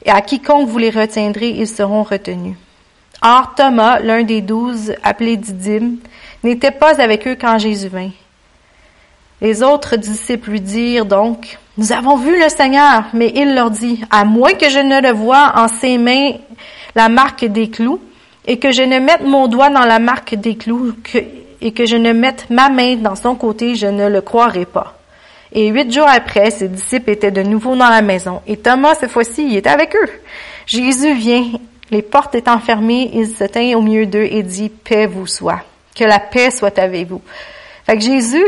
Et 0.05 0.11
à 0.11 0.21
quiconque 0.21 0.67
vous 0.67 0.77
les 0.77 0.89
retiendrez, 0.89 1.49
ils 1.49 1.67
seront 1.67 2.03
retenus. 2.03 2.55
Or 3.21 3.55
Thomas, 3.55 3.99
l'un 3.99 4.23
des 4.23 4.41
douze, 4.41 4.93
appelé 5.03 5.37
Didyme, 5.37 5.97
n'était 6.43 6.71
pas 6.71 7.01
avec 7.01 7.27
eux 7.27 7.37
quand 7.39 7.57
Jésus 7.57 7.87
vint. 7.87 8.11
Les 9.41 9.63
autres 9.63 9.95
disciples 9.95 10.51
lui 10.51 10.61
dirent 10.61 11.05
donc, 11.05 11.57
Nous 11.77 11.91
avons 11.91 12.17
vu 12.17 12.39
le 12.39 12.49
Seigneur, 12.49 13.05
mais 13.13 13.31
il 13.35 13.55
leur 13.55 13.71
dit, 13.71 14.01
À 14.11 14.25
moins 14.25 14.53
que 14.53 14.69
je 14.69 14.79
ne 14.79 15.01
le 15.01 15.11
voie 15.11 15.53
en 15.55 15.67
ses 15.67 15.97
mains 15.97 16.33
la 16.95 17.09
marque 17.09 17.45
des 17.45 17.69
clous, 17.69 18.01
et 18.47 18.57
que 18.57 18.71
je 18.71 18.81
ne 18.81 18.99
mette 18.99 19.23
mon 19.23 19.47
doigt 19.47 19.69
dans 19.69 19.85
la 19.85 19.99
marque 19.99 20.33
des 20.35 20.55
clous 20.55 20.93
et 21.61 21.71
que 21.73 21.85
je 21.85 21.97
ne 21.97 22.13
mette 22.13 22.49
ma 22.49 22.69
main 22.69 22.95
dans 22.95 23.15
son 23.15 23.35
côté, 23.35 23.75
je 23.75 23.87
ne 23.87 24.07
le 24.07 24.21
croirai 24.21 24.65
pas. 24.65 24.97
Et 25.51 25.67
huit 25.67 25.93
jours 25.93 26.07
après, 26.07 26.49
ses 26.51 26.67
disciples 26.69 27.11
étaient 27.11 27.31
de 27.31 27.41
nouveau 27.41 27.75
dans 27.75 27.89
la 27.89 28.01
maison. 28.01 28.41
Et 28.47 28.57
Thomas, 28.57 28.95
cette 28.95 29.11
fois-ci, 29.11 29.47
il 29.47 29.57
était 29.57 29.69
avec 29.69 29.95
eux. 29.95 30.09
Jésus 30.65 31.13
vient, 31.13 31.45
les 31.91 32.01
portes 32.01 32.35
étant 32.35 32.59
fermées, 32.59 33.11
il 33.13 33.27
se 33.27 33.43
tint 33.45 33.75
au 33.75 33.81
milieu 33.81 34.05
d'eux 34.05 34.27
et 34.29 34.43
dit, 34.43 34.69
paix 34.69 35.07
vous 35.07 35.27
soit. 35.27 35.61
Que 35.95 36.03
la 36.03 36.19
paix 36.19 36.51
soit 36.51 36.77
avec 36.79 37.07
vous. 37.07 37.21
Fait 37.85 37.95
que 37.97 38.03
Jésus, 38.03 38.45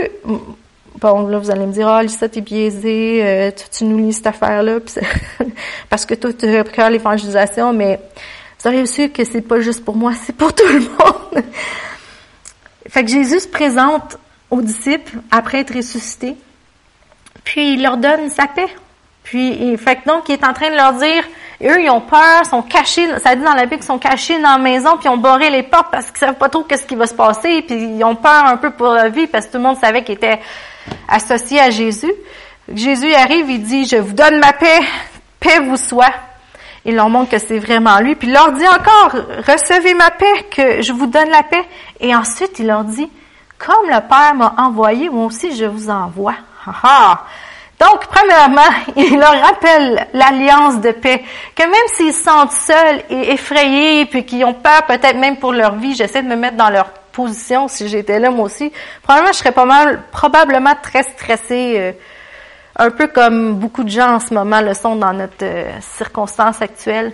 bon, 1.00 1.28
là, 1.28 1.40
vous 1.40 1.50
allez 1.50 1.66
me 1.66 1.72
dire, 1.72 1.88
ah, 1.88 2.00
oh, 2.00 2.04
Lisa, 2.04 2.28
t'es 2.28 2.42
biaisée, 2.42 3.22
euh, 3.24 3.52
tu, 3.72 3.86
nous 3.86 3.98
lis 3.98 4.14
cette 4.14 4.28
affaire-là, 4.28 4.80
parce 5.90 6.06
que 6.06 6.16
toi, 6.16 6.32
tu 6.34 6.46
as 6.48 6.90
l'évangélisation, 6.90 7.74
mais 7.74 8.00
vous 8.60 8.68
aurez 8.68 8.86
su 8.86 9.10
que 9.10 9.24
c'est 9.24 9.42
pas 9.42 9.60
juste 9.60 9.86
pour 9.86 9.96
moi, 9.96 10.14
c'est 10.26 10.36
pour 10.36 10.54
tout 10.54 10.68
le 10.68 10.80
monde. 10.80 11.44
fait 12.90 13.04
que 13.04 13.10
Jésus 13.10 13.42
se 13.42 13.48
présente 13.48 14.18
aux 14.50 14.62
disciples 14.62 15.18
après 15.32 15.60
être 15.60 15.76
ressuscité, 15.76 16.36
puis 17.44 17.74
il 17.74 17.84
leur 17.84 17.98
donne 17.98 18.30
sa 18.30 18.48
paix. 18.48 18.70
Puis, 19.24 19.78
fait 19.78 19.98
que 19.98 20.06
donc, 20.08 20.28
il 20.28 20.34
est 20.34 20.44
en 20.44 20.54
train 20.54 20.72
de 20.72 20.76
leur 20.76 20.94
dire, 20.94 21.24
eux, 21.62 21.84
ils 21.84 21.90
ont 21.92 22.02
peur, 22.02 22.46
sont 22.50 22.64
cachés, 22.64 23.08
ça 23.20 23.36
dit 23.36 23.44
dans 23.44 23.54
la 23.54 23.66
Bible 23.66 23.76
qu'ils 23.76 23.84
sont 23.84 24.00
cachés 24.00 24.42
dans 24.42 24.54
la 24.54 24.58
maison, 24.58 24.98
puis 24.98 25.06
ils 25.06 25.10
ont 25.10 25.18
barré 25.18 25.52
les 25.52 25.62
portes 25.62 25.92
parce 25.92 26.08
qu'ils 26.08 26.18
savent 26.18 26.38
pas 26.38 26.50
trop 26.50 26.64
qu'est-ce 26.64 26.86
qui 26.86 26.96
va 26.96 27.06
se 27.06 27.14
passer, 27.14 27.62
puis 27.62 27.76
ils 27.76 28.04
ont 28.04 28.16
peur 28.16 28.46
un 28.46 28.58
peu 28.58 28.72
pour 28.72 28.88
leur 28.88 29.10
vie 29.10 29.28
parce 29.28 29.46
que 29.46 29.52
tout 29.52 29.58
le 29.58 29.66
monde 29.66 29.78
savait 29.78 30.04
qu'ils 30.04 30.16
étaient 30.16 30.40
associés 31.08 31.60
à 31.60 31.70
Jésus. 31.70 32.12
Jésus 32.74 33.14
arrive, 33.14 33.50
il 33.52 33.62
dit, 33.62 33.86
je 33.86 33.98
vous 33.98 34.14
donne 34.14 34.40
ma 34.40 34.54
paix, 34.54 34.80
paix 35.40 35.60
vous 35.60 35.78
soit. 35.78 36.14
Il 36.90 36.96
leur 36.96 37.10
montre 37.10 37.32
que 37.32 37.38
c'est 37.38 37.60
vraiment 37.60 38.00
lui, 38.00 38.16
puis 38.16 38.28
il 38.28 38.34
leur 38.34 38.52
dit 38.52 38.68
encore, 38.68 39.12
recevez 39.48 39.94
ma 39.94 40.10
paix, 40.12 40.46
que 40.50 40.82
je 40.82 40.92
vous 40.92 41.06
donne 41.06 41.30
la 41.30 41.44
paix. 41.44 41.64
Et 42.00 42.16
ensuite, 42.16 42.58
il 42.60 42.68
leur 42.68 42.84
dit, 42.84 43.10
comme 43.60 43.88
le 43.88 44.00
Père 44.08 44.34
m'a 44.36 44.56
envoyé, 44.58 45.10
moi 45.10 45.26
aussi 45.26 45.56
je 45.56 45.66
vous 45.66 45.90
envoie. 45.90 46.34
Donc, 47.80 48.08
premièrement, 48.08 48.70
il 48.96 49.18
leur 49.20 49.40
rappelle 49.40 50.08
l'alliance 50.14 50.82
de 50.82 50.92
paix, 50.92 51.24
que 51.56 51.64
même 51.64 51.74
s'ils 51.94 52.14
se 52.14 52.24
sentent 52.24 52.52
seuls 52.52 53.04
et 53.10 53.34
effrayés, 53.34 54.06
puis 54.06 54.26
qu'ils 54.26 54.44
ont 54.46 54.54
peur 54.54 54.84
peut-être 54.88 55.18
même 55.18 55.38
pour 55.38 55.54
leur 55.54 55.76
vie, 55.76 55.96
j'essaie 55.96 56.24
de 56.24 56.28
me 56.28 56.36
mettre 56.36 56.58
dans 56.58 56.70
leur 56.70 56.90
position 57.12 57.68
si 57.68 57.88
j'étais 57.88 58.20
là 58.20 58.30
moi 58.32 58.46
aussi, 58.46 58.72
probablement 59.04 59.34
je 59.34 59.38
serais 59.38 59.52
pas 59.52 59.66
mal, 59.66 60.02
probablement 60.12 60.74
très 60.82 61.04
stressée, 61.04 61.76
euh, 61.78 61.92
un 62.80 62.92
peu 62.92 63.08
comme 63.08 63.56
beaucoup 63.56 63.84
de 63.84 63.90
gens 63.90 64.16
en 64.16 64.20
ce 64.20 64.34
moment 64.34 64.62
le 64.62 64.74
sont 64.74 64.96
dans 64.96 65.14
notre 65.14 65.44
euh, 65.44 65.80
circonstance 65.82 66.62
actuelle. 66.62 67.14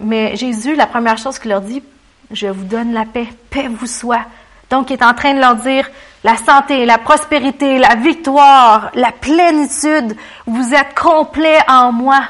Mais 0.00 0.34
Jésus, 0.34 0.74
la 0.74 0.86
première 0.86 1.18
chose 1.18 1.38
qu'il 1.38 1.50
leur 1.50 1.60
dit, 1.60 1.82
je 2.30 2.46
vous 2.46 2.64
donne 2.64 2.94
la 2.94 3.04
paix, 3.04 3.28
paix 3.50 3.68
vous 3.68 3.86
soit. 3.86 4.24
Donc, 4.70 4.90
il 4.90 4.94
est 4.94 5.04
en 5.04 5.14
train 5.14 5.34
de 5.34 5.40
leur 5.40 5.56
dire, 5.56 5.88
la 6.24 6.36
santé, 6.36 6.84
la 6.86 6.98
prospérité, 6.98 7.78
la 7.78 7.94
victoire, 7.96 8.90
la 8.94 9.12
plénitude. 9.12 10.16
Vous 10.46 10.74
êtes 10.74 10.98
complet 10.98 11.58
en 11.68 11.92
moi. 11.92 12.22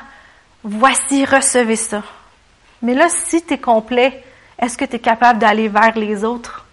Voici, 0.64 1.24
recevez 1.24 1.76
ça. 1.76 2.02
Mais 2.82 2.94
là, 2.94 3.06
si 3.08 3.42
tu 3.42 3.54
es 3.54 3.58
complet, 3.58 4.22
est-ce 4.58 4.76
que 4.76 4.84
tu 4.84 4.96
es 4.96 5.00
capable 5.00 5.38
d'aller 5.38 5.68
vers 5.68 5.96
les 5.96 6.24
autres? 6.24 6.64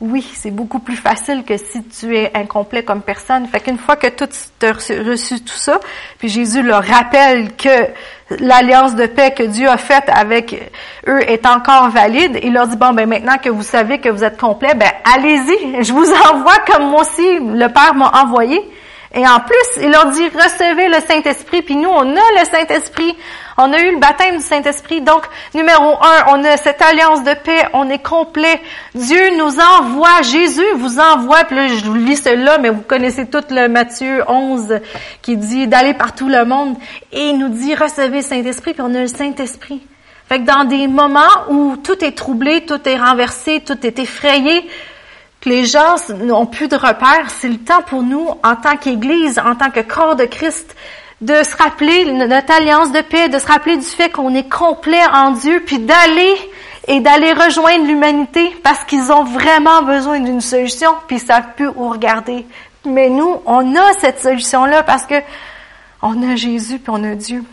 Oui, 0.00 0.24
c'est 0.32 0.52
beaucoup 0.52 0.78
plus 0.78 0.94
facile 0.94 1.42
que 1.44 1.56
si 1.56 1.82
tu 1.82 2.16
es 2.16 2.30
incomplet 2.32 2.84
comme 2.84 3.02
personne. 3.02 3.48
Fait 3.48 3.58
qu'une 3.58 3.78
fois 3.78 3.96
que 3.96 4.06
tu 4.06 4.24
as 4.64 4.72
reçu 4.72 5.40
tout 5.40 5.56
ça, 5.56 5.80
puis 6.18 6.28
Jésus 6.28 6.62
leur 6.62 6.84
rappelle 6.84 7.56
que 7.56 7.88
l'alliance 8.38 8.94
de 8.94 9.06
paix 9.06 9.32
que 9.32 9.42
Dieu 9.42 9.68
a 9.68 9.76
faite 9.76 10.04
avec 10.06 10.70
eux 11.08 11.20
est 11.28 11.44
encore 11.46 11.88
valide, 11.90 12.38
il 12.44 12.52
leur 12.52 12.68
dit, 12.68 12.76
bon, 12.76 12.92
ben 12.92 13.08
maintenant 13.08 13.38
que 13.38 13.48
vous 13.48 13.64
savez 13.64 13.98
que 13.98 14.08
vous 14.08 14.22
êtes 14.22 14.38
complet, 14.38 14.74
ben 14.74 14.90
allez-y, 15.16 15.82
je 15.82 15.92
vous 15.92 16.06
envoie 16.32 16.58
comme 16.64 16.90
moi 16.90 17.00
aussi 17.00 17.40
le 17.40 17.66
Père 17.66 17.94
m'a 17.94 18.22
envoyé. 18.22 18.62
Et 19.14 19.26
en 19.26 19.40
plus, 19.40 19.82
il 19.82 19.90
leur 19.90 20.06
dit, 20.10 20.28
recevez 20.28 20.88
le 20.88 21.00
Saint-Esprit, 21.06 21.62
puis 21.62 21.76
nous, 21.76 21.88
on 21.88 22.02
a 22.14 22.40
le 22.40 22.44
Saint-Esprit. 22.50 23.16
On 23.56 23.72
a 23.72 23.80
eu 23.80 23.92
le 23.92 23.98
baptême 23.98 24.36
du 24.36 24.44
Saint-Esprit. 24.44 25.00
Donc, 25.00 25.22
numéro 25.54 25.94
un, 25.94 26.26
on 26.28 26.44
a 26.44 26.56
cette 26.56 26.80
alliance 26.80 27.24
de 27.24 27.34
paix, 27.42 27.66
on 27.72 27.88
est 27.88 28.02
complet. 28.02 28.60
Dieu 28.94 29.36
nous 29.36 29.58
envoie, 29.58 30.22
Jésus 30.22 30.62
vous 30.76 31.00
envoie, 31.00 31.44
puis 31.44 31.56
là, 31.56 31.68
je 31.68 31.84
vous 31.84 31.94
lis 31.94 32.16
cela, 32.16 32.58
mais 32.58 32.70
vous 32.70 32.82
connaissez 32.82 33.26
tout 33.26 33.42
le 33.50 33.66
Matthieu 33.66 34.22
11 34.28 34.78
qui 35.22 35.36
dit 35.36 35.66
d'aller 35.66 35.94
par 35.94 36.14
tout 36.14 36.28
le 36.28 36.44
monde. 36.44 36.76
Et 37.10 37.30
il 37.30 37.38
nous 37.38 37.48
dit, 37.48 37.74
recevez 37.74 38.18
le 38.18 38.22
Saint-Esprit, 38.22 38.74
puis 38.74 38.82
on 38.82 38.94
a 38.94 39.00
le 39.00 39.08
Saint-Esprit. 39.08 39.80
Fait 40.28 40.40
que 40.40 40.44
dans 40.44 40.64
des 40.64 40.86
moments 40.86 41.48
où 41.48 41.76
tout 41.78 42.04
est 42.04 42.12
troublé, 42.12 42.66
tout 42.66 42.86
est 42.86 42.98
renversé, 42.98 43.60
tout 43.66 43.86
est 43.86 43.98
effrayé, 43.98 44.68
que 45.40 45.48
les 45.48 45.64
gens 45.64 45.96
n'ont 46.20 46.46
plus 46.46 46.68
de 46.68 46.76
repères, 46.76 47.30
c'est 47.30 47.48
le 47.48 47.58
temps 47.58 47.82
pour 47.82 48.02
nous, 48.02 48.28
en 48.42 48.56
tant 48.56 48.76
qu'Église, 48.76 49.38
en 49.38 49.54
tant 49.54 49.70
que 49.70 49.80
corps 49.80 50.16
de 50.16 50.24
Christ, 50.24 50.74
de 51.20 51.42
se 51.42 51.56
rappeler 51.56 52.04
notre 52.12 52.52
alliance 52.52 52.92
de 52.92 53.00
paix, 53.00 53.28
de 53.28 53.38
se 53.38 53.46
rappeler 53.46 53.76
du 53.76 53.84
fait 53.84 54.10
qu'on 54.10 54.34
est 54.34 54.48
complet 54.48 55.02
en 55.12 55.32
Dieu, 55.32 55.62
puis 55.64 55.78
d'aller 55.78 56.34
et 56.86 57.00
d'aller 57.00 57.32
rejoindre 57.32 57.86
l'humanité 57.86 58.56
parce 58.62 58.84
qu'ils 58.84 59.12
ont 59.12 59.24
vraiment 59.24 59.82
besoin 59.82 60.20
d'une 60.20 60.40
solution, 60.40 60.94
puis 61.06 61.16
ils 61.16 61.26
savent 61.26 61.54
plus 61.54 61.68
où 61.68 61.88
regarder. 61.90 62.46
Mais 62.84 63.10
nous, 63.10 63.42
on 63.44 63.76
a 63.76 63.92
cette 64.00 64.20
solution-là 64.20 64.82
parce 64.82 65.04
que 65.04 65.16
on 66.00 66.22
a 66.28 66.36
Jésus 66.36 66.78
puis 66.78 66.90
on 66.94 67.04
a 67.04 67.14
Dieu. 67.14 67.44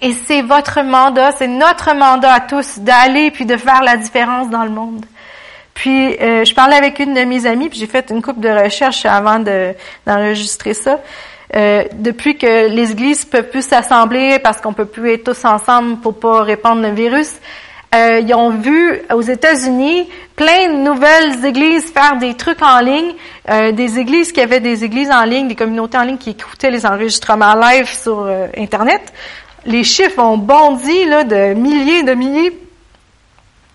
Et 0.00 0.14
c'est 0.14 0.42
votre 0.42 0.82
mandat, 0.82 1.32
c'est 1.32 1.48
notre 1.48 1.94
mandat 1.94 2.32
à 2.32 2.40
tous 2.40 2.78
d'aller 2.78 3.30
puis 3.30 3.44
de 3.44 3.56
faire 3.56 3.82
la 3.82 3.96
différence 3.96 4.48
dans 4.48 4.64
le 4.64 4.70
monde. 4.70 5.04
Puis 5.80 6.14
euh, 6.20 6.44
je 6.44 6.54
parlais 6.54 6.76
avec 6.76 6.98
une 6.98 7.14
de 7.14 7.24
mes 7.24 7.46
amies, 7.46 7.70
puis 7.70 7.78
j'ai 7.78 7.86
fait 7.86 8.10
une 8.10 8.20
coupe 8.20 8.38
de 8.38 8.50
recherche 8.50 9.06
avant 9.06 9.42
d'enregistrer 10.06 10.74
ça. 10.74 11.00
Euh, 11.56 11.84
depuis 11.94 12.36
que 12.36 12.68
les 12.68 12.92
églises 12.92 13.24
peuvent 13.24 13.48
plus 13.48 13.66
s'assembler 13.66 14.38
parce 14.40 14.60
qu'on 14.60 14.74
peut 14.74 14.84
plus 14.84 15.14
être 15.14 15.32
tous 15.32 15.42
ensemble 15.46 15.96
pour 16.00 16.20
pas 16.20 16.42
répandre 16.42 16.82
le 16.82 16.90
virus, 16.90 17.32
euh, 17.94 18.20
ils 18.22 18.34
ont 18.34 18.50
vu 18.50 19.00
aux 19.10 19.22
États-Unis 19.22 20.06
plein 20.36 20.68
de 20.68 20.76
nouvelles 20.82 21.46
églises 21.46 21.90
faire 21.90 22.18
des 22.18 22.34
trucs 22.34 22.62
en 22.62 22.80
ligne, 22.80 23.14
euh, 23.48 23.72
des 23.72 23.98
églises 23.98 24.32
qui 24.32 24.42
avaient 24.42 24.60
des 24.60 24.84
églises 24.84 25.10
en 25.10 25.24
ligne, 25.24 25.48
des 25.48 25.56
communautés 25.56 25.96
en 25.96 26.02
ligne 26.02 26.18
qui 26.18 26.30
écoutaient 26.30 26.70
les 26.70 26.84
enregistrements 26.84 27.54
live 27.54 27.90
sur 27.90 28.26
euh, 28.26 28.48
Internet. 28.54 29.14
Les 29.64 29.82
chiffres 29.84 30.22
ont 30.22 30.36
bondi 30.36 31.06
là, 31.06 31.24
de 31.24 31.54
milliers 31.54 32.02
de 32.02 32.12
milliers. 32.12 32.52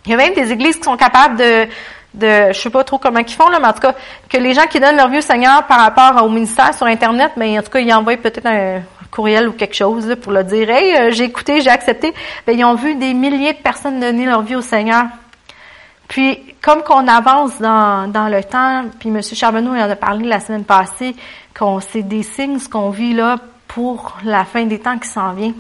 Il 0.06 0.12
y 0.12 0.14
a 0.14 0.18
même 0.18 0.34
des 0.34 0.52
églises 0.52 0.78
qui 0.78 0.84
sont 0.84 0.98
capables 0.98 1.38
de 1.38 1.68
de, 2.16 2.54
je 2.54 2.60
sais 2.60 2.70
pas 2.70 2.84
trop 2.84 2.98
comment 2.98 3.20
ils 3.20 3.34
font 3.34 3.50
là, 3.50 3.60
mais 3.60 3.68
en 3.68 3.74
tout 3.74 3.82
cas, 3.82 3.94
que 4.30 4.38
les 4.38 4.54
gens 4.54 4.66
qui 4.68 4.80
donnent 4.80 4.96
leur 4.96 5.10
vieux 5.10 5.22
Seigneur 5.22 5.66
par 5.68 5.80
rapport 5.80 6.24
au 6.24 6.30
ministère 6.30 6.74
sur 6.74 6.86
Internet, 6.86 7.34
mais 7.38 7.58
en 7.60 7.62
tout 7.62 7.70
cas, 7.70 7.80
ils 7.80 7.94
envoient 7.94 8.18
peut-être 8.18 8.46
un 8.46 8.82
courriel 9.12 9.48
ou 9.48 9.54
quelque 9.54 9.76
chose 9.76 10.16
pour 10.22 10.32
le 10.32 10.44
dire, 10.44 10.70
hey, 10.70 10.96
euh, 10.96 11.12
j'ai 11.12 11.26
écouté, 11.26 11.62
j'ai 11.62 11.70
accepté. 11.70 12.14
Ben, 12.46 12.58
ils 12.58 12.66
ont 12.66 12.76
vu 12.76 12.96
des 12.96 13.14
milliers 13.14 13.54
de 13.54 13.60
personnes 13.60 14.00
donner 14.00 14.26
leur 14.26 14.42
vie 14.42 14.56
au 14.56 14.62
Seigneur. 14.62 15.06
Puis, 16.08 16.40
comme 16.62 16.84
qu'on 16.84 17.08
avance 17.08 17.60
dans, 17.60 18.12
dans 18.12 18.28
le 18.28 18.44
temps, 18.44 18.86
puis 19.00 19.10
M. 19.10 19.22
Charbonneau 19.22 19.72
en 19.72 19.90
a 19.90 19.96
parlé 19.96 20.28
la 20.28 20.40
semaine 20.40 20.66
passée, 20.66 21.16
qu'on 21.58 21.80
c'est 21.80 22.04
des 22.04 22.24
signes 22.24 22.60
ce 22.60 22.70
qu'on 22.70 22.90
vit 22.90 23.14
là 23.14 23.38
pour 23.68 24.18
la 24.24 24.46
fin 24.46 24.66
des 24.66 24.80
temps 24.80 24.98
qui 24.98 25.10
s'en 25.10 25.34
vient. 25.34 25.54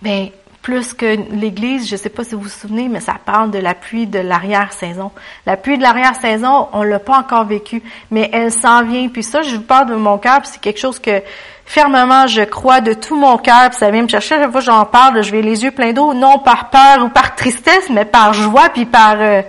Ben, 0.00 0.28
plus 0.62 0.92
que 0.92 1.16
l'Église, 1.32 1.88
je 1.88 1.94
ne 1.94 1.98
sais 1.98 2.10
pas 2.10 2.22
si 2.22 2.34
vous 2.34 2.42
vous 2.42 2.48
souvenez, 2.48 2.88
mais 2.88 3.00
ça 3.00 3.16
parle 3.24 3.50
de 3.50 3.58
la 3.58 3.74
pluie 3.74 4.06
de 4.06 4.18
l'arrière-saison. 4.18 5.10
La 5.46 5.56
pluie 5.56 5.78
de 5.78 5.82
l'arrière-saison, 5.82 6.68
on 6.72 6.82
l'a 6.82 6.98
pas 6.98 7.18
encore 7.18 7.46
vécu, 7.46 7.82
mais 8.10 8.28
elle 8.32 8.52
s'en 8.52 8.84
vient. 8.84 9.08
Puis 9.08 9.22
ça, 9.22 9.40
je 9.42 9.56
vous 9.56 9.62
parle 9.62 9.88
de 9.88 9.94
mon 9.94 10.18
cœur, 10.18 10.40
c'est 10.44 10.60
quelque 10.60 10.78
chose 10.78 10.98
que 10.98 11.22
fermement 11.64 12.26
je 12.26 12.42
crois 12.42 12.80
de 12.80 12.92
tout 12.92 13.16
mon 13.16 13.38
cœur. 13.38 13.70
Puis 13.70 13.78
ça 13.78 13.90
vient 13.90 14.02
me 14.02 14.08
chercher. 14.08 14.36
Chaque 14.36 14.52
fois 14.52 14.60
j'en 14.60 14.84
parle, 14.84 15.22
je 15.22 15.30
vais 15.30 15.40
les 15.40 15.64
yeux 15.64 15.70
pleins 15.70 15.92
d'eau, 15.92 16.12
non 16.12 16.38
par 16.40 16.68
peur 16.68 17.04
ou 17.04 17.08
par 17.08 17.34
tristesse, 17.34 17.88
mais 17.88 18.04
par 18.04 18.34
joie 18.34 18.68
puis 18.68 18.84
par 18.84 19.16
euh, 19.18 19.40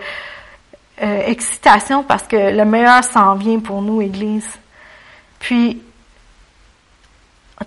euh, 1.02 1.22
excitation, 1.26 2.04
parce 2.04 2.24
que 2.24 2.56
le 2.56 2.64
meilleur 2.64 3.04
s'en 3.04 3.36
vient 3.36 3.60
pour 3.60 3.82
nous, 3.82 4.02
Église. 4.02 4.48
Puis, 5.40 5.82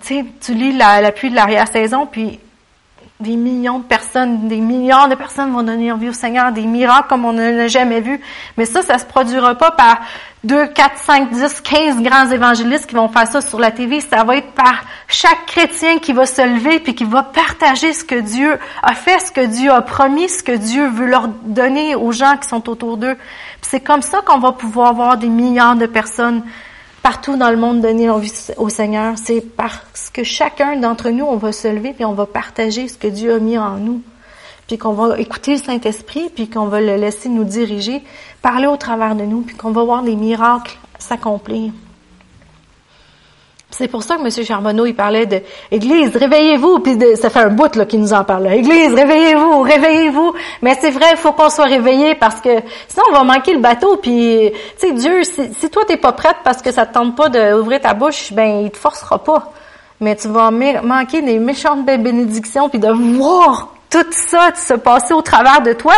tu 0.01 0.07
sais, 0.07 0.25
tu 0.41 0.53
lis 0.55 0.71
la, 0.71 1.01
la 1.01 1.11
pluie 1.11 1.29
de 1.29 1.35
l'arrière-saison, 1.35 2.07
puis 2.07 2.39
des 3.25 3.35
millions 3.37 3.79
de 3.79 3.83
personnes, 3.83 4.47
des 4.47 4.61
milliards 4.61 5.09
de 5.09 5.15
personnes 5.15 5.51
vont 5.51 5.63
donner 5.63 5.91
vie 5.95 6.09
au 6.09 6.13
Seigneur, 6.13 6.51
des 6.51 6.65
miracles 6.65 7.07
comme 7.09 7.25
on 7.25 7.33
ne 7.33 7.49
l'a 7.49 7.67
jamais 7.67 7.99
vu. 7.99 8.21
Mais 8.55 8.65
ça, 8.65 8.83
ça 8.83 8.99
se 8.99 9.05
produira 9.05 9.55
pas 9.55 9.71
par 9.71 9.97
2, 10.43 10.67
4, 10.67 10.97
5, 10.97 11.31
10, 11.31 11.61
15 11.61 12.01
grands 12.03 12.29
évangélistes 12.29 12.85
qui 12.85 12.93
vont 12.93 13.07
faire 13.07 13.27
ça 13.27 13.41
sur 13.41 13.59
la 13.59 13.71
TV. 13.71 13.99
Ça 13.99 14.23
va 14.23 14.37
être 14.37 14.51
par 14.51 14.83
chaque 15.07 15.47
chrétien 15.47 15.97
qui 15.97 16.13
va 16.13 16.27
se 16.27 16.41
lever 16.41 16.79
puis 16.79 16.93
qui 16.93 17.03
va 17.03 17.23
partager 17.23 17.93
ce 17.93 18.03
que 18.03 18.19
Dieu 18.19 18.59
a 18.83 18.93
fait, 18.93 19.19
ce 19.19 19.31
que 19.31 19.45
Dieu 19.45 19.71
a 19.71 19.81
promis, 19.81 20.29
ce 20.29 20.43
que 20.43 20.55
Dieu 20.55 20.87
veut 20.87 21.07
leur 21.07 21.27
donner 21.27 21.95
aux 21.95 22.11
gens 22.11 22.37
qui 22.37 22.47
sont 22.47 22.69
autour 22.69 22.97
d'eux. 22.97 23.17
C'est 23.63 23.79
comme 23.79 24.03
ça 24.03 24.21
qu'on 24.23 24.37
va 24.37 24.51
pouvoir 24.51 24.89
avoir 24.89 25.17
des 25.17 25.29
milliards 25.29 25.75
de 25.75 25.87
personnes 25.87 26.43
partout 27.05 27.37
dans 27.37 27.51
le 27.51 27.57
monde 27.57 27.81
donner 27.81 28.07
leur 28.07 28.17
vie 28.17 28.33
au 28.57 28.67
Seigneur, 28.67 29.13
c'est 29.23 29.41
parce 29.41 30.09
que 30.11 30.23
chacun 30.23 30.75
d'entre 30.75 31.11
nous, 31.11 31.23
on 31.23 31.35
va 31.35 31.51
se 31.51 31.67
lever 31.67 31.93
et 31.99 32.03
on 32.03 32.13
va 32.13 32.25
partager 32.25 32.87
ce 32.87 32.97
que 32.97 33.05
Dieu 33.05 33.35
a 33.35 33.37
mis 33.37 33.59
en 33.59 33.77
nous. 33.77 34.01
puis 34.65 34.79
qu'on 34.79 34.93
va 34.93 35.19
écouter 35.19 35.51
le 35.51 35.61
Saint-Esprit, 35.61 36.31
puis 36.33 36.49
qu'on 36.49 36.65
va 36.65 36.81
le 36.81 36.95
laisser 36.95 37.29
nous 37.29 37.43
diriger, 37.43 38.01
parler 38.41 38.65
au 38.65 38.75
travers 38.75 39.13
de 39.13 39.21
nous, 39.21 39.41
puis 39.41 39.55
qu'on 39.55 39.69
va 39.69 39.83
voir 39.83 40.01
les 40.01 40.15
miracles 40.15 40.79
s'accomplir. 40.97 41.71
C'est 43.77 43.89
pour 43.89 44.03
ça 44.03 44.15
que 44.15 44.21
M. 44.21 44.45
Charbonneau, 44.45 44.85
il 44.85 44.95
parlait 44.95 45.25
de 45.25 45.41
Église, 45.69 46.15
réveillez-vous, 46.15 46.79
puis 46.79 46.97
ça 47.17 47.29
fait 47.29 47.41
un 47.41 47.49
bout 47.49 47.75
là 47.75 47.85
qu'il 47.85 47.99
nous 47.99 48.13
en 48.13 48.23
parle. 48.23 48.47
Église, 48.47 48.93
réveillez-vous, 48.93 49.61
réveillez-vous. 49.61 50.33
Mais 50.61 50.77
c'est 50.79 50.91
vrai, 50.91 51.07
il 51.11 51.17
faut 51.17 51.33
qu'on 51.33 51.49
soit 51.49 51.65
réveillé 51.65 52.15
parce 52.15 52.39
que 52.39 52.61
sinon 52.87 53.03
on 53.09 53.13
va 53.13 53.23
manquer 53.23 53.53
le 53.53 53.59
bateau. 53.59 53.97
Puis, 53.97 54.49
tu 54.79 54.87
sais, 54.87 54.93
Dieu, 54.93 55.23
si, 55.23 55.53
si 55.53 55.69
toi 55.69 55.83
t'es 55.85 55.97
pas 55.97 56.13
prête 56.13 56.37
parce 56.45 56.61
que 56.61 56.71
ça 56.71 56.85
te 56.85 56.93
tente 56.93 57.17
pas 57.17 57.27
d'ouvrir 57.27 57.81
ta 57.81 57.93
bouche, 57.93 58.31
ben 58.31 58.61
il 58.61 58.71
te 58.71 58.77
forcera 58.77 59.21
pas. 59.21 59.51
Mais 59.99 60.15
tu 60.15 60.29
vas 60.29 60.51
manquer 60.51 61.21
des 61.21 61.37
méchantes 61.37 61.85
bénédictions, 61.85 62.69
puis 62.69 62.79
de 62.79 62.89
voir 63.17 63.73
tout 63.89 64.05
ça 64.11 64.51
se 64.55 64.73
passer 64.75 65.13
au 65.13 65.21
travers 65.21 65.61
de 65.61 65.73
toi, 65.73 65.95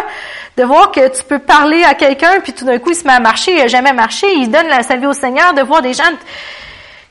de 0.57 0.63
voir 0.63 0.91
que 0.91 1.15
tu 1.15 1.23
peux 1.23 1.39
parler 1.39 1.83
à 1.83 1.93
quelqu'un, 1.93 2.39
puis 2.41 2.53
tout 2.53 2.65
d'un 2.65 2.79
coup 2.79 2.89
il 2.89 2.95
se 2.95 3.05
met 3.05 3.13
à 3.13 3.19
marcher, 3.19 3.51
il 3.51 3.59
n'a 3.59 3.67
jamais 3.67 3.93
marché, 3.93 4.27
il 4.35 4.49
donne 4.49 4.65
sa 4.81 4.95
vie 4.95 5.07
au 5.07 5.13
Seigneur, 5.13 5.53
de 5.53 5.61
voir 5.61 5.83
des 5.83 5.93
gens 5.93 6.03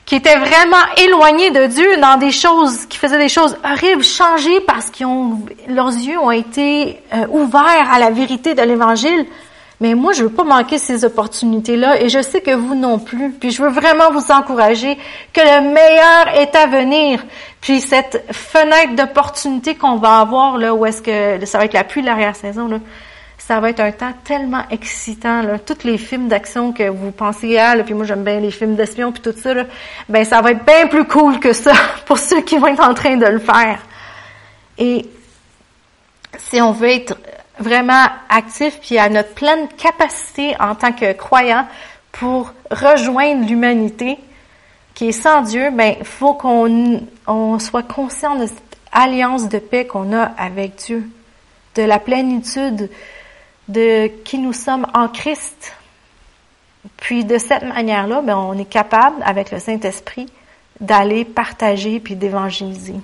qui 0.07 0.15
étaient 0.15 0.37
vraiment 0.37 0.77
éloignés 0.95 1.51
de 1.51 1.65
Dieu 1.65 1.97
dans 1.97 2.17
des 2.17 2.31
choses, 2.31 2.85
qui 2.85 2.97
faisaient 2.97 3.17
des 3.17 3.27
choses 3.27 3.57
horribles, 3.63 4.03
changer 4.03 4.61
parce 4.61 4.89
qu'ils 4.89 5.05
ont, 5.05 5.41
leurs 5.67 5.89
yeux 5.89 6.17
ont 6.17 6.31
été 6.31 7.01
euh, 7.13 7.27
ouverts 7.29 7.91
à 7.91 7.99
la 7.99 8.09
vérité 8.09 8.55
de 8.55 8.61
l'Évangile. 8.61 9.25
Mais 9.81 9.95
moi, 9.95 10.13
je 10.13 10.23
veux 10.23 10.29
pas 10.29 10.45
manquer 10.45 10.77
ces 10.77 11.03
opportunités-là 11.03 12.01
et 12.01 12.07
je 12.07 12.21
sais 12.21 12.39
que 12.39 12.51
vous 12.51 12.73
non 12.73 12.99
plus. 12.99 13.31
Puis 13.31 13.51
je 13.51 13.61
veux 13.61 13.69
vraiment 13.69 14.09
vous 14.11 14.31
encourager 14.31 14.97
que 15.33 15.41
le 15.41 15.73
meilleur 15.73 16.29
est 16.35 16.55
à 16.55 16.67
venir. 16.67 17.23
Puis 17.59 17.81
cette 17.81 18.23
fenêtre 18.31 18.95
d'opportunité 18.95 19.75
qu'on 19.75 19.97
va 19.97 20.19
avoir 20.19 20.57
là, 20.57 20.73
où 20.73 20.85
est-ce 20.85 21.01
que 21.01 21.45
ça 21.45 21.57
va 21.57 21.65
être 21.65 21.73
la 21.73 21.83
pluie 21.83 22.01
de 22.01 22.07
l'arrière-saison, 22.07 22.69
là, 22.69 22.79
ça 23.37 23.59
va 23.59 23.69
être 23.69 23.79
un 23.79 23.91
temps 23.91 24.13
tellement 24.23 24.63
excitant. 24.71 25.41
Là. 25.41 25.59
Tous 25.59 25.83
les 25.83 25.97
films 25.97 26.27
d'action 26.27 26.73
que 26.73 26.89
vous 26.89 27.11
pensez 27.11 27.57
à, 27.57 27.75
là, 27.75 27.83
puis 27.83 27.93
moi 27.93 28.05
j'aime 28.05 28.23
bien 28.23 28.39
les 28.39 28.51
films 28.51 28.75
d'espion 28.75 29.11
puis 29.11 29.21
tout 29.21 29.33
ça, 29.37 29.53
là, 29.53 29.65
ben 30.09 30.25
ça 30.25 30.41
va 30.41 30.51
être 30.51 30.65
bien 30.65 30.87
plus 30.87 31.05
cool 31.05 31.39
que 31.39 31.53
ça 31.53 31.73
pour 32.05 32.17
ceux 32.17 32.41
qui 32.41 32.57
vont 32.57 32.67
être 32.67 32.83
en 32.83 32.93
train 32.93 33.15
de 33.15 33.25
le 33.25 33.39
faire. 33.39 33.79
Et 34.77 35.05
si 36.37 36.61
on 36.61 36.71
veut 36.71 36.89
être 36.89 37.17
vraiment 37.59 38.05
actif 38.29 38.79
puis 38.81 38.97
à 38.97 39.09
notre 39.09 39.33
pleine 39.33 39.67
capacité 39.77 40.55
en 40.59 40.75
tant 40.75 40.91
que 40.91 41.13
croyant 41.13 41.67
pour 42.11 42.53
rejoindre 42.69 43.47
l'humanité 43.47 44.17
qui 44.93 45.09
est 45.09 45.11
sans 45.11 45.41
Dieu, 45.41 45.69
ben 45.71 45.95
faut 46.03 46.33
qu'on 46.33 47.01
on 47.27 47.59
soit 47.59 47.83
conscient 47.83 48.35
de 48.35 48.47
cette 48.47 48.77
alliance 48.91 49.47
de 49.47 49.59
paix 49.59 49.85
qu'on 49.85 50.11
a 50.11 50.23
avec 50.37 50.75
Dieu, 50.75 51.07
de 51.75 51.83
la 51.83 51.99
plénitude 51.99 52.89
de 53.67 54.07
qui 54.23 54.37
nous 54.37 54.53
sommes 54.53 54.87
en 54.93 55.07
Christ. 55.07 55.73
Puis 56.97 57.25
de 57.25 57.37
cette 57.37 57.63
manière-là, 57.63 58.21
ben, 58.21 58.37
on 58.37 58.57
est 58.57 58.69
capable, 58.69 59.21
avec 59.23 59.51
le 59.51 59.59
Saint-Esprit, 59.59 60.27
d'aller 60.79 61.25
partager 61.25 61.99
puis 61.99 62.15
d'évangéliser. 62.15 62.95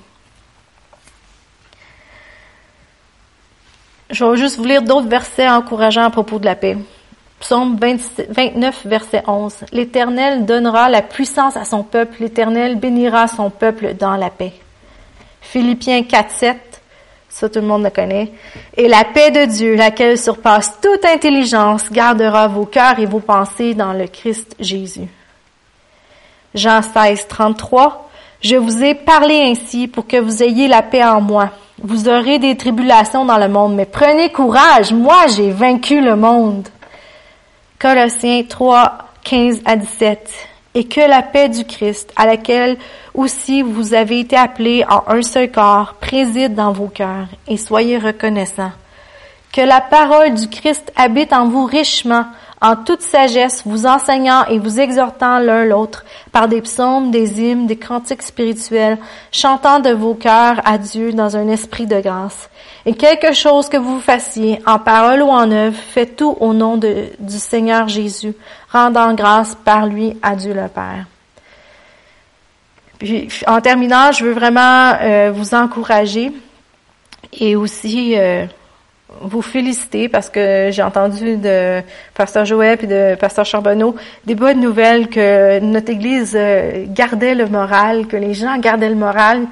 Je 4.09 4.23
vais 4.23 4.37
juste 4.37 4.57
vous 4.57 4.65
lire 4.65 4.83
d'autres 4.83 5.07
versets 5.07 5.49
encourageants 5.49 6.03
à 6.03 6.09
propos 6.11 6.37
de 6.37 6.45
la 6.45 6.55
paix. 6.55 6.77
Psaume 7.39 7.77
29, 7.77 8.85
verset 8.85 9.23
11. 9.27 9.65
L'Éternel 9.71 10.45
donnera 10.45 10.87
la 10.87 11.01
puissance 11.01 11.57
à 11.57 11.65
son 11.65 11.83
peuple, 11.83 12.17
l'Éternel 12.21 12.77
bénira 12.77 13.27
son 13.27 13.49
peuple 13.49 13.95
dans 13.95 14.15
la 14.15 14.29
paix. 14.29 14.53
Philippiens 15.41 16.03
4, 16.03 16.31
7. 16.31 16.72
Ça, 17.33 17.49
tout 17.49 17.61
le 17.61 17.65
monde 17.65 17.83
le 17.83 17.89
connaît. 17.89 18.31
Et 18.77 18.87
la 18.87 19.03
paix 19.03 19.31
de 19.31 19.45
Dieu, 19.45 19.73
laquelle 19.73 20.19
surpasse 20.19 20.79
toute 20.79 21.03
intelligence, 21.03 21.91
gardera 21.91 22.47
vos 22.47 22.67
cœurs 22.67 22.99
et 22.99 23.07
vos 23.07 23.21
pensées 23.21 23.73
dans 23.73 23.91
le 23.91 24.05
Christ 24.05 24.55
Jésus. 24.59 25.07
Jean 26.53 26.83
16, 26.83 27.25
33. 27.27 28.07
Je 28.39 28.55
vous 28.55 28.83
ai 28.83 28.93
parlé 28.93 29.41
ainsi 29.47 29.87
pour 29.87 30.05
que 30.05 30.17
vous 30.17 30.43
ayez 30.43 30.67
la 30.67 30.83
paix 30.83 31.03
en 31.03 31.21
moi. 31.21 31.49
Vous 31.81 32.07
aurez 32.07 32.37
des 32.37 32.55
tribulations 32.55 33.25
dans 33.25 33.39
le 33.39 33.47
monde, 33.47 33.73
mais 33.73 33.87
prenez 33.87 34.31
courage. 34.31 34.93
Moi, 34.93 35.25
j'ai 35.35 35.49
vaincu 35.49 36.01
le 36.01 36.15
monde. 36.15 36.67
Colossiens 37.79 38.43
3, 38.47 38.95
15 39.23 39.61
à 39.65 39.75
17 39.75 40.29
et 40.75 40.85
que 40.85 41.01
la 41.01 41.21
paix 41.21 41.49
du 41.49 41.65
Christ, 41.65 42.11
à 42.15 42.25
laquelle 42.25 42.77
aussi 43.13 43.61
vous 43.61 43.93
avez 43.93 44.19
été 44.21 44.35
appelés 44.35 44.83
en 44.89 45.03
un 45.07 45.21
seul 45.21 45.51
corps, 45.51 45.95
préside 45.99 46.55
dans 46.55 46.71
vos 46.71 46.87
cœurs 46.87 47.27
et 47.47 47.57
soyez 47.57 47.97
reconnaissants. 47.97 48.71
Que 49.51 49.61
la 49.61 49.81
parole 49.81 50.33
du 50.33 50.49
Christ 50.49 50.91
habite 50.95 51.31
en 51.31 51.47
vous 51.47 51.65
richement, 51.65 52.25
en 52.63 52.77
toute 52.77 53.01
sagesse, 53.01 53.63
vous 53.65 53.85
enseignant 53.85 54.45
et 54.45 54.57
vous 54.57 54.79
exhortant 54.79 55.37
l'un 55.37 55.65
l'autre 55.65 56.05
par 56.31 56.47
des 56.47 56.61
psaumes, 56.61 57.11
des 57.11 57.41
hymnes, 57.41 57.67
des 57.67 57.75
cantiques 57.75 58.21
spirituels, 58.21 58.97
chantant 59.33 59.81
de 59.81 59.89
vos 59.89 60.15
cœurs 60.15 60.61
à 60.63 60.77
Dieu 60.77 61.11
dans 61.11 61.35
un 61.35 61.49
esprit 61.49 61.85
de 61.85 61.99
grâce. 61.99 62.49
Et 62.85 62.93
quelque 62.93 63.33
chose 63.33 63.67
que 63.67 63.75
vous 63.75 63.99
fassiez, 63.99 64.61
en 64.65 64.79
parole 64.79 65.21
ou 65.21 65.27
en 65.27 65.51
œuvre, 65.51 65.77
faites 65.77 66.15
tout 66.15 66.37
au 66.39 66.53
nom 66.53 66.77
de, 66.77 67.07
du 67.19 67.37
Seigneur 67.37 67.89
Jésus, 67.89 68.33
rendant 68.71 69.13
grâce 69.13 69.55
par 69.55 69.85
lui 69.85 70.17
à 70.21 70.37
Dieu 70.37 70.53
le 70.53 70.69
Père. 70.69 71.05
Puis, 72.97 73.27
en 73.45 73.59
terminant, 73.59 74.13
je 74.13 74.23
veux 74.23 74.31
vraiment 74.33 74.93
euh, 75.01 75.33
vous 75.35 75.53
encourager 75.53 76.31
et 77.33 77.57
aussi 77.57 78.17
euh, 78.17 78.45
vous 79.21 79.41
féliciter 79.41 80.09
parce 80.09 80.29
que 80.29 80.69
j'ai 80.71 80.83
entendu 80.83 81.37
de 81.37 81.81
Pasteur 82.13 82.45
Joël 82.45 82.77
et 82.81 82.87
de 82.87 83.15
Pasteur 83.15 83.45
Charbonneau 83.45 83.95
des 84.25 84.35
bonnes 84.35 84.59
nouvelles 84.59 85.09
que 85.09 85.59
notre 85.59 85.91
Église 85.91 86.33
euh, 86.35 86.85
gardait 86.87 87.35
le 87.35 87.47
moral, 87.47 88.07
que 88.07 88.17
les 88.17 88.33
gens 88.33 88.57
gardaient 88.57 88.89
le 88.89 88.95
moral, 88.95 89.47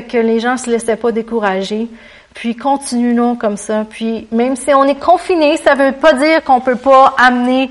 que 0.00 0.16
les 0.16 0.40
gens 0.40 0.56
se 0.56 0.70
laissaient 0.70 0.96
pas 0.96 1.12
décourager. 1.12 1.88
Puis 2.34 2.56
continuons 2.56 3.36
comme 3.36 3.58
ça. 3.58 3.84
Puis 3.88 4.26
même 4.32 4.56
si 4.56 4.72
on 4.72 4.84
est 4.84 4.98
confiné, 4.98 5.58
ça 5.58 5.74
veut 5.74 5.92
pas 5.92 6.14
dire 6.14 6.42
qu'on 6.44 6.60
peut 6.60 6.76
pas 6.76 7.14
amener 7.18 7.70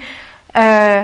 euh, 0.55 1.03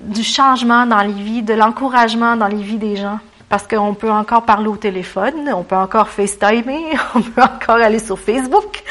du 0.00 0.24
changement 0.24 0.86
dans 0.86 1.02
les 1.02 1.12
vies, 1.12 1.42
de 1.42 1.54
l'encouragement 1.54 2.36
dans 2.36 2.48
les 2.48 2.62
vies 2.62 2.78
des 2.78 2.96
gens. 2.96 3.20
Parce 3.48 3.68
qu'on 3.68 3.94
peut 3.94 4.10
encore 4.10 4.42
parler 4.42 4.66
au 4.66 4.76
téléphone, 4.76 5.48
on 5.54 5.62
peut 5.62 5.76
encore 5.76 6.08
FaceTimer, 6.08 6.96
on 7.14 7.20
peut 7.20 7.42
encore 7.42 7.76
aller 7.76 8.00
sur 8.00 8.18
Facebook. 8.18 8.82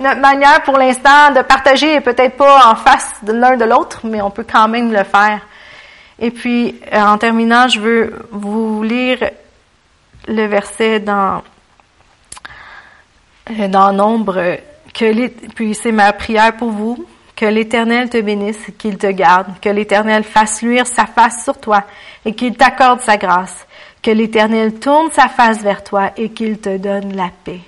Notre 0.00 0.20
manière 0.20 0.62
pour 0.62 0.78
l'instant 0.78 1.30
de 1.30 1.42
partager 1.42 1.96
est 1.96 2.00
peut-être 2.00 2.38
pas 2.38 2.70
en 2.70 2.74
face 2.74 3.12
de 3.22 3.34
l'un 3.34 3.58
de 3.58 3.66
l'autre, 3.66 4.00
mais 4.04 4.22
on 4.22 4.30
peut 4.30 4.46
quand 4.50 4.66
même 4.66 4.90
le 4.90 5.04
faire. 5.04 5.42
Et 6.18 6.30
puis, 6.30 6.80
euh, 6.90 7.00
en 7.02 7.18
terminant, 7.18 7.68
je 7.68 7.80
veux 7.80 8.26
vous 8.30 8.82
lire 8.82 9.18
le 10.26 10.46
verset 10.46 11.00
dans, 11.00 11.42
euh, 13.50 13.68
dans 13.68 13.92
Nombre, 13.92 14.56
que 14.94 15.28
puis 15.48 15.74
c'est 15.74 15.92
ma 15.92 16.14
prière 16.14 16.56
pour 16.56 16.70
vous, 16.70 17.04
que 17.36 17.44
l'Éternel 17.44 18.08
te 18.08 18.20
bénisse, 18.22 18.70
qu'il 18.78 18.96
te 18.96 19.06
garde, 19.06 19.48
que 19.60 19.68
l'Éternel 19.68 20.24
fasse 20.24 20.62
luire 20.62 20.86
sa 20.86 21.04
face 21.04 21.44
sur 21.44 21.58
toi 21.60 21.84
et 22.24 22.34
qu'il 22.34 22.56
t'accorde 22.56 23.00
sa 23.00 23.18
grâce, 23.18 23.66
que 24.02 24.10
l'Éternel 24.10 24.80
tourne 24.80 25.10
sa 25.12 25.28
face 25.28 25.62
vers 25.62 25.84
toi 25.84 26.12
et 26.16 26.30
qu'il 26.30 26.58
te 26.58 26.78
donne 26.78 27.14
la 27.14 27.28
paix. 27.44 27.60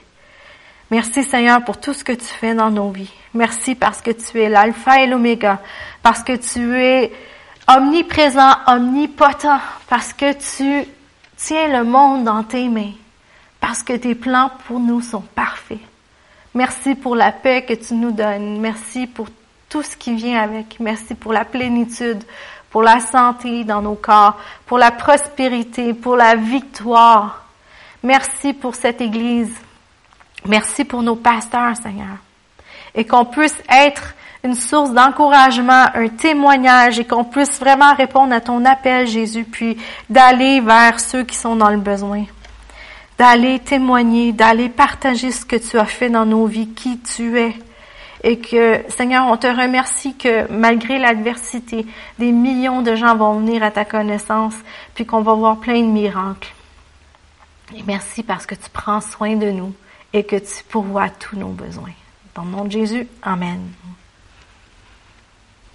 Merci 0.93 1.25
Seigneur 1.25 1.65
pour 1.65 1.81
tout 1.81 1.95
ce 1.95 2.05
que 2.05 2.13
tu 2.13 2.27
fais 2.27 2.55
dans 2.55 2.71
nos 2.71 2.91
vies. 2.91 3.11
Merci 3.33 3.75
parce 3.75 4.03
que 4.03 4.11
tu 4.11 4.43
es 4.43 4.51
l'alpha 4.51 5.01
et 5.01 5.07
l'oméga, 5.07 5.59
parce 6.03 6.23
que 6.23 6.37
tu 6.37 6.79
es 6.79 7.11
omniprésent, 7.67 8.59
omnipotent, 8.67 9.59
parce 9.89 10.13
que 10.13 10.35
tu 10.35 10.87
tiens 11.39 11.69
le 11.69 11.85
monde 11.85 12.25
dans 12.25 12.43
tes 12.43 12.69
mains, 12.69 12.93
parce 13.59 13.83
que 13.83 13.95
tes 13.95 14.15
plans 14.15 14.51
pour 14.67 14.81
nous 14.81 15.01
sont 15.01 15.23
parfaits. 15.23 15.79
Merci 16.53 16.95
pour 16.95 17.17
la 17.17 17.33
paix 17.33 17.65
que 17.65 17.73
tu 17.73 17.95
nous 17.95 18.13
donnes. 18.13 18.61
Merci 18.61 19.07
pour 19.07 19.29
tout 19.71 19.83
ce 19.83 19.97
qui 19.97 20.15
vient 20.15 20.43
avec. 20.43 20.79
Merci 20.79 21.15
pour 21.15 21.33
la 21.33 21.47
plénitude, 21.47 22.23
pour 22.69 22.83
la 22.83 23.01
santé 23.01 23.65
dans 23.65 23.81
nos 23.81 23.95
corps, 23.95 24.39
pour 24.67 24.77
la 24.77 24.91
prospérité, 24.91 25.95
pour 25.95 26.17
la 26.17 26.35
victoire. 26.35 27.47
Merci 28.03 28.53
pour 28.53 28.75
cette 28.75 29.01
Église. 29.01 29.55
Merci 30.47 30.85
pour 30.85 31.03
nos 31.03 31.17
pasteurs, 31.17 31.77
Seigneur. 31.77 32.19
Et 32.95 33.05
qu'on 33.05 33.25
puisse 33.25 33.57
être 33.69 34.15
une 34.45 34.55
source 34.55 34.91
d'encouragement, 34.91 35.87
un 35.95 36.09
témoignage 36.09 36.99
et 36.99 37.05
qu'on 37.05 37.25
puisse 37.25 37.61
vraiment 37.61 37.95
répondre 37.95 38.35
à 38.35 38.41
ton 38.41 38.65
appel, 38.65 39.07
Jésus, 39.07 39.45
puis 39.45 39.77
d'aller 40.11 40.61
vers 40.61 40.99
ceux 40.99 41.23
qui 41.23 41.37
sont 41.37 41.55
dans 41.55 41.71
le 41.71 41.77
besoin. 41.79 42.25
D'aller 43.19 43.61
témoigner, 43.61 44.33
d'aller 44.33 44.69
partager 44.69 45.31
ce 45.31 45.45
que 45.45 45.57
tu 45.57 45.79
as 45.79 45.85
fait 45.85 46.11
dans 46.11 46.27
nos 46.27 46.47
vies, 46.47 46.71
qui 46.71 46.99
tu 46.99 47.39
es. 47.39 47.55
Et 48.25 48.39
que, 48.39 48.81
Seigneur, 48.89 49.27
on 49.27 49.37
te 49.37 49.47
remercie 49.47 50.17
que 50.17 50.51
malgré 50.51 50.99
l'adversité, 50.99 51.87
des 52.19 52.33
millions 52.33 52.83
de 52.83 52.97
gens 52.97 53.17
vont 53.17 53.35
venir 53.35 53.63
à 53.63 53.71
ta 53.71 53.85
connaissance, 53.85 54.55
puis 54.95 55.07
qu'on 55.07 55.23
va 55.23 55.35
voir 55.35 55.59
plein 55.59 55.81
de 55.81 55.87
miracles. 55.87 56.53
Et 57.77 57.83
merci 57.87 58.23
parce 58.23 58.45
que 58.45 58.55
tu 58.55 58.71
prends 58.73 59.01
soin 59.01 59.37
de 59.37 59.51
nous 59.51 59.73
et 60.13 60.25
que 60.25 60.37
tu 60.37 60.65
pourvoies 60.69 61.11
tous 61.11 61.37
nos 61.37 61.49
besoins. 61.49 61.93
Dans 62.35 62.45
le 62.45 62.51
nom 62.51 62.65
de 62.65 62.71
Jésus, 62.71 63.09
Amen. 63.23 63.61